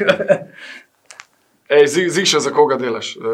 Ej, 1.75 1.87
zig, 1.89 2.11
zig 2.13 2.29
še 2.29 2.45
za 2.45 2.53
koga 2.55 2.77
delaš 2.79 3.17
uh, 3.17 3.25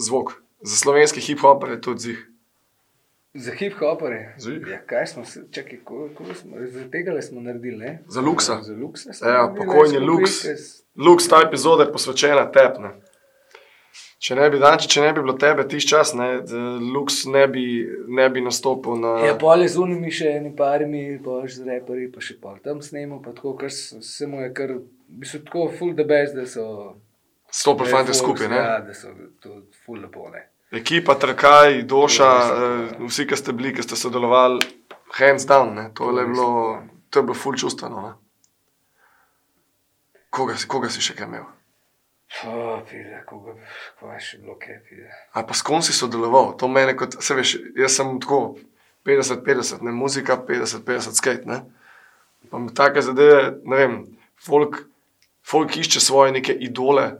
zvok? 0.00 0.32
Za 0.64 0.80
slovenski 0.80 1.20
hip-hop 1.20 1.68
je 1.68 1.80
tudi 1.80 2.08
zig. 2.08 2.24
Za 3.36 3.52
hip-hopere. 3.52 4.34
Zih. 4.38 4.62
Ja, 4.66 4.78
kaj 4.80 5.06
smo 5.06 5.24
se, 5.24 5.42
čakaj, 5.50 5.78
ko, 5.84 6.08
ko 6.14 6.24
smo, 6.34 6.56
za 6.66 6.84
tega 6.90 7.22
smo 7.22 7.40
naredili, 7.40 7.76
ne? 7.76 7.98
Za 8.08 8.20
Luxa. 8.20 8.62
Za 8.62 8.74
Luxa 8.74 9.12
smo 9.12 9.28
Ja, 9.28 9.46
pokojni 9.48 9.88
skupaj, 9.90 10.06
Lux. 10.06 10.42
ker 10.42 10.56
s- 10.56 10.82
Lux, 10.96 11.28
ta 11.28 11.42
epizoda 11.42 11.82
je 11.82 11.92
posvečena 11.92 12.50
tebi. 12.50 12.80
ne. 12.80 12.90
Če 14.18 14.34
ne 14.34 14.50
bi, 14.50 14.58
danči, 14.58 14.88
če 14.88 15.00
ne 15.00 15.12
bi 15.12 15.20
bilo 15.20 15.32
tebe, 15.34 15.68
tiš 15.68 15.86
čas, 15.86 16.14
ne, 16.14 16.40
Lux 16.94 17.26
ne 17.26 17.46
bi, 17.46 17.64
ne 18.08 18.30
bi 18.30 18.40
nastopil 18.40 18.96
na. 18.96 19.12
Ja, 19.26 19.34
pol 19.34 19.60
je 19.60 19.68
z 19.68 19.76
unimi 19.78 20.10
še 20.10 20.30
eni 20.30 20.56
parimi, 20.56 21.18
boš 21.18 21.52
z 21.52 21.66
reperi, 21.66 22.08
pa 22.08 22.20
še 22.20 22.40
pol 22.40 22.56
tam 22.58 22.80
snemo, 22.80 23.20
pa 23.22 23.32
tako, 23.32 23.52
kar 23.54 23.68
s- 23.68 23.94
se 24.02 24.26
mu 24.26 24.40
je 24.40 24.52
kar, 24.52 24.72
bi 25.08 25.26
so 25.26 25.38
tako 25.38 25.68
full 25.70 25.94
the 25.94 26.04
best, 26.04 26.34
da 26.34 26.46
so. 26.46 26.96
Stopil 27.50 27.84
da 27.84 27.90
je 27.90 27.94
fante 27.94 28.14
skupaj, 28.14 28.48
ne? 28.48 28.56
Ja, 28.56 28.80
da 28.80 28.94
so 28.94 29.12
to 29.38 29.62
full 29.84 30.00
lepo, 30.00 30.30
ne. 30.30 30.48
Ekipa, 30.72 31.14
Trkaj, 31.14 31.82
Doša, 31.82 32.24
Ja, 32.24 32.86
eh, 32.90 33.06
vsi, 33.06 33.26
ki 33.26 33.36
ste 33.36 33.52
bili, 33.52 33.74
ki 33.74 33.82
ste 33.82 33.96
sodelovali, 33.96 34.60
hands 35.14 35.46
down, 35.46 35.74
ne, 35.74 35.90
to 35.94 36.10
je 36.10 36.26
bilo, 36.26 36.48
ja. 36.72 36.88
to 37.10 37.18
je 37.18 37.22
bilo 37.22 37.34
full 37.34 37.54
čustveno. 37.54 38.00
Ne. 38.02 38.12
Koga, 40.30 40.56
si- 40.56 40.68
koga 40.68 40.88
si 40.88 41.00
še 41.00 41.14
kaj 41.14 41.26
imel? 41.26 41.44
Oh, 42.44 42.82
pide, 42.82 43.22
koga, 43.24 43.54
je 44.14 44.20
še 44.20 44.38
bilo, 44.38 44.56
kaj 44.58 44.82
pide. 44.82 45.06
Ali 45.32 45.46
pa 45.46 45.54
s 45.54 45.62
kom 45.62 45.82
si 45.82 45.94
sodeloval? 45.94 46.56
To 46.58 46.68
mene 46.68 46.96
kot, 46.96 47.14
se 47.22 47.34
veš, 47.34 47.54
jaz 47.78 47.96
sem 47.96 48.18
tako 48.20 48.58
50-50, 49.06 49.82
ne 49.82 49.94
muzika, 49.94 50.36
50-50 50.36 51.14
skate, 51.14 51.46
ne. 51.46 51.62
Pa 52.50 52.58
mi 52.58 52.74
take 52.74 53.00
zadeve, 53.02 53.54
ne 53.64 53.76
vem, 53.76 53.94
folk, 54.36 54.82
folk 55.42 55.76
išče 55.76 56.00
svoje 56.02 56.32
neke 56.32 56.52
idole 56.52 57.12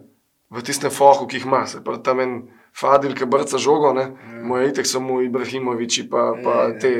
v 0.51 0.63
tistem 0.63 0.91
fohu, 0.91 1.27
ki 1.27 1.39
jih 1.39 1.47
ima. 1.47 1.63
Se 1.67 1.81
pravi, 1.85 2.03
tam 2.03 2.21
en 2.21 2.35
Fadil, 2.77 3.15
ki 3.15 3.25
brca 3.25 3.57
žogo, 3.59 3.93
ne, 3.93 4.03
Ja. 4.03 4.43
moj 4.45 4.69
itek 4.69 4.87
so 4.87 5.01
mu 5.01 5.23
Ibrahimoviči, 5.23 6.11
pa, 6.11 6.35
pa 6.37 6.51
Ja, 6.53 6.69
ja. 6.69 6.79
te 6.79 6.91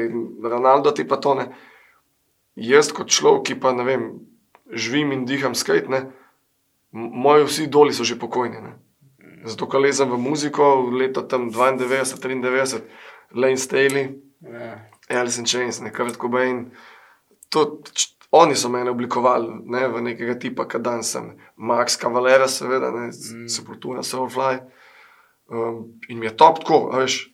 Ronaldo, 0.43 0.91
ti 0.91 1.05
pa 1.05 1.17
to 1.17 1.35
ne. 1.35 1.47
Jaz 2.57 2.93
kot 2.93 3.09
človek, 3.09 3.43
ki 3.45 3.55
pa 3.61 3.73
ne 3.73 3.85
vem, 3.85 4.07
živim 4.73 5.13
in 5.13 5.27
diham 5.27 5.55
skate, 5.55 5.89
ne, 5.89 6.07
moji 6.93 7.45
vsi 7.45 7.63
idoli 7.65 7.93
so 7.93 8.05
že 8.05 8.17
pokojni. 8.17 8.61
Ne. 8.63 8.73
Zato, 9.45 9.67
ker 9.67 9.81
lezem 9.81 10.09
v 10.11 10.17
muziko, 10.19 10.65
leta 10.91 11.23
tam 11.23 11.51
92, 11.51 12.17
93, 12.17 12.81
Lane 13.35 13.57
Staley, 13.57 14.17
Ja. 14.43 14.81
Alice 15.11 15.39
in 15.39 15.47
Chains, 15.47 15.81
ne 15.81 15.91
Kurt 15.91 16.17
Cobain. 16.17 16.71
To, 17.51 17.79
oni 18.33 18.57
so 18.57 18.69
mene 18.69 18.91
oblikovali 18.91 19.49
ne, 19.65 19.89
v 19.89 20.01
nekega 20.03 20.35
tipa, 20.35 20.65
kot 20.65 20.83
danes 20.83 21.13
sem. 21.13 21.37
Max 21.57 21.97
Cavalera, 21.97 22.49
seveda, 22.49 22.91
ne, 22.91 23.07
Mm. 23.13 23.43
mm. 23.45 23.49
Sepultura, 23.49 24.03
Soulfly. 24.03 24.59
Um, 25.49 26.01
in 26.09 26.19
mi 26.19 26.27
je 26.27 26.37
top 26.37 26.59
tako, 26.59 26.91
veš, 26.97 27.31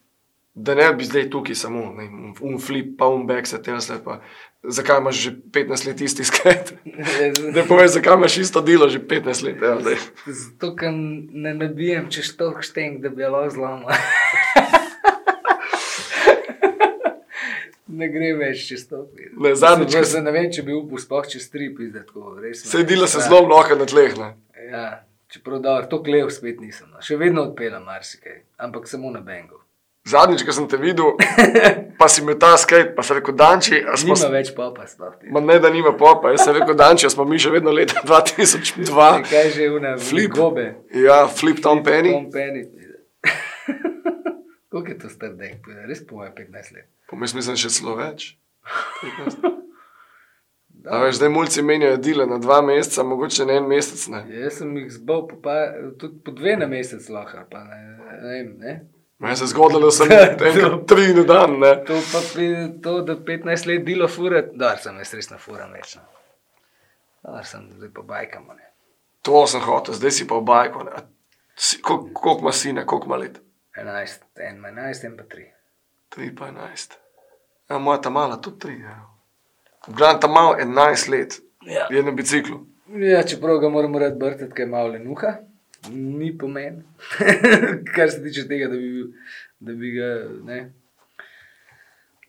da 0.54 0.74
ne 0.74 0.92
bi 0.92 1.04
zdaj 1.04 1.30
tukaj 1.30 1.54
samo, 1.56 1.94
ne, 1.96 2.04
un 2.44 2.58
flip, 2.60 2.98
pa 2.98 3.06
un 3.08 3.26
back, 3.26 3.46
se 3.48 3.62
tesle, 3.62 3.96
pa 4.04 4.18
zakaj 4.62 4.98
imaš 5.00 5.16
že 5.16 5.30
15 5.52 5.86
let 5.88 6.00
isti 6.00 6.24
skate? 6.24 6.76
Ne 7.56 7.64
poveš, 7.68 7.90
zakaj 7.96 8.14
imaš 8.20 8.36
isto 8.38 8.60
delo 8.60 8.88
že 8.88 9.00
15 9.00 9.44
let. 9.44 9.56
Ja, 9.62 9.78
daj. 9.80 9.96
Zato, 10.26 10.74
ker 10.76 10.92
ne 10.92 11.54
nabijem 11.54 12.10
čez 12.12 12.36
to 12.36 12.52
šteng, 12.60 13.00
da 13.00 13.08
bi 13.08 13.24
lahko 13.24 13.50
zlomil. 13.56 13.88
ne 17.98 18.08
gre 18.08 18.34
več 18.36 18.66
čez 18.68 18.84
to. 18.88 19.06
Ne, 19.40 19.54
zadnjič, 19.56 19.94
Jaz 19.94 20.14
ne 20.20 20.32
vem, 20.34 20.50
če 20.52 20.62
bi 20.66 20.76
upal 20.76 21.00
sploh 21.00 21.26
čez 21.32 21.48
tri, 21.52 21.70
pizde, 21.74 22.04
Se 22.54 22.84
delo 22.84 23.06
se 23.06 23.18
Ja. 23.18 23.24
zelo 23.28 23.46
mnogo 23.46 23.74
na 23.76 23.86
tleh. 23.86 24.12
Ne. 24.18 24.34
Ja, 24.70 25.04
čeprav 25.32 25.60
dobro, 25.64 25.88
to 25.90 26.02
klev 26.04 26.30
spet 26.30 26.60
nisem. 26.60 26.90
No. 26.92 27.00
Še 27.00 27.16
vedno 27.16 27.46
odpeljam 27.48 27.84
marsikaj, 27.88 28.42
ampak 28.60 28.88
samo 28.88 29.10
na 29.10 29.20
bengu. 29.24 29.58
Zadnjič, 30.04 30.42
ko 30.42 30.52
sem 30.52 30.64
te 30.66 30.76
videl, 30.82 31.12
pa 31.98 32.08
si 32.10 32.24
imel 32.24 32.34
ta 32.34 32.56
skate, 32.58 32.90
pa 32.96 33.04
sem 33.06 33.20
rekel, 33.20 33.36
Danči, 33.38 33.78
a 33.86 33.94
smo 33.94 34.16
Nima 34.18 34.32
več 34.34 34.50
popa 34.56 34.82
sploh. 34.90 35.14
Ma 35.30 35.38
ne, 35.40 35.60
da 35.62 35.70
nima 35.70 35.92
popa. 35.94 36.32
Jaz 36.34 36.42
sem 36.48 36.56
rekel, 36.56 36.74
Danči, 36.74 37.06
a 37.06 37.12
smo 37.14 37.22
mi 37.24 37.38
še 37.38 37.52
vedno 37.54 37.70
leta 37.70 38.02
2002. 38.02 39.06
Kaj 39.30 39.50
že 39.54 39.70
una 39.70 39.94
Flip. 40.02 40.34
gobe? 40.34 40.66
Ja, 40.90 41.22
flip 41.30 41.62
Tom 41.62 41.84
Penny. 41.86 42.16
Tom 42.16 42.26
Penny. 42.34 42.66
Koliko 44.74 44.90
je 44.90 44.98
to 44.98 45.08
star 45.12 45.36
dek? 45.38 45.62
Res 45.86 46.02
po 46.02 46.18
moje 46.18 46.32
15 46.34 46.74
let. 46.74 46.90
Pa 47.06 47.16
mislim, 47.22 47.46
da 47.46 47.54
še 47.62 47.70
celo 47.70 47.94
več. 48.02 48.32
A 48.66 49.52
Da. 50.82 50.98
veš, 50.98 51.14
zdaj 51.16 51.28
mulci 51.28 51.62
menjajo 51.62 51.96
dele 51.96 52.26
na 52.26 52.38
dva 52.38 52.60
meseca, 52.60 53.02
mogoče 53.02 53.44
na 53.46 53.52
en 53.52 53.66
mesec. 53.66 54.08
Ne. 54.08 54.24
Jaz 54.34 54.56
sem 54.58 54.76
jih 54.76 54.88
zbal 54.90 55.28
po, 55.28 55.36
pa, 55.36 55.54
tudi 55.98 56.18
po 56.18 56.30
dve 56.30 56.56
na 56.56 56.66
mesec 56.66 57.08
lahko. 57.08 57.44
Pa 57.50 57.60
ne, 57.60 57.78
ne, 57.78 58.16
vem, 58.22 58.48
ne. 58.58 58.72
Meni 59.18 59.36
se 59.36 59.44
je 59.44 59.48
zgodilo, 59.48 59.80
da 59.80 59.90
sem 59.90 60.10
enkrat 60.48 60.86
tri 60.86 61.14
na 61.14 61.22
dan. 61.22 61.58
Ne. 61.58 61.70
To 61.84 62.00
pa 62.12 62.20
to, 62.82 62.96
da 63.02 63.14
15 63.16 63.66
let 63.66 63.84
delo 63.84 64.08
fura, 64.08 64.42
da 64.54 64.72
sem 64.76 64.98
jaz 64.98 65.14
res 65.14 65.30
na 65.30 65.38
furam 65.38 65.70
več. 65.72 65.94
no. 65.96 66.02
Dar 67.22 67.46
sem 67.46 67.68
zdaj 67.72 67.92
pa 67.94 68.02
bajkam. 68.04 68.50
Ne. 68.50 68.66
To 69.22 69.46
sem 69.46 69.60
hotel, 69.60 69.94
zdaj 69.94 70.10
si 70.10 70.26
pa 70.26 70.34
v 70.34 70.42
bajku. 70.42 70.82
ne. 70.84 71.04
Si- 71.56 71.78
kol- 71.78 72.08
Koliko 72.12 72.40
ima 72.40 72.52
sine, 72.52 72.86
koliko 72.86 73.06
ima 73.06 73.16
let? 73.16 73.38
11, 73.76 74.18
en 74.40 74.56
ima 74.56 74.68
11, 74.70 75.06
en 75.06 75.16
pa 75.16 75.22
3. 75.24 75.46
3 76.10 76.34
pa 76.34 76.48
11. 76.48 76.98
Ja, 77.70 77.78
moja 77.78 78.00
ta 78.00 78.10
mala, 78.10 78.36
tudi 78.36 78.58
3. 78.58 78.80
Ja. 78.80 78.98
V 79.88 79.94
glavnem 79.94 80.20
ta 80.20 80.28
mal 80.28 80.54
11 80.60 81.08
let 81.08 81.40
Ja. 81.66 81.86
je 81.90 82.02
na 82.02 82.10
biciklu. 82.10 82.66
Ja, 82.98 83.22
čeprav 83.22 83.58
ga 83.58 83.68
moramo 83.68 83.98
rad 83.98 84.18
brtati, 84.18 84.52
ker 84.52 84.66
je 84.66 84.70
malo 84.70 84.92
lenuha, 84.92 85.36
ni 85.90 86.32
pomen, 86.38 86.82
kar 87.94 88.10
se 88.10 88.22
tiče 88.22 88.48
tega, 88.48 88.68
da 88.68 88.76
bi, 88.76 88.90
bil, 88.92 89.08
da 89.60 89.72
bi 89.72 89.90
ga. 89.90 90.10
Ne. 90.44 90.58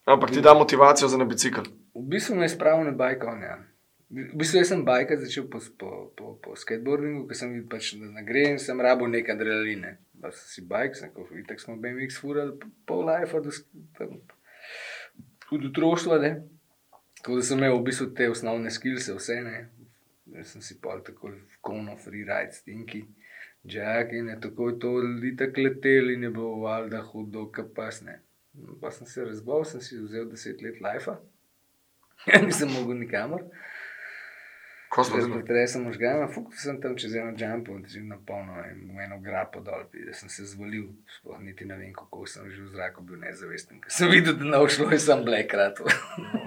Ampak 0.06 0.32
ti 0.32 0.42
da 0.42 0.54
motivacijo 0.54 1.08
za 1.08 1.18
na 1.18 1.26
bicikl. 1.26 1.62
V 1.96 2.02
bistvu 2.10 2.36
me 2.36 2.46
je 2.46 2.50
spravil 2.50 2.86
na 2.86 2.92
bajk 2.92 3.24
on. 3.28 3.44
Ja. 3.44 3.58
V 4.10 4.38
bistvu 4.38 4.64
sem 4.66 4.86
bajka 4.86 5.18
začel 5.18 5.50
po, 5.50 5.60
po, 5.78 5.92
po, 6.18 6.34
po 6.42 6.56
skateboardingu, 6.56 7.28
ker 7.28 7.38
sem 7.38 7.54
videl, 7.54 7.70
pač, 7.70 7.94
da 7.98 8.40
in 8.40 8.60
sem 8.60 8.82
rabo 8.82 9.08
neke 9.08 9.32
adrenaline. 9.32 9.98
Pa 10.22 10.32
sem 10.32 10.50
si 10.50 10.66
bajk, 10.70 10.96
sem 10.96 11.12
kot 11.14 11.32
vitek 11.32 11.60
smo 11.60 11.76
BMX 11.76 12.22
furali 12.22 12.58
pol 12.86 13.06
life, 13.10 13.42
tam, 13.98 14.20
od 15.52 15.66
otroštva, 15.72 16.20
ne. 16.22 16.34
Tako 17.24 17.36
da 17.40 17.44
sem 17.48 17.58
imel 17.58 17.78
v 17.78 17.84
bistvu 17.88 18.10
te 18.18 18.28
osnovne 18.30 18.72
skills, 18.72 19.08
vse 19.16 19.38
ne. 19.46 19.60
Jaz 20.34 20.50
sem 20.52 20.64
si 20.66 20.76
pol 20.84 21.00
tako 21.08 21.32
kono, 21.64 21.96
freeride, 21.96 22.52
stinki, 22.52 23.06
jack 23.64 24.12
in 24.12 24.28
je 24.28 24.36
tako 24.44 24.72
to 24.82 24.92
litek 25.22 25.58
letel 25.58 26.12
in 26.12 26.28
je 26.28 26.32
bilo 26.36 26.58
valjda 26.66 27.00
hudo, 27.08 27.46
kapasne. 27.52 28.18
Pa 28.82 28.92
sem 28.92 29.08
se 29.08 29.24
razbal, 29.24 29.64
sem 29.66 29.82
si 29.82 30.02
vzel 30.02 30.28
10 30.34 30.66
let 30.66 30.82
life. 30.84 31.16
Nisem 32.46 32.76
mogel 32.76 33.00
nikamor. 33.00 33.48
Ko 34.94 35.04
smo 35.04 35.22
zelo. 35.22 35.68
sem 35.68 35.82
možgana, 35.82 36.28
fuk 36.30 36.54
sem 36.54 36.82
tam 36.82 36.94
čez 36.96 37.16
eno 37.18 37.32
jumpo, 37.38 37.80
že 37.88 38.02
na 38.06 38.18
polno 38.26 38.54
in 38.70 38.92
v 38.94 39.00
eno 39.02 39.18
grapo 39.18 39.60
dol, 39.60 39.88
da 39.90 40.14
sem 40.14 40.30
se 40.30 40.46
zvalil, 40.46 40.84
sploh 41.16 41.40
niti 41.42 41.66
ne 41.66 41.78
vem, 41.78 41.94
kako 41.94 42.28
sem 42.30 42.46
že 42.52 42.62
v 42.62 42.70
zraku 42.76 43.02
bil 43.02 43.18
nezavesten. 43.18 43.80
Ker 43.82 43.90
sem 43.90 44.12
videl, 44.12 44.38
da 44.38 44.46
ne 44.46 44.60
ušlo 44.62 44.92
in 44.94 45.02
sem 45.02 45.24
blekrat. 45.26 45.82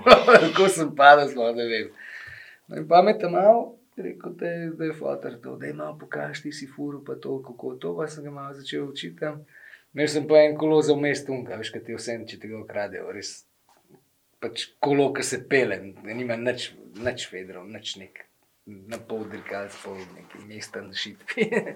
Kako 0.05 0.69
sem 0.77 0.93
padel, 0.95 1.27
sploh 1.33 1.51
ne 1.59 1.67
vem. 1.67 1.89
No 2.69 2.79
in 2.79 2.87
pa 2.87 3.01
me 3.03 3.17
tam 3.19 3.35
malo, 3.35 3.65
rekel, 3.99 4.37
da 4.39 4.53
je, 4.53 4.71
da 4.79 4.85
je 4.85 4.95
fotor 4.95 5.35
to, 5.43 5.57
da 5.57 5.67
je 5.67 5.75
malo 5.75 5.99
pokaž, 5.99 6.45
ti 6.47 6.53
si 6.53 6.71
furu, 6.71 7.03
pa 7.03 7.19
to, 7.19 7.41
kako 7.43 7.75
to, 7.83 7.97
pa 7.99 8.07
sem 8.07 8.29
ga 8.29 8.31
malo 8.31 8.55
začel 8.55 8.87
učiti 8.87 9.19
tam. 9.25 9.43
Imel 9.91 10.07
sem 10.13 10.29
pa 10.31 10.45
en 10.45 10.55
kolo 10.55 10.79
za 10.87 10.95
vmes 10.95 11.25
tunka, 11.27 11.59
veš, 11.59 11.75
kaj 11.75 11.83
ti 11.83 11.99
vse, 11.99 12.17
če 12.31 12.39
ti 12.39 12.55
ga 12.55 12.63
ukradejo, 12.63 13.11
res. 13.11 13.41
Pač 14.39 14.69
kolo, 14.79 15.11
ki 15.17 15.27
se 15.27 15.43
pele, 15.51 15.83
nima 16.07 16.39
nič, 16.39 16.71
nič 17.03 17.27
federov, 17.27 17.67
nič 17.75 17.97
nek. 17.99 18.23
Na 18.67 18.99
pol 18.99 19.25
dirkal, 19.31 19.69
pol 19.85 20.01
neki 20.17 20.43
mesten 20.49 20.91
šit. 20.95 21.23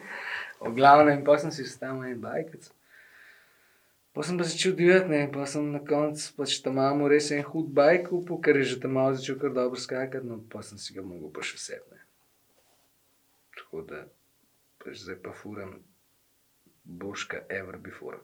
v 0.60 0.74
glavnem, 0.74 1.22
pa 1.26 1.38
sem 1.38 1.54
si 1.54 1.66
vstal 1.66 2.02
en 2.02 2.22
bajkec. 2.22 2.70
Pa 4.10 4.22
sem 4.26 4.38
pa 4.38 4.42
začel 4.44 4.74
divjati, 4.74 5.06
ne, 5.06 5.20
pa 5.30 5.46
sem 5.46 5.68
na 5.70 5.78
koncu 5.86 6.32
pač 6.34 6.56
tam 6.64 6.80
imamo 6.80 7.06
res 7.08 7.30
en 7.30 7.44
hud 7.46 7.68
bajk 7.70 8.08
kupil, 8.08 8.40
ker 8.42 8.58
je 8.58 8.64
že 8.72 8.80
tam 8.82 8.98
malo 8.98 9.14
začel 9.14 9.38
kar 9.38 9.54
dobro 9.54 9.78
skakati, 9.78 10.26
no 10.26 10.40
pa 10.50 10.64
sem 10.66 10.78
si 10.82 10.96
ga 10.96 11.04
mogel 11.06 11.30
pa 11.30 11.46
še 11.46 11.60
vsebne. 11.60 12.00
Tako 13.54 13.84
da, 13.86 14.02
pač 14.82 15.04
zdaj 15.04 15.20
pa 15.22 15.30
furam 15.30 15.78
boška 16.82 17.44
ever 17.46 17.78
before. 17.78 18.18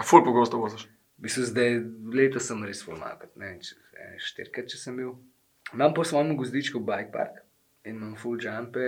A 0.00 0.04
ful 0.04 0.20
pogosto 0.20 0.60
voziš. 0.60 0.84
V 1.16 1.24
bistvu 1.24 1.48
zdaj, 1.48 1.80
letos 2.12 2.44
sem 2.48 2.60
res 2.64 2.84
formalkat, 2.84 3.32
ne 3.40 3.54
vem, 3.54 3.64
štirikrat, 4.20 4.68
če 4.68 4.84
sem 4.84 5.00
bil. 5.00 5.16
Imam 5.74 5.94
v 5.96 6.04
svojem 6.04 6.36
gozdičku 6.36 6.80
bike 6.80 7.12
park 7.12 7.42
in 7.84 7.96
imam 7.96 8.16
full 8.16 8.40
jumpe 8.42 8.86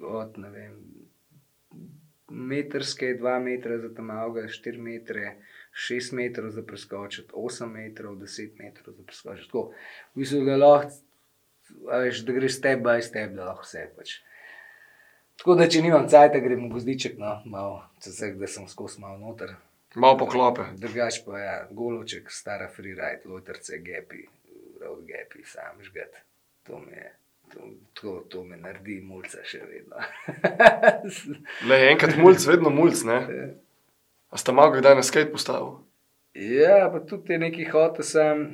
od, 0.00 0.38
ne 0.38 0.50
vem, 0.50 0.78
metrske, 2.28 3.14
2 3.20 3.38
metra 3.40 3.78
za 3.78 3.94
tam 3.94 4.10
avga, 4.10 4.46
4 4.48 4.80
metre, 4.80 5.36
6 5.72 6.14
metrov 6.14 6.50
za 6.50 6.62
preskočiti, 6.62 7.32
8 7.32 7.66
metrov, 7.70 8.16
10 8.16 8.58
metrov 8.58 8.94
za 8.94 9.02
preskočiti. 9.02 9.46
Tako, 9.46 9.72
v 10.14 10.22
bistvu 10.22 10.44
da 10.44 10.56
lahko, 10.56 10.90
veš, 11.90 12.24
da 12.24 12.32
greš 12.32 12.58
step 12.58 12.82
by 12.82 13.02
step, 13.02 13.36
da 13.36 13.50
lahko 13.50 13.66
vse 13.66 13.86
pač. 13.96 14.16
Tako 15.38 15.56
da, 15.58 15.68
če 15.68 15.82
nimam 15.82 16.08
cajt, 16.08 16.38
grem 16.42 16.68
v 16.68 16.72
gozdiček, 16.76 17.18
no, 17.18 17.40
malo, 17.50 17.82
vseh, 18.02 18.36
da 18.38 18.50
sem 18.50 18.68
skozi 18.70 19.02
malo 19.02 19.18
noter. 19.18 19.56
Malo 19.94 20.18
poklope. 20.18 20.66
Drugač 20.78 21.20
pa 21.26 21.38
je, 21.38 21.44
ja, 21.44 21.56
golovček, 21.70 22.30
stara 22.30 22.68
freeride, 22.70 23.26
loterce, 23.30 23.78
gepi, 23.82 24.24
road 24.84 25.04
gepi, 25.08 25.44
sam 25.48 25.82
žgat. 25.84 26.22
To 26.68 26.78
mi 26.80 26.96
je, 26.96 27.12
To, 27.52 27.60
to, 27.92 28.24
to 28.28 28.42
me 28.44 28.56
naredi 28.56 29.02
mulca 29.04 29.42
še 29.44 29.58
vedno. 29.68 30.00
Le 31.68 31.76
enkrat 31.90 32.16
mulj, 32.16 32.38
vedno 32.48 32.72
mulj. 32.72 33.02
A 33.04 34.40
ste 34.40 34.54
malo 34.56 34.72
kdaj 34.72 34.96
na 34.96 35.04
skate 35.04 35.30
postavili? 35.30 35.84
ja, 36.34 36.90
pa 36.92 37.00
tudi 37.00 37.26
te 37.26 37.38
neki 37.38 37.64
hote 37.70 38.02
sem. 38.02 38.46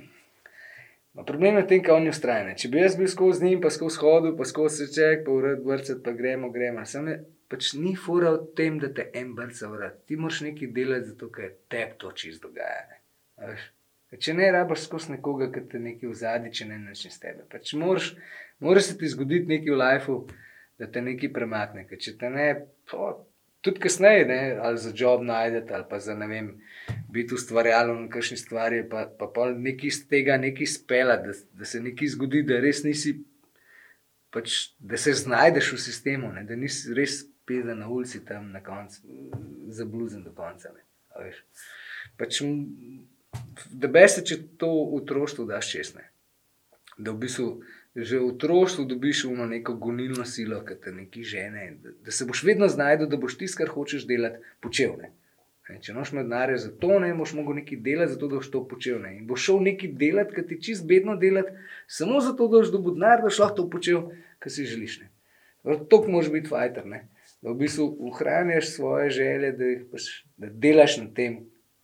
Ma 1.13 1.25
problem 1.27 1.57
je 1.57 1.63
v 1.65 1.69
tem, 1.73 1.83
kaj 1.83 1.97
oni 1.97 2.13
ustrajne. 2.13 2.55
Če 2.61 2.69
bi 2.71 2.83
jaz 2.83 2.95
bil 2.99 3.09
skozi 3.11 3.45
njim, 3.45 3.63
pa 3.63 3.73
skozi 3.73 3.99
hodil, 3.99 4.37
pa 4.39 4.47
skozi 4.47 4.85
seček, 4.85 5.25
pa 5.27 5.33
urad 5.35 5.65
vrcet, 5.67 6.05
pa 6.05 6.15
gremo, 6.15 6.53
gremo. 6.55 6.85
Sam 6.87 7.09
je 7.11 7.17
pač 7.51 7.73
ni 7.75 7.97
fura 7.99 8.37
v 8.37 8.45
tem, 8.59 8.79
da 8.79 8.93
te 8.95 9.09
en 9.19 9.33
brca 9.35 9.73
urad. 9.73 9.97
Ti 10.07 10.21
moraš 10.21 10.45
nekaj 10.47 10.71
delati, 10.77 11.09
zato 11.11 11.31
ker 11.35 11.57
te 11.73 11.83
to 11.99 12.13
čist 12.15 12.45
dogaja. 12.45 12.85
Ne. 12.93 13.01
A 13.41 13.57
veš. 14.11 14.21
Če 14.27 14.35
ne 14.35 14.51
rabiš 14.55 14.85
skozi 14.89 15.15
nekoga, 15.17 15.51
ki 15.55 15.65
te 15.71 15.81
nekaj 15.83 16.11
vzadi, 16.13 16.53
če 16.59 16.69
ne 16.71 16.79
načne 16.83 17.11
s 17.15 17.23
tebe. 17.23 17.47
Pač 17.51 17.75
moraš, 17.79 18.13
moraš 18.61 18.91
se 18.91 18.99
ti 18.99 19.11
zgoditi 19.11 19.51
nekaj 19.51 19.75
v 19.75 19.81
lifeu, 19.81 20.21
da 20.81 20.89
te 20.91 21.03
nekaj 21.05 21.33
premakne. 21.35 21.87
Ker 21.89 22.01
če 22.01 22.17
te 22.19 22.31
ne, 22.33 22.49
po, 22.91 23.13
tudi 23.61 23.81
kasneje, 23.81 24.27
ne, 24.27 24.41
ali 24.63 24.79
za 24.79 24.93
job 24.97 25.23
najdete, 25.23 25.75
ali 25.75 25.85
pa 25.91 25.99
za 26.01 26.15
ne 26.15 26.27
vem, 26.27 26.53
biti 27.13 27.35
ustvarjalen 27.35 28.05
na 28.05 28.09
kakšni 28.13 28.39
stvari, 28.41 28.83
pa, 28.91 29.05
pa 29.19 29.29
pol 29.35 29.55
nekaj 29.59 29.93
iz 29.93 30.01
tega 30.09 30.39
nekaj 30.41 30.67
spela, 30.67 31.19
da, 31.21 31.35
da 31.59 31.69
se 31.69 31.83
nekaj 31.85 32.15
zgodi, 32.15 32.43
da 32.49 32.61
res 32.63 32.85
nisi, 32.85 33.19
pač, 34.33 34.73
da 34.79 34.97
se 35.01 35.15
znajdeš 35.19 35.75
v 35.75 35.83
sistemu, 35.85 36.33
ne, 36.33 36.47
da 36.49 36.57
nisi 36.57 36.95
res 36.97 37.23
peda 37.47 37.75
na 37.75 37.89
ulici 37.91 38.23
tam 38.25 38.51
na 38.55 38.63
koncu, 38.65 39.03
zabluzen 39.75 40.25
do 40.25 40.33
konca. 40.37 40.73
Ne, 40.73 41.33
pač, 42.17 42.41
da 43.71 43.89
beste, 43.89 44.25
če 44.27 44.41
to 44.61 44.71
v 44.71 45.03
otroštvu 45.03 45.47
daš 45.49 45.71
čestne. 45.73 46.09
Da 46.99 47.13
v 47.13 47.23
bistvu 47.27 47.53
že 47.91 48.21
v 48.21 48.27
otroštvu 48.31 48.85
dobiš 48.87 49.25
uno 49.27 49.47
neko 49.51 49.75
gonilno 49.75 50.25
silo, 50.25 50.61
ki 50.63 50.77
te 50.79 50.93
nekaj 50.95 51.25
žene. 51.27 51.65
Da, 51.83 51.91
da 52.07 52.13
se 52.15 52.25
boš 52.25 52.45
vedno 52.47 52.69
znašel, 52.71 53.09
da 53.11 53.19
boš 53.19 53.35
tisto, 53.41 53.59
kar 53.59 53.73
hočeš 53.75 54.07
delati, 54.07 54.39
počel. 54.63 54.95
Ne? 55.01 55.11
Če 55.83 55.95
noš 55.95 56.13
med 56.15 56.29
denarja 56.29 56.59
za 56.59 56.71
to, 56.83 56.99
ne 57.03 57.11
boš 57.19 57.35
mogel 57.39 57.59
nekaj 57.59 57.81
delati, 57.83 58.13
zato 58.15 58.29
da 58.31 58.39
boš 58.39 58.51
to 58.55 58.63
počel. 58.71 59.01
Ne? 59.03 59.17
In 59.19 59.27
boš 59.27 59.49
šel 59.49 59.63
nekaj 59.67 59.91
delati, 59.99 60.37
ki 60.37 60.47
ti 60.47 60.61
čist 60.69 60.87
bedno 60.87 61.17
delati, 61.19 61.55
samo 61.91 62.23
zato, 62.23 62.47
da 62.47 62.63
boš 62.63 62.71
dobil 62.75 62.95
denar, 62.95 63.19
da 63.19 63.27
boš 63.27 63.43
lahko 63.43 63.59
to 63.59 63.67
počel, 63.75 64.07
kar 64.39 64.55
si 64.55 64.69
želiš. 64.71 65.01
To 65.91 66.03
moraš 66.07 66.31
biti 66.31 66.51
fajter. 66.51 66.87
Ne? 66.87 67.09
Da 67.43 67.51
v 67.51 67.59
bistvu 67.65 67.91
ohranjaš 68.07 68.71
svoje 68.77 69.11
želje, 69.19 69.53
da, 69.59 69.73
pač, 69.91 70.11
da 70.39 70.51
delaš 70.63 71.01
na 71.03 71.11
tem, 71.15 71.41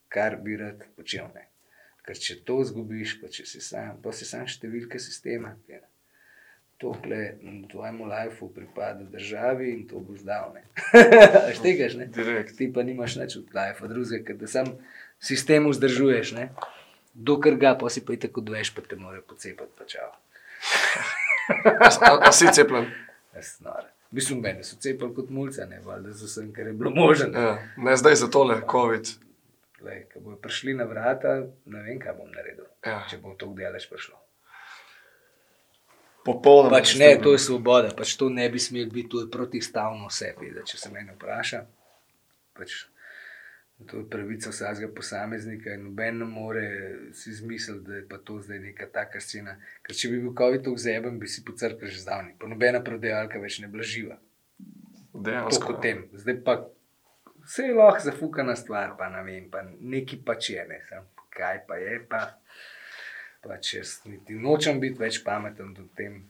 kar 0.08 0.38
bi 0.42 0.56
rad 0.60 0.86
počel. 0.96 1.28
Ne? 1.34 1.48
Ker 2.06 2.18
če 2.22 2.40
to 2.46 2.60
izgubiš, 2.62 3.18
pa 3.20 3.30
če 3.32 3.46
si 3.48 3.60
sam, 3.64 3.98
pa 4.02 4.14
si 4.14 4.28
sam 4.28 4.46
številka 4.46 5.00
sistema. 5.02 5.56
ker 5.66 5.84
To, 6.76 6.90
kle, 6.92 7.38
tvojemu 7.70 8.04
lifeu 8.04 8.50
pripada 8.52 9.04
državi 9.08 9.70
in 9.72 9.86
to 9.88 9.96
boš 10.04 10.20
dal. 10.28 10.58
Štegaš, 11.56 11.96
ne? 11.96 12.06
Direkt. 12.12 12.52
Ti 12.58 12.68
pa 12.68 12.84
nimaš 12.84 13.16
nič 13.16 13.38
od 13.40 13.54
lifea, 13.56 13.88
drugega, 13.88 14.20
ker 14.28 14.36
da 14.36 14.50
sam 14.50 14.68
sistem 15.16 15.70
vzdržuješ. 15.70 16.34
Ne? 16.36 16.50
Dokler 17.16 17.56
ga, 17.56 17.72
pa 17.80 17.88
si 17.88 18.04
pa 18.04 18.18
tako 18.20 18.44
dveš, 18.44 18.74
pa 18.76 18.84
te 18.84 19.00
more 19.00 19.24
pocepati. 19.24 19.72
Pa 19.78 19.88
čau. 19.88 20.12
A, 21.48 22.26
a 22.26 22.32
si 22.34 22.50
cepljen? 22.50 22.88
Snore. 23.38 23.92
Mislim, 24.10 24.40
meni 24.42 24.64
so 24.64 24.76
cepili 24.82 25.14
kot 25.14 25.30
mulce, 25.30 25.66
ne 25.70 25.80
valjda 25.84 26.12
za 26.12 26.26
vsem, 26.26 26.52
kar 26.52 26.66
je 26.66 26.72
bilo 26.72 26.90
možno. 26.90 27.26
Ja, 27.38 27.58
ne 27.76 27.96
zdaj 27.96 28.14
za 28.14 28.28
tole, 28.30 28.60
COVID. 28.70 29.10
Lej, 29.84 30.06
ko 30.12 30.20
bodo 30.20 30.38
prišli 30.40 30.74
na 30.74 30.86
vrata, 30.88 31.42
ne 31.68 31.82
vem, 31.84 31.98
kaj 32.00 32.16
bom 32.16 32.30
naredil. 32.32 32.64
Ja. 32.86 33.02
Če 33.10 33.20
bo 33.20 33.34
to 33.36 33.50
delaš 33.56 33.88
prišlo. 33.90 34.16
Popolnoma. 36.24 36.78
Pač 36.78 36.96
ne, 36.98 37.12
to 37.22 37.36
je 37.36 37.42
svoboda, 37.44 37.92
pač 37.94 38.16
to 38.18 38.30
ne 38.32 38.48
bi 38.50 38.58
smelo 38.58 38.90
biti, 38.90 39.10
to 39.12 39.22
je 39.22 39.30
protistavno 39.30 40.08
sebi. 40.10 40.50
Da, 40.56 40.64
če 40.66 40.80
se 40.80 40.90
meni 40.90 41.14
vpraša, 41.14 41.60
pač, 42.56 42.78
to 43.84 44.00
je 44.00 44.06
pravica 44.10 44.50
vsakega 44.50 44.88
posameznika 44.96 45.76
in 45.76 45.84
noben 45.90 46.22
ne 46.24 46.26
more 46.26 46.64
si 47.14 47.30
izmisliti, 47.30 47.84
da 47.86 48.00
je 48.00 48.06
pa 48.08 48.18
to 48.18 48.40
zdaj 48.42 48.62
neka 48.64 48.88
taka 48.90 49.20
scena. 49.20 49.58
Ker 49.86 49.94
če 49.94 50.10
bi 50.14 50.22
bil 50.24 50.32
COVID 50.40 50.64
tako 50.66 50.82
zeben, 50.82 51.20
bi 51.20 51.30
si 51.30 51.44
pocrkal 51.46 51.92
že 51.92 52.00
zdavni. 52.00 52.34
Pa 52.40 52.48
nobena 52.50 52.80
prodajalka 52.82 53.42
več 53.42 53.60
ne 53.62 53.70
blaživa. 53.70 54.16
Dejansko. 55.12 55.78
Zdaj 56.16 56.40
pa 56.44 56.56
vse 57.46 57.62
je 57.62 57.74
lahko 57.74 58.04
zafukana 58.04 58.56
stvar, 58.56 58.96
pa 58.98 59.08
ne 59.08 59.22
vem, 59.22 59.50
pa 59.50 59.62
neki 59.80 60.18
pač 60.26 60.50
je, 60.50 60.64
ne, 60.68 60.80
Sam, 60.88 61.06
kaj 61.36 61.62
pa 61.68 61.78
je, 61.80 62.00
pa 62.10 62.22
pač 63.46 63.74
jaz 63.74 64.00
niti 64.04 64.34
nočem 64.34 64.80
biti 64.82 64.98
več 65.00 65.22
pameten 65.24 65.72
do 65.74 65.86
tem, 65.96 66.24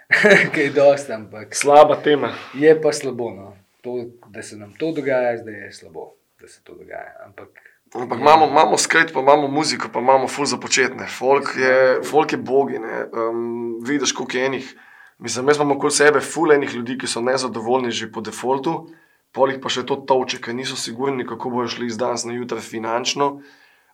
kaj 0.54 0.72
dosti, 0.74 1.14
ampak 1.14 1.54
Slaba 1.54 2.00
tema. 2.02 2.34
je 2.54 2.74
pa 2.82 2.92
slabo, 2.92 3.30
no. 3.34 3.54
to, 3.82 3.98
da 4.34 4.42
se 4.42 4.58
nam 4.58 4.74
to 4.78 4.92
dogaja, 4.92 5.38
zdaj 5.38 5.64
je 5.64 5.72
slabo, 5.72 6.12
da 6.40 6.48
se 6.48 6.60
to 6.64 6.74
dogaja, 6.74 7.14
ampak 7.24 7.62
Ampak 7.94 8.18
imamo, 8.18 8.48
imamo 8.50 8.76
skate, 8.78 9.12
pa 9.14 9.20
imamo 9.20 9.48
muziko, 9.48 9.88
pa 9.92 10.00
imamo 10.02 10.28
ful 10.28 10.44
za 10.44 10.56
početne. 10.58 11.06
Folk 11.06 11.54
je, 11.56 12.02
folk 12.04 12.32
je 12.32 12.38
bogi, 12.38 12.78
ne. 12.82 13.04
Um, 13.12 13.78
vidiš, 13.86 14.12
koliko 14.12 14.36
je 14.36 14.46
enih. 14.46 14.72
Mislim, 15.18 15.48
jaz 15.48 15.56
imamo 15.56 15.74
okoli 15.74 15.92
sebe 15.92 16.20
ful 16.20 16.52
enih 16.52 16.74
ljudi, 16.74 16.98
ki 16.98 17.06
so 17.06 17.22
nezadovoljni 17.22 17.90
že 17.90 18.10
po 18.12 18.20
defaultu, 18.20 18.90
polih 19.36 19.60
pa 19.62 19.72
še 19.72 19.84
to 19.88 20.00
toče, 20.08 20.40
ker 20.42 20.56
niso 20.56 20.78
sigurni, 20.80 21.26
kako 21.28 21.52
bojo 21.52 21.70
šli 21.76 21.90
iz 21.92 21.98
danes 22.00 22.24
na 22.24 22.34
jutro 22.36 22.60
finančno, 22.64 23.30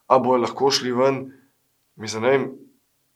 a 0.06 0.18
bojo 0.22 0.44
lahko 0.44 0.70
šli 0.70 0.94
ven. 0.94 1.24
Mislim, 2.00 2.22
ne 2.24 2.30
vem, 2.30 2.46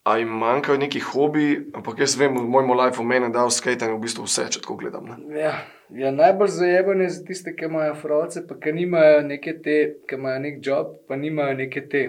a 0.07 0.19
jim 0.19 0.35
manjkajo 0.43 0.79
neki 0.83 1.01
hobi, 1.01 1.47
ampak 1.75 2.03
jaz 2.05 2.19
vem, 2.19 2.37
v 2.37 2.45
mojem 2.51 2.75
lifeu 2.79 3.07
meni 3.07 3.31
da 3.35 3.47
v 3.47 3.55
skatenju 3.55 3.97
v 3.97 4.03
bistvu 4.05 4.27
vse, 4.29 4.45
če 4.55 4.61
tako 4.63 4.77
gledam. 4.83 5.09
Ja, 5.35 5.55
ja, 5.91 6.13
najbolj 6.15 6.53
zajebane 6.59 7.09
za 7.11 7.25
tiste, 7.27 7.57
ki 7.57 7.67
imajo 7.71 7.97
froce, 8.03 8.45
pa 8.47 8.59
ki 8.61 8.75
nimajo 8.77 9.25
neke 9.27 9.57
te, 9.65 9.79
ki 10.07 10.21
imajo 10.21 10.45
nek 10.45 10.61
job, 10.63 10.95
pa 11.09 11.19
nimajo 11.19 11.57
neke 11.63 11.83
te 11.91 12.05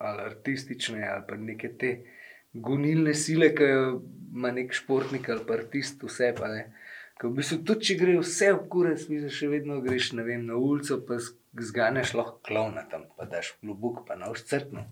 ali 0.00 0.22
artistične 0.24 1.04
ali 1.04 1.24
pa 1.28 1.36
neke 1.36 1.68
te 1.76 1.90
gonilne 2.52 3.12
sile, 3.14 3.50
ki 3.54 3.68
jo 3.68 3.82
ima 4.32 4.50
nek 4.56 4.72
športnik 4.72 5.28
ali 5.28 5.44
pa 5.46 5.58
artist, 5.58 6.02
vse 6.02 6.32
pa 6.38 6.48
ne. 6.48 6.62
Ker 7.20 7.28
v 7.28 7.36
bistvu 7.36 7.58
tudi, 7.68 7.84
če 7.84 7.94
gre 8.00 8.14
vse 8.16 8.46
v 8.56 8.60
kurec, 8.72 9.02
mi 9.12 9.18
še 9.28 9.50
vedno 9.52 9.82
greš 9.84 10.14
ne 10.16 10.22
vem, 10.24 10.46
na 10.48 10.56
ulico, 10.56 10.96
pa 11.04 11.18
zganeš 11.20 12.14
lahko 12.16 12.38
klovna 12.48 12.86
tam, 12.88 13.02
pa 13.12 13.26
daš 13.28 13.50
klobuk, 13.60 14.06
pa 14.08 14.16
na 14.16 14.30
všcrtno. 14.32 14.86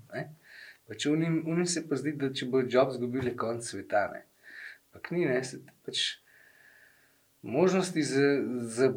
Pač 0.88 1.06
unim, 1.08 1.38
unim 1.48 1.64
se 1.64 1.86
pa 1.88 1.96
zdi, 1.96 2.12
da 2.20 2.28
če 2.28 2.50
bo 2.52 2.60
job 2.60 2.92
zgubil, 2.92 3.30
je 3.30 3.36
konc 3.40 3.64
sveta. 3.64 4.02
Ne? 4.12 4.26
Ampak 4.90 5.08
ni, 5.16 5.24
ne, 5.24 5.38
se 5.40 5.62
pač 5.88 6.02
možnosti 7.48 8.04
za, 8.04 8.26
za 8.76 8.90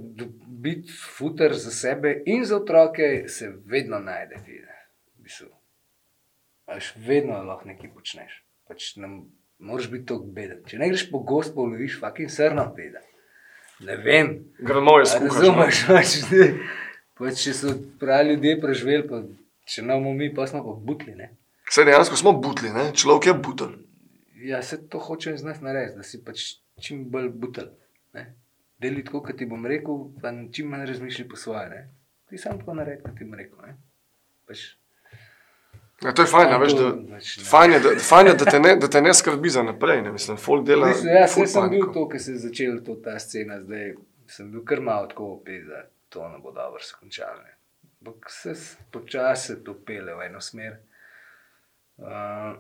biti 0.65 0.91
futer 0.91 1.55
za 1.55 1.71
sebe 1.71 2.11
in 2.25 2.43
za 2.43 2.57
otroke 2.59 3.29
se 3.31 3.53
vedno 3.63 3.99
najde. 4.03 4.41
Ti, 4.43 4.57
ne. 4.65 4.79
v 5.15 5.29
bistvu. 5.29 5.47
Až 6.67 6.91
vedno 6.99 7.39
lahko 7.47 7.71
nekaj 7.71 7.93
počneš. 7.95 8.41
Pač 8.67 8.97
nam, 8.99 9.21
moraš 9.63 9.87
biti 9.91 10.09
tako 10.11 10.27
beden. 10.35 10.65
Če 10.67 10.81
ne 10.83 10.91
greš 10.91 11.07
po 11.11 11.23
gostu, 11.23 11.63
loviš 11.63 11.99
fucking 12.03 12.31
srno 12.31 12.67
beden. 12.75 13.07
Ne 13.85 13.97
vem. 13.97 14.33
Gremo 14.59 14.97
je 14.99 15.05
skupaj. 15.05 15.27
Razumeš, 15.27 15.83
pač, 15.87 16.15
pač, 17.17 17.43
če 17.43 17.53
so 17.57 17.75
pravi 18.01 18.35
ljudje 18.35 18.57
preživeli, 18.61 19.07
pa 19.09 19.21
če 19.69 19.85
ne 19.87 19.97
bomo 19.97 20.13
mi, 20.17 20.29
pa 20.33 20.45
smo 20.49 20.61
pa 20.65 20.75
butli. 20.89 21.15
Ne? 21.17 21.31
Vse 21.69 21.85
dejansko 21.87 22.19
smo 22.19 22.35
butli, 22.37 22.69
ne? 22.75 22.91
človek 22.97 23.31
je 23.31 23.37
butel. 23.47 23.73
Ja, 24.41 24.61
se 24.65 24.79
to 24.89 24.99
hoče 24.99 25.35
iz 25.37 25.45
nas 25.45 25.61
narediti, 25.61 25.97
da 26.01 26.05
si 26.05 26.21
pač 26.25 26.45
čim 26.81 27.05
bolj 27.13 27.29
butel. 27.41 27.73
ne. 28.17 28.31
Deli 28.81 29.03
tako, 29.05 29.21
kot 29.21 29.37
ti 29.37 29.45
bom 29.45 29.65
rekel, 29.69 30.07
pa 30.21 30.31
čim 30.53 30.71
manj 30.73 30.87
razmišljaj 30.89 31.27
po 31.29 31.37
svoje. 31.37 31.67
Ne? 31.69 31.81
Ti 32.29 32.37
sam 32.41 32.57
tako 32.59 32.73
naredi, 32.79 33.03
kot 33.03 33.17
ti 33.17 33.27
bom 33.27 33.37
rekel. 33.37 33.59
Ne? 33.67 33.75
Pač, 34.49 34.63
Ja, 36.01 36.13
to 36.13 36.21
je 36.21 36.27
fajn, 36.27 36.55
veš, 36.61 36.73
da, 36.73 36.85
fajn, 37.49 37.71
je, 37.71 37.79
da, 37.79 37.89
fajn 38.01 38.27
je, 38.27 38.33
da, 38.33 38.45
te 38.45 38.59
ne, 38.59 38.75
da 38.75 38.87
te 38.89 39.01
ne 39.01 39.13
skrbi 39.13 39.49
za 39.49 39.63
naprej. 39.63 40.01
Ne? 40.01 40.11
Mislim, 40.11 40.37
folk 40.37 40.65
dela. 40.65 40.87
Mislim, 40.87 41.13
ja, 41.15 41.27
ful 41.29 41.45
sem 41.47 41.69
bil 41.69 41.83
paniko. 41.85 41.93
to, 41.93 42.07
ki 42.09 42.19
se 42.19 42.31
je 42.31 42.39
začela 42.47 42.81
to, 42.85 42.95
ta 43.05 43.19
scena, 43.21 43.59
zdaj 43.61 43.93
sem 44.31 44.49
bil 44.51 44.63
kar 44.65 44.81
malo 44.81 45.11
tako 45.11 45.27
opet, 45.35 45.67
da 45.69 45.83
to 46.09 46.29
ne 46.29 46.39
bo 46.41 46.51
dobro 46.51 46.81
se 46.81 46.95
končalo. 46.99 47.43
Ampak 48.01 48.29
se 48.33 48.55
počasi 48.91 49.59
to 49.63 49.75
pele 49.85 50.15
v 50.17 50.25
eno 50.25 50.41
smer. 50.41 50.79
Uh, 51.97 52.57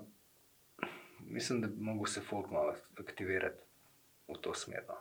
mislim, 1.19 1.61
da 1.61 1.67
bi 1.67 1.81
mogel 1.81 2.05
se 2.05 2.21
folk 2.21 2.51
malo 2.51 2.75
aktivirati 2.99 3.63
v 4.27 4.37
to 4.41 4.53
smer. 4.53 4.85
No. 4.87 4.99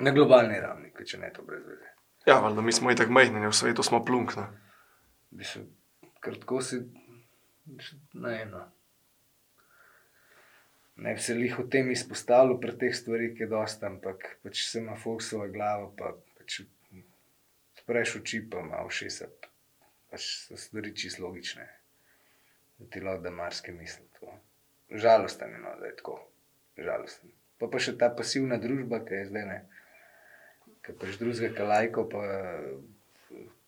Na 0.00 0.10
globalni 0.10 0.58
ravni, 0.60 0.90
če 1.06 1.18
ne 1.18 1.30
to 1.32 1.42
brez 1.46 1.62
veze. 1.66 1.94
Ja, 2.26 2.40
valjda, 2.40 2.62
mi 2.62 2.72
smo 2.72 2.90
i 2.90 2.96
tako 2.96 3.12
majhni, 3.12 3.46
v 3.46 3.52
svetu 3.54 3.82
smo 3.82 4.04
plunk. 4.04 4.34
Ne? 4.36 4.48
Mislim, 5.30 5.68
ker 6.24 6.38
tako 6.40 6.60
si, 6.62 6.80
ne 7.66 8.30
vem. 8.30 8.50
No. 8.50 8.64
Ne 10.96 11.14
bi 11.14 11.20
se 11.20 11.34
jih 11.34 11.58
o 11.58 11.66
tem 11.66 11.90
izpostavil, 11.90 12.58
pri 12.62 12.76
teh 12.78 12.94
stvarih 12.94 13.40
je 13.40 13.48
dosta, 13.50 13.88
ampak 13.90 14.36
pač 14.44 14.62
se 14.62 14.78
ima 14.78 14.94
fokus 14.96 15.32
svojo 15.32 15.50
glavo, 15.52 15.88
pa 15.98 16.12
pač 16.38 16.60
spreš 17.80 18.16
oči, 18.20 18.44
pa 18.50 18.62
ima 18.62 18.84
ušesa. 18.86 19.30
Pač 20.10 20.28
so 20.46 20.58
stvari 20.60 20.94
čisto 20.94 21.24
logične. 21.26 21.66
Da 22.78 22.86
ti 22.90 23.02
lahko 23.02 23.26
da 23.26 23.30
marsikaj 23.34 23.74
misli. 23.74 24.06
to. 24.20 24.38
Žalosten 24.90 25.50
je, 25.50 25.58
no, 25.58 25.74
da 25.80 25.86
je 25.86 25.96
tako. 25.96 26.20
žalosten. 26.76 27.30
Pa 27.58 27.68
pa 27.70 27.78
še 27.78 27.94
ta 27.98 28.08
pasivna 28.10 28.58
družba, 28.58 28.98
ki 29.06 29.14
je 29.14 29.26
zdaj 29.30 29.44
ne. 29.46 29.58
Ki 30.82 30.94
pač 30.98 31.18
drugega 31.18 31.54
kalajko, 31.54 32.06
pa 32.10 32.22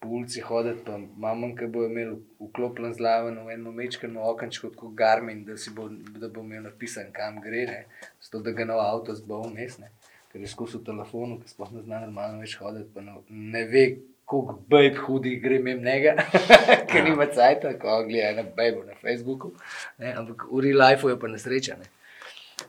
po 0.00 0.08
ulici 0.08 0.40
hoditi, 0.40 0.84
pa 0.84 0.96
imamo, 0.98 1.52
ki 1.56 1.66
bo 1.72 1.84
imel 1.86 2.16
vklopljen 2.40 2.94
zlaven 2.94 3.38
v 3.46 3.54
eno 3.54 3.72
mečkano 3.72 4.26
okenčko, 4.30 4.70
kot 4.76 4.94
Garmin, 4.94 5.44
da, 5.44 5.56
bo, 5.76 5.88
da 6.20 6.28
bo 6.28 6.44
imel 6.44 6.66
napisan, 6.68 7.12
kam 7.12 7.40
gre, 7.44 7.64
ne. 7.70 8.10
Zato, 8.22 8.42
da 8.44 8.52
ga 8.56 8.66
nov 8.68 8.82
avto 8.84 9.16
zbo 9.16 9.42
vmes, 9.46 9.78
ne. 9.82 9.90
Ker 10.32 10.44
je 10.44 10.52
skozi 10.52 10.82
telefonu, 10.84 11.40
ki 11.40 11.54
sploh 11.54 11.72
ne 11.72 11.82
zna 11.86 12.02
normalno 12.04 12.44
več 12.44 12.58
hoditi, 12.60 12.90
pa 12.94 13.04
no, 13.04 13.22
ne 13.30 13.64
ve, 13.70 13.86
koliko 14.26 14.58
bejb 14.70 14.96
hudi 15.06 15.36
gre 15.42 15.58
mem 15.62 15.84
njega, 15.86 16.16
ker 16.90 17.04
nima 17.06 17.28
cajta, 17.30 17.76
ko 17.80 18.00
gleda 18.08 18.32
ena 18.34 18.46
bejbo 18.56 18.82
na 18.84 18.98
Facebooku, 19.00 19.54
ne. 20.02 20.12
Ampak 20.12 20.48
v 20.50 20.64
real 20.68 20.82
lifeu 20.82 21.14
je 21.14 21.20
pa 21.22 21.30
nesreča, 21.32 21.78
ne. 21.80 21.92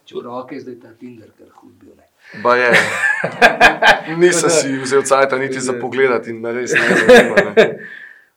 Če 0.07 0.19
v 0.19 0.23
roke 0.25 0.55
je 0.55 0.63
zdaj 0.63 0.79
ta 0.83 0.93
Tinder, 0.99 1.33
kar 1.37 1.51
hud 1.61 1.73
bil, 1.81 1.95
ne. 1.97 2.07
Ba 2.43 2.55
je. 2.55 2.71
Nisem 4.19 4.49
si 4.49 4.77
vzel 4.83 5.03
cajt 5.03 5.31
niti 5.39 5.59
za 5.59 5.73
pogled 5.81 6.27
in 6.27 6.45
res 6.45 6.73
ne. 6.73 6.87
Ne. 7.55 7.65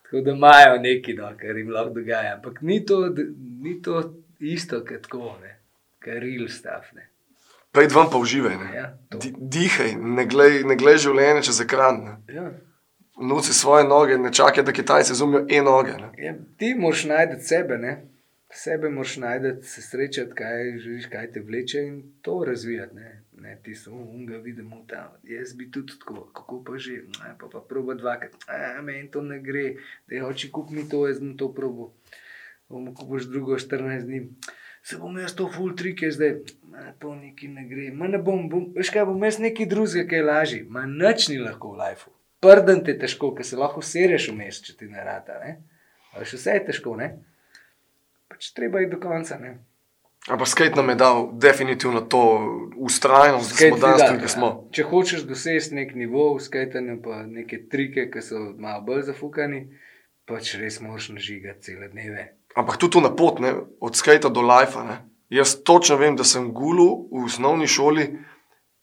Tako 0.03 0.21
da 0.25 0.31
imajo 0.31 0.77
nekaj, 0.81 1.13
no, 1.13 1.31
kar 1.39 1.57
jim 1.57 1.69
lahko 1.69 1.93
dogaja. 1.99 2.35
Ampak 2.35 2.61
ni 2.61 2.85
to, 2.85 3.13
ni 3.61 3.81
to 3.81 4.01
isto, 4.39 4.81
kot 4.85 5.07
tako, 5.07 5.37
ne. 5.41 5.57
kar 5.99 6.19
real 6.23 6.47
stuff. 6.49 6.93
Ne. 6.95 7.07
Pejdi 7.71 7.95
ven 7.95 8.09
pa 8.11 8.17
uživaj. 8.17 8.57
Ne. 8.63 8.75
Ja. 8.75 8.87
Di, 9.15 9.33
dihaj, 9.37 9.95
ne 9.95 10.25
glej, 10.25 10.63
ne 10.67 10.75
glej 10.75 10.99
življenje 11.05 11.47
čez 11.47 11.61
ekran. 11.63 12.03
Ne. 12.03 12.15
Ja. 12.35 12.49
Nuci 13.21 13.53
svoje 13.53 13.85
noge, 13.85 14.17
ne 14.17 14.31
čakaj, 14.33 14.63
da 14.65 14.73
Kitajci 14.73 15.15
zumijo 15.15 15.45
e 15.49 15.61
noge. 15.61 15.93
Ne. 15.99 16.09
Ja, 16.17 16.33
ti 16.57 16.73
moraš 16.75 17.05
najti 17.11 17.43
sebe, 17.45 17.77
ne? 17.77 17.99
sebe 18.53 18.89
moraš 18.89 19.17
najti, 19.17 19.67
se 19.67 19.81
srečati, 19.81 20.31
kaj 20.35 20.77
želiš, 20.77 21.05
kaj 21.05 21.31
te 21.31 21.39
vleče 21.39 21.79
in 21.79 22.03
to 22.21 22.43
razvijati. 22.47 22.95
Ne, 22.95 23.23
ne 23.41 23.57
ti 23.63 23.75
samo 23.75 23.97
unga 23.97 24.37
vidimo 24.37 24.85
tam. 24.87 25.17
Jaz 25.23 25.53
bi 25.57 25.71
tudi 25.71 25.99
tako, 25.99 26.25
kako 26.33 26.63
pa 26.63 26.77
že, 26.77 26.91
ne, 26.91 27.33
pa 27.39 27.49
pa 27.51 27.61
proba 27.69 27.93
dvakrat, 27.93 28.35
a 28.47 28.81
meni 28.81 29.11
to 29.11 29.21
ne 29.21 29.39
gre, 29.39 29.75
da 30.07 30.15
je 30.15 30.21
hoči 30.21 30.51
kup 30.51 30.69
mi 30.69 30.89
to, 30.89 31.07
jaz 31.07 31.19
bom 31.19 31.37
to 31.37 31.53
probo. 31.53 31.91
Bomo 32.69 32.93
kupaš 32.95 33.27
drugo 33.27 33.57
14 33.59 34.05
dni. 34.05 34.29
Se 34.83 34.97
bom 34.97 35.17
jaz 35.17 35.35
to 35.35 35.49
full 35.51 35.75
trike 35.77 36.11
zdaj, 36.11 36.37
ma, 36.69 36.91
to 36.99 37.15
neki 37.15 37.47
ne 37.47 37.65
gre. 37.69 37.89
Ma 37.91 38.07
ne 38.07 38.17
bom, 38.17 38.47
bom 38.49 38.69
veš 38.75 38.93
kaj, 38.93 39.05
bom 39.09 39.23
jaz 39.27 39.41
neki 39.43 39.67
drugega, 39.69 40.07
ki 40.09 40.21
je 40.21 40.23
lažji. 40.25 40.61
Ma 40.69 40.85
nič 40.89 41.27
ni 41.29 41.37
lahko 41.41 41.75
v 41.75 41.81
lifeu. 41.83 42.13
Prden 42.41 42.81
te 42.85 42.95
je 42.95 43.01
težko, 43.03 43.33
ker 43.37 43.45
se 43.45 43.59
lahko 43.59 43.83
sereš 43.85 44.31
vmes, 44.31 44.61
če 44.65 44.77
ti 44.79 44.87
ne 44.89 45.03
rata. 45.05 45.37
Ne? 45.43 45.59
A 46.13 46.23
veš, 46.23 46.37
vse 46.39 46.55
je 46.57 46.63
težko, 46.71 46.95
ne? 46.97 47.11
Pač 48.31 48.49
treba 48.57 48.81
iti 48.81 48.95
do 48.95 49.01
konca, 49.03 49.37
ne? 49.37 49.59
Ampak 50.29 50.47
skate 50.47 50.75
nam 50.75 50.89
je 50.89 50.95
dal 50.95 51.29
definitivno 51.33 52.01
to 52.01 52.21
ustrajnost, 52.77 53.55
Skate 53.55 53.69
smo 53.69 53.77
danes 53.77 53.97
da, 53.97 54.07
tukaj, 54.07 54.17
ja. 54.17 54.21
ki 54.21 54.31
smo. 54.31 54.49
Če 54.71 54.83
hočeš 54.85 55.23
doseči 55.25 55.73
nek 55.73 55.95
nivo 55.97 56.27
v 56.35 56.43
skajtanju, 56.45 56.99
pa 57.01 57.23
neke 57.25 57.63
trike, 57.71 58.05
ki 58.13 58.21
so 58.21 58.41
malo 58.61 58.83
bolj 58.85 59.07
zafukani, 59.09 59.63
pač 60.29 60.53
res 60.61 60.77
moraš 60.81 61.09
nažigati 61.15 61.71
cele 61.71 61.89
dneve. 61.89 62.27
Ampak 62.53 62.77
tudi 62.77 62.99
tu 62.99 63.01
na 63.01 63.09
pot, 63.09 63.41
ne, 63.41 63.55
od 63.81 63.97
skate 63.97 64.29
do. 64.29 64.45
Ne. 64.45 64.99
Jaz 65.33 65.55
točno 65.63 65.97
vem, 65.97 66.15
da 66.15 66.23
sem 66.23 66.51
gulu 66.53 67.07
v 67.09 67.25
osnovni 67.25 67.67
šoli, 67.67 68.11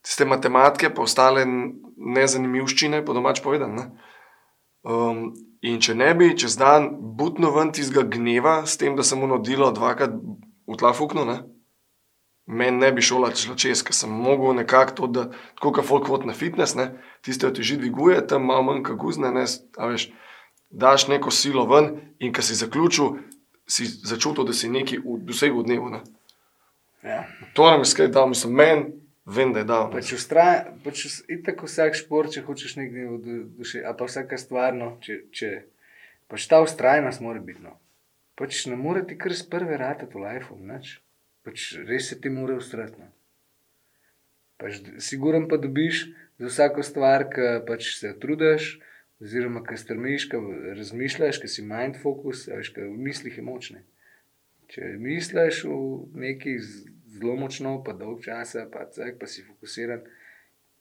tiste 0.03 0.27
matematike, 0.27 0.91
pa 0.91 1.05
ostale 1.07 1.45
nezanimivščine, 1.47 3.05
po 3.05 3.15
domač 3.15 3.45
povedano. 3.45 3.93
Um, 4.83 5.37
in 5.63 5.79
če 5.79 5.95
ne 5.95 6.11
bi 6.19 6.33
čez 6.39 6.57
dan 6.59 6.89
butno 6.99 7.53
ven 7.55 7.71
tistega 7.71 8.07
gneva, 8.11 8.63
s 8.67 8.79
tem, 8.81 8.97
da 8.97 9.07
sem 9.07 9.21
mu 9.21 9.29
nudilo 9.31 9.71
dvakrat 9.77 10.15
v 10.69 10.77
tla 10.77 10.93
fuknil, 10.93 11.25
ne, 11.25 11.39
meni 12.47 12.79
ne 12.81 12.93
bi 12.93 13.03
šola 13.03 13.33
šla 13.35 13.57
čez, 13.57 13.83
ker 13.83 13.97
sem 13.97 14.11
mogel 14.13 14.55
nekako 14.55 14.93
to, 14.95 15.07
da 15.09 15.25
tako 15.57 15.73
kot 15.73 15.85
folk 15.85 16.07
hod 16.09 16.27
na 16.27 16.33
fitness, 16.35 16.77
ne, 16.77 16.91
tiste 17.23 17.49
teži 17.53 17.77
dviguje, 17.77 18.21
tam 18.27 18.45
malo 18.45 18.63
manj 18.63 18.85
kot 18.85 18.97
guzne, 18.97 19.33
ne, 19.33 19.45
a 19.77 19.91
veš, 19.91 20.11
daš 20.71 21.09
neko 21.09 21.31
silo 21.31 21.65
ven 21.67 21.91
in 22.21 22.33
ko 22.33 22.43
si 22.43 22.55
zaključil, 22.55 23.19
si 23.69 23.85
začutil, 23.85 24.45
da 24.45 24.53
si 24.53 24.69
nekaj 24.69 24.99
v- 24.99 25.19
dosegel 25.25 25.61
v 25.61 25.65
dnevu. 25.65 25.89
Ne. 25.91 26.01
Ja. 27.05 27.25
To 27.55 27.71
nam 27.71 27.81
je 27.81 27.91
skaj 27.93 28.09
dal, 28.09 28.29
mislim, 28.29 28.53
meni, 28.57 28.85
vem, 29.27 29.53
da 29.53 29.61
je 29.61 29.69
dal. 29.69 29.91
Pač 29.93 30.13
ustraj, 30.13 30.63
pač 30.85 31.05
itak 31.29 31.61
vsak 31.63 31.95
šport, 31.95 32.33
če 32.33 32.43
hočeš 32.43 32.77
nekaj 32.81 33.05
v 33.07 33.19
du- 33.25 33.45
duši, 33.61 33.85
a 33.85 33.93
pa 33.93 34.09
vsaka 34.09 34.37
stvar, 34.41 34.73
no, 34.75 34.97
če, 35.05 35.21
če 35.33 35.51
pač 36.29 36.49
ta 36.49 36.61
ustrajnost 36.65 37.21
mora 37.21 37.41
biti. 37.41 37.61
No. 37.63 37.77
Pač 38.39 38.67
ne 38.71 38.77
more 38.79 39.03
ti 39.03 39.19
kar 39.19 39.35
z 39.35 39.49
prve 39.51 39.77
rate 39.81 40.07
v 40.07 40.23
lifeu, 40.23 40.59
nič. 40.63 40.99
Pač 41.43 41.73
res 41.89 42.11
se 42.11 42.21
ti 42.21 42.31
mora 42.31 42.59
ustrajati. 42.59 43.01
No. 43.03 43.11
Pač, 44.59 44.79
siguren 45.03 45.49
pa 45.51 45.59
dobiš 45.59 46.07
za 46.39 46.51
vsako 46.51 46.85
stvar, 46.87 47.27
ki 47.31 47.49
pač 47.67 47.93
se 47.99 48.13
trudiš, 48.23 48.79
oziroma 49.23 49.63
ki 49.67 49.79
strmiš, 49.79 50.29
ki 50.31 50.39
razmišljaš, 50.79 51.41
ki 51.43 51.51
si 51.51 51.67
mind 51.67 51.99
focus, 52.03 52.47
veš, 52.51 52.71
ki 52.75 52.87
v 52.87 53.07
mislih 53.09 53.39
je 53.39 53.45
močne. 53.47 53.83
Če 54.71 54.95
misliš 55.01 55.65
v 55.67 55.77
nekaj 56.27 56.59
z- 56.63 56.87
zelo 57.19 57.35
močno, 57.41 57.79
pa 57.83 57.95
dolg 57.97 58.23
časa, 58.23 58.67
pa, 58.71 58.87
cek, 58.87 59.19
pa 59.19 59.27
si 59.27 59.43
fokusiran, 59.43 60.05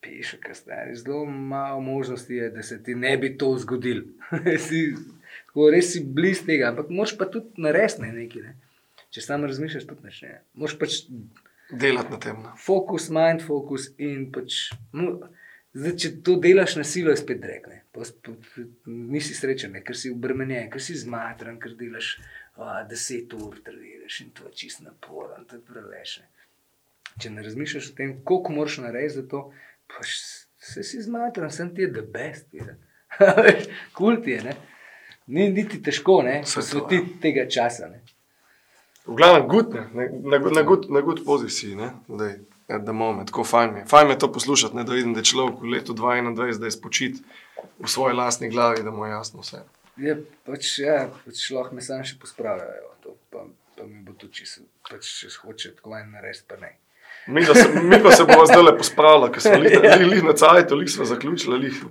piše, 0.02 0.38
kaj 0.44 0.58
stari. 0.62 0.96
Zelo 0.96 1.26
malo 1.26 1.82
možnosti 1.82 2.34
je, 2.34 2.50
da 2.54 2.62
se 2.62 2.84
ti 2.84 2.96
ne 2.96 3.18
bi 3.18 3.38
to 3.38 3.56
zgodilo. 3.58 4.04
tako, 5.58 5.72
res 5.74 5.90
si 5.94 6.04
blizu 6.06 6.46
tega, 6.46 6.70
ampak 6.70 6.94
moš 6.94 7.16
pa 7.18 7.26
tudi 7.26 7.58
narediti 7.58 8.04
ne, 8.06 8.12
nekaj. 8.14 8.44
Ne. 8.44 8.54
Če 9.10 9.24
sam 9.26 9.44
razmišljaš, 9.44 9.88
tudi 9.90 10.06
neš 10.06 10.22
ne. 10.22 10.36
Moš 10.54 10.78
pač 10.78 11.00
Delati 11.72 12.14
na 12.14 12.20
tem. 12.20 12.38
Ne. 12.46 12.54
fokus, 12.58 13.10
mind 13.10 13.42
focus 13.42 13.90
in 13.98 14.30
pač. 14.32 14.68
Mu, 14.94 15.18
Zdaj, 15.78 15.94
če 16.00 16.10
to 16.26 16.38
delaš 16.42 16.78
na 16.78 16.84
silo, 16.88 17.12
je 17.12 17.20
spet 17.20 17.44
rekne. 17.46 17.82
Nisi 18.88 19.36
srečen, 19.36 19.74
ne, 19.76 19.82
ker 19.86 19.94
si 19.94 20.10
obremenjen, 20.10 20.72
ker 20.74 20.82
si 20.82 20.96
zmatran, 20.98 21.60
ker 21.62 21.76
delaš 21.78 22.16
a, 22.56 22.80
deset 22.90 23.34
ur, 23.34 23.60
treniraš 23.62 24.22
in 24.24 24.32
to 24.34 24.48
je 24.48 24.56
čist 24.58 24.82
naporen, 24.82 25.44
to 25.46 25.60
je 25.60 25.62
preveč. 25.62 26.16
Ne. 26.24 26.48
Če 27.18 27.30
ne 27.30 27.44
razmišljaš 27.46 27.92
o 27.92 27.96
tem, 27.96 28.16
koliko 28.24 28.56
moraš 28.56 28.80
narediti 28.82 29.20
za 29.20 29.26
to, 29.28 29.44
pa 29.86 30.02
s- 30.02 30.48
se 30.58 30.84
si 30.84 31.02
zmatran, 31.02 31.52
sem 31.52 31.70
ti 31.76 31.82
je 31.82 31.92
the 31.94 32.02
best. 32.02 32.50
Kul 33.98 34.18
ti 34.24 34.32
je, 34.32 34.42
ne. 34.44 34.56
Ni 35.28 35.50
niti 35.52 35.82
težko, 35.84 36.22
ne, 36.24 36.42
posvetiti 36.48 37.18
tega 37.24 37.48
časa. 37.52 37.90
Ne. 37.92 38.04
V 39.08 39.16
glavnem, 39.16 39.48
good, 39.48 39.74
ne, 39.96 40.08
na, 40.24 40.40
na, 40.40 40.64
good, 40.68 40.88
na 40.92 41.02
good 41.04 41.24
poziciji, 41.26 41.76
ne, 41.80 41.94
zdaj, 42.08 42.34
at 42.68 42.84
the 42.84 42.96
moment, 42.96 43.30
tako 43.32 43.44
fajn 43.48 43.74
mi 43.74 43.80
je. 43.80 43.86
Fajn 43.92 44.08
mi 44.08 44.16
je 44.16 44.20
to 44.20 44.32
poslušati, 44.32 44.76
ne, 44.76 44.84
da 44.88 44.96
vidim, 44.96 45.14
da 45.16 45.24
je 45.24 45.32
človek 45.32 45.62
v 45.62 45.72
letu 45.76 45.96
2021, 45.96 46.60
da 46.60 46.68
je 46.68 46.76
spočit 46.76 47.22
v 47.80 47.92
svoji 47.92 48.16
lastni 48.16 48.50
glavi, 48.50 48.84
da 48.84 48.92
mu 48.92 49.06
je 49.06 49.12
jasno 49.12 49.44
vse. 49.44 49.64
Je 49.98 50.18
pač, 50.46 50.74
ja, 50.84 50.98
pač 51.26 51.46
lahko 51.56 51.76
me 51.76 51.82
sam 51.82 52.04
še 52.06 52.20
pospravljajo, 52.22 52.92
to 53.04 53.16
pa, 53.32 53.48
pa 53.78 53.88
mi 53.88 54.04
bo 54.04 54.16
to 54.20 54.28
čisto, 54.28 54.68
pač 54.90 55.08
če 55.22 55.32
hoče 55.44 55.78
tako 55.80 55.96
en 56.00 56.12
narediti, 56.12 56.46
pa 56.48 56.60
ne. 56.62 56.76
Mi, 57.28 57.44
da 57.44 57.56
se, 57.56 57.68
mi 57.84 57.98
pa 58.04 58.12
se 58.12 58.24
bomo 58.28 58.46
zdaj 58.48 58.64
le 58.64 58.76
pospravili, 58.78 59.32
ker 59.36 59.44
smo 59.44 59.58
lih, 59.64 59.80
lih, 59.84 60.06
lih 60.12 60.28
na 60.28 60.36
cajtu, 60.36 60.76
lih 60.80 60.92
smo 60.92 61.08
zaključili, 61.08 61.58
lih 61.66 61.82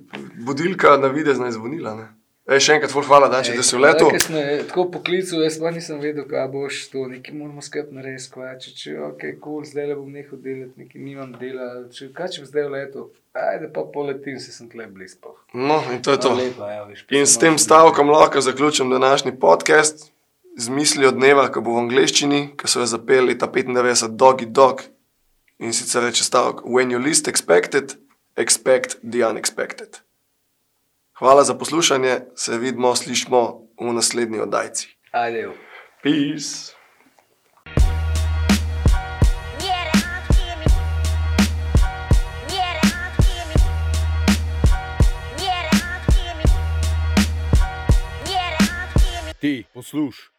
budilka 0.45 0.97
na 1.01 1.09
videzna 1.13 1.51
je 1.51 1.57
zvonila. 1.59 1.97
Ne. 1.97 2.07
Ej, 2.47 2.61
še 2.63 2.75
enkrat, 2.77 2.93
hvala, 3.09 3.27
Danče, 3.27 3.57
da 3.59 3.63
si 3.67 3.75
v 3.75 3.81
letu. 3.83 4.07
Ker 4.15 4.23
sem 4.23 4.37
tako 4.69 4.85
poklical, 4.95 5.41
jaz 5.43 5.57
pa 5.59 5.73
nisem 5.75 5.99
vedel, 5.99 6.29
kaj 6.31 6.45
boš 6.53 6.85
to, 6.93 7.09
nekaj 7.11 7.35
moramo 7.35 7.65
skupaj 7.65 7.97
narediti, 7.97 8.31
kaj 8.31 8.53
če, 8.63 8.75
če 8.79 8.95
ok, 9.09 9.25
cool, 9.43 9.65
zdaj 9.67 9.89
le 9.89 9.97
bom 9.99 10.13
nehal 10.15 10.39
delati, 10.45 10.71
nekaj 10.79 11.03
nimam 11.03 11.33
dela, 11.41 11.67
če, 11.91 12.13
kaj 12.15 12.37
če 12.37 12.45
bom 12.45 12.51
zdaj 12.53 12.69
v 12.69 12.73
letu, 12.77 13.09
ajde 13.35 13.73
pa 13.75 13.83
poletim, 13.91 14.39
se 14.39 14.55
sem 14.55 14.71
tle 14.71 14.87
blizu. 14.87 15.35
No, 15.59 15.81
in 15.91 15.99
to 16.07 16.15
je 16.15 16.23
to. 16.23 16.37
No, 16.37 16.39
lepa, 16.39 16.71
ja, 16.71 16.87
veš, 16.87 17.03
In 17.19 17.27
s 17.27 17.43
tem 17.43 17.59
stavkom 17.59 18.15
lahko 18.15 18.45
zaključim 18.47 18.95
današnji 18.95 19.35
podcast 19.43 20.13
z 20.55 20.71
mislijo 20.71 21.11
dneva, 21.19 21.51
ki 21.51 21.67
bo 21.67 21.75
v 21.75 21.83
angleščini, 21.89 22.41
ki 22.55 22.71
so 22.71 22.85
jo 22.85 22.89
zapeli 22.95 23.35
ta 23.35 23.51
95 23.51 24.15
Doggy 24.15 24.47
Dog. 24.47 24.87
In 25.59 25.75
sicer 25.75 26.07
reče 26.07 26.23
stavek: 26.23 26.63
When 26.63 26.95
you 26.95 27.03
least 27.03 27.27
expect 27.27 27.75
it, 27.75 27.99
expect 28.37 29.01
the 29.03 29.27
unexpected. 29.27 30.06
Hvala 31.19 31.45
za 31.45 31.55
poslušanje, 31.55 32.21
se 32.35 32.59
vidimo, 32.59 32.97
slišmo 32.97 33.69
v 33.81 33.93
naslednji 33.93 34.39
oddajci. 34.41 34.97
Ajde, 35.13 35.39
jo. 35.39 35.53
Peace. 36.03 36.77
Ti, 49.41 49.65
posluš, 49.75 50.36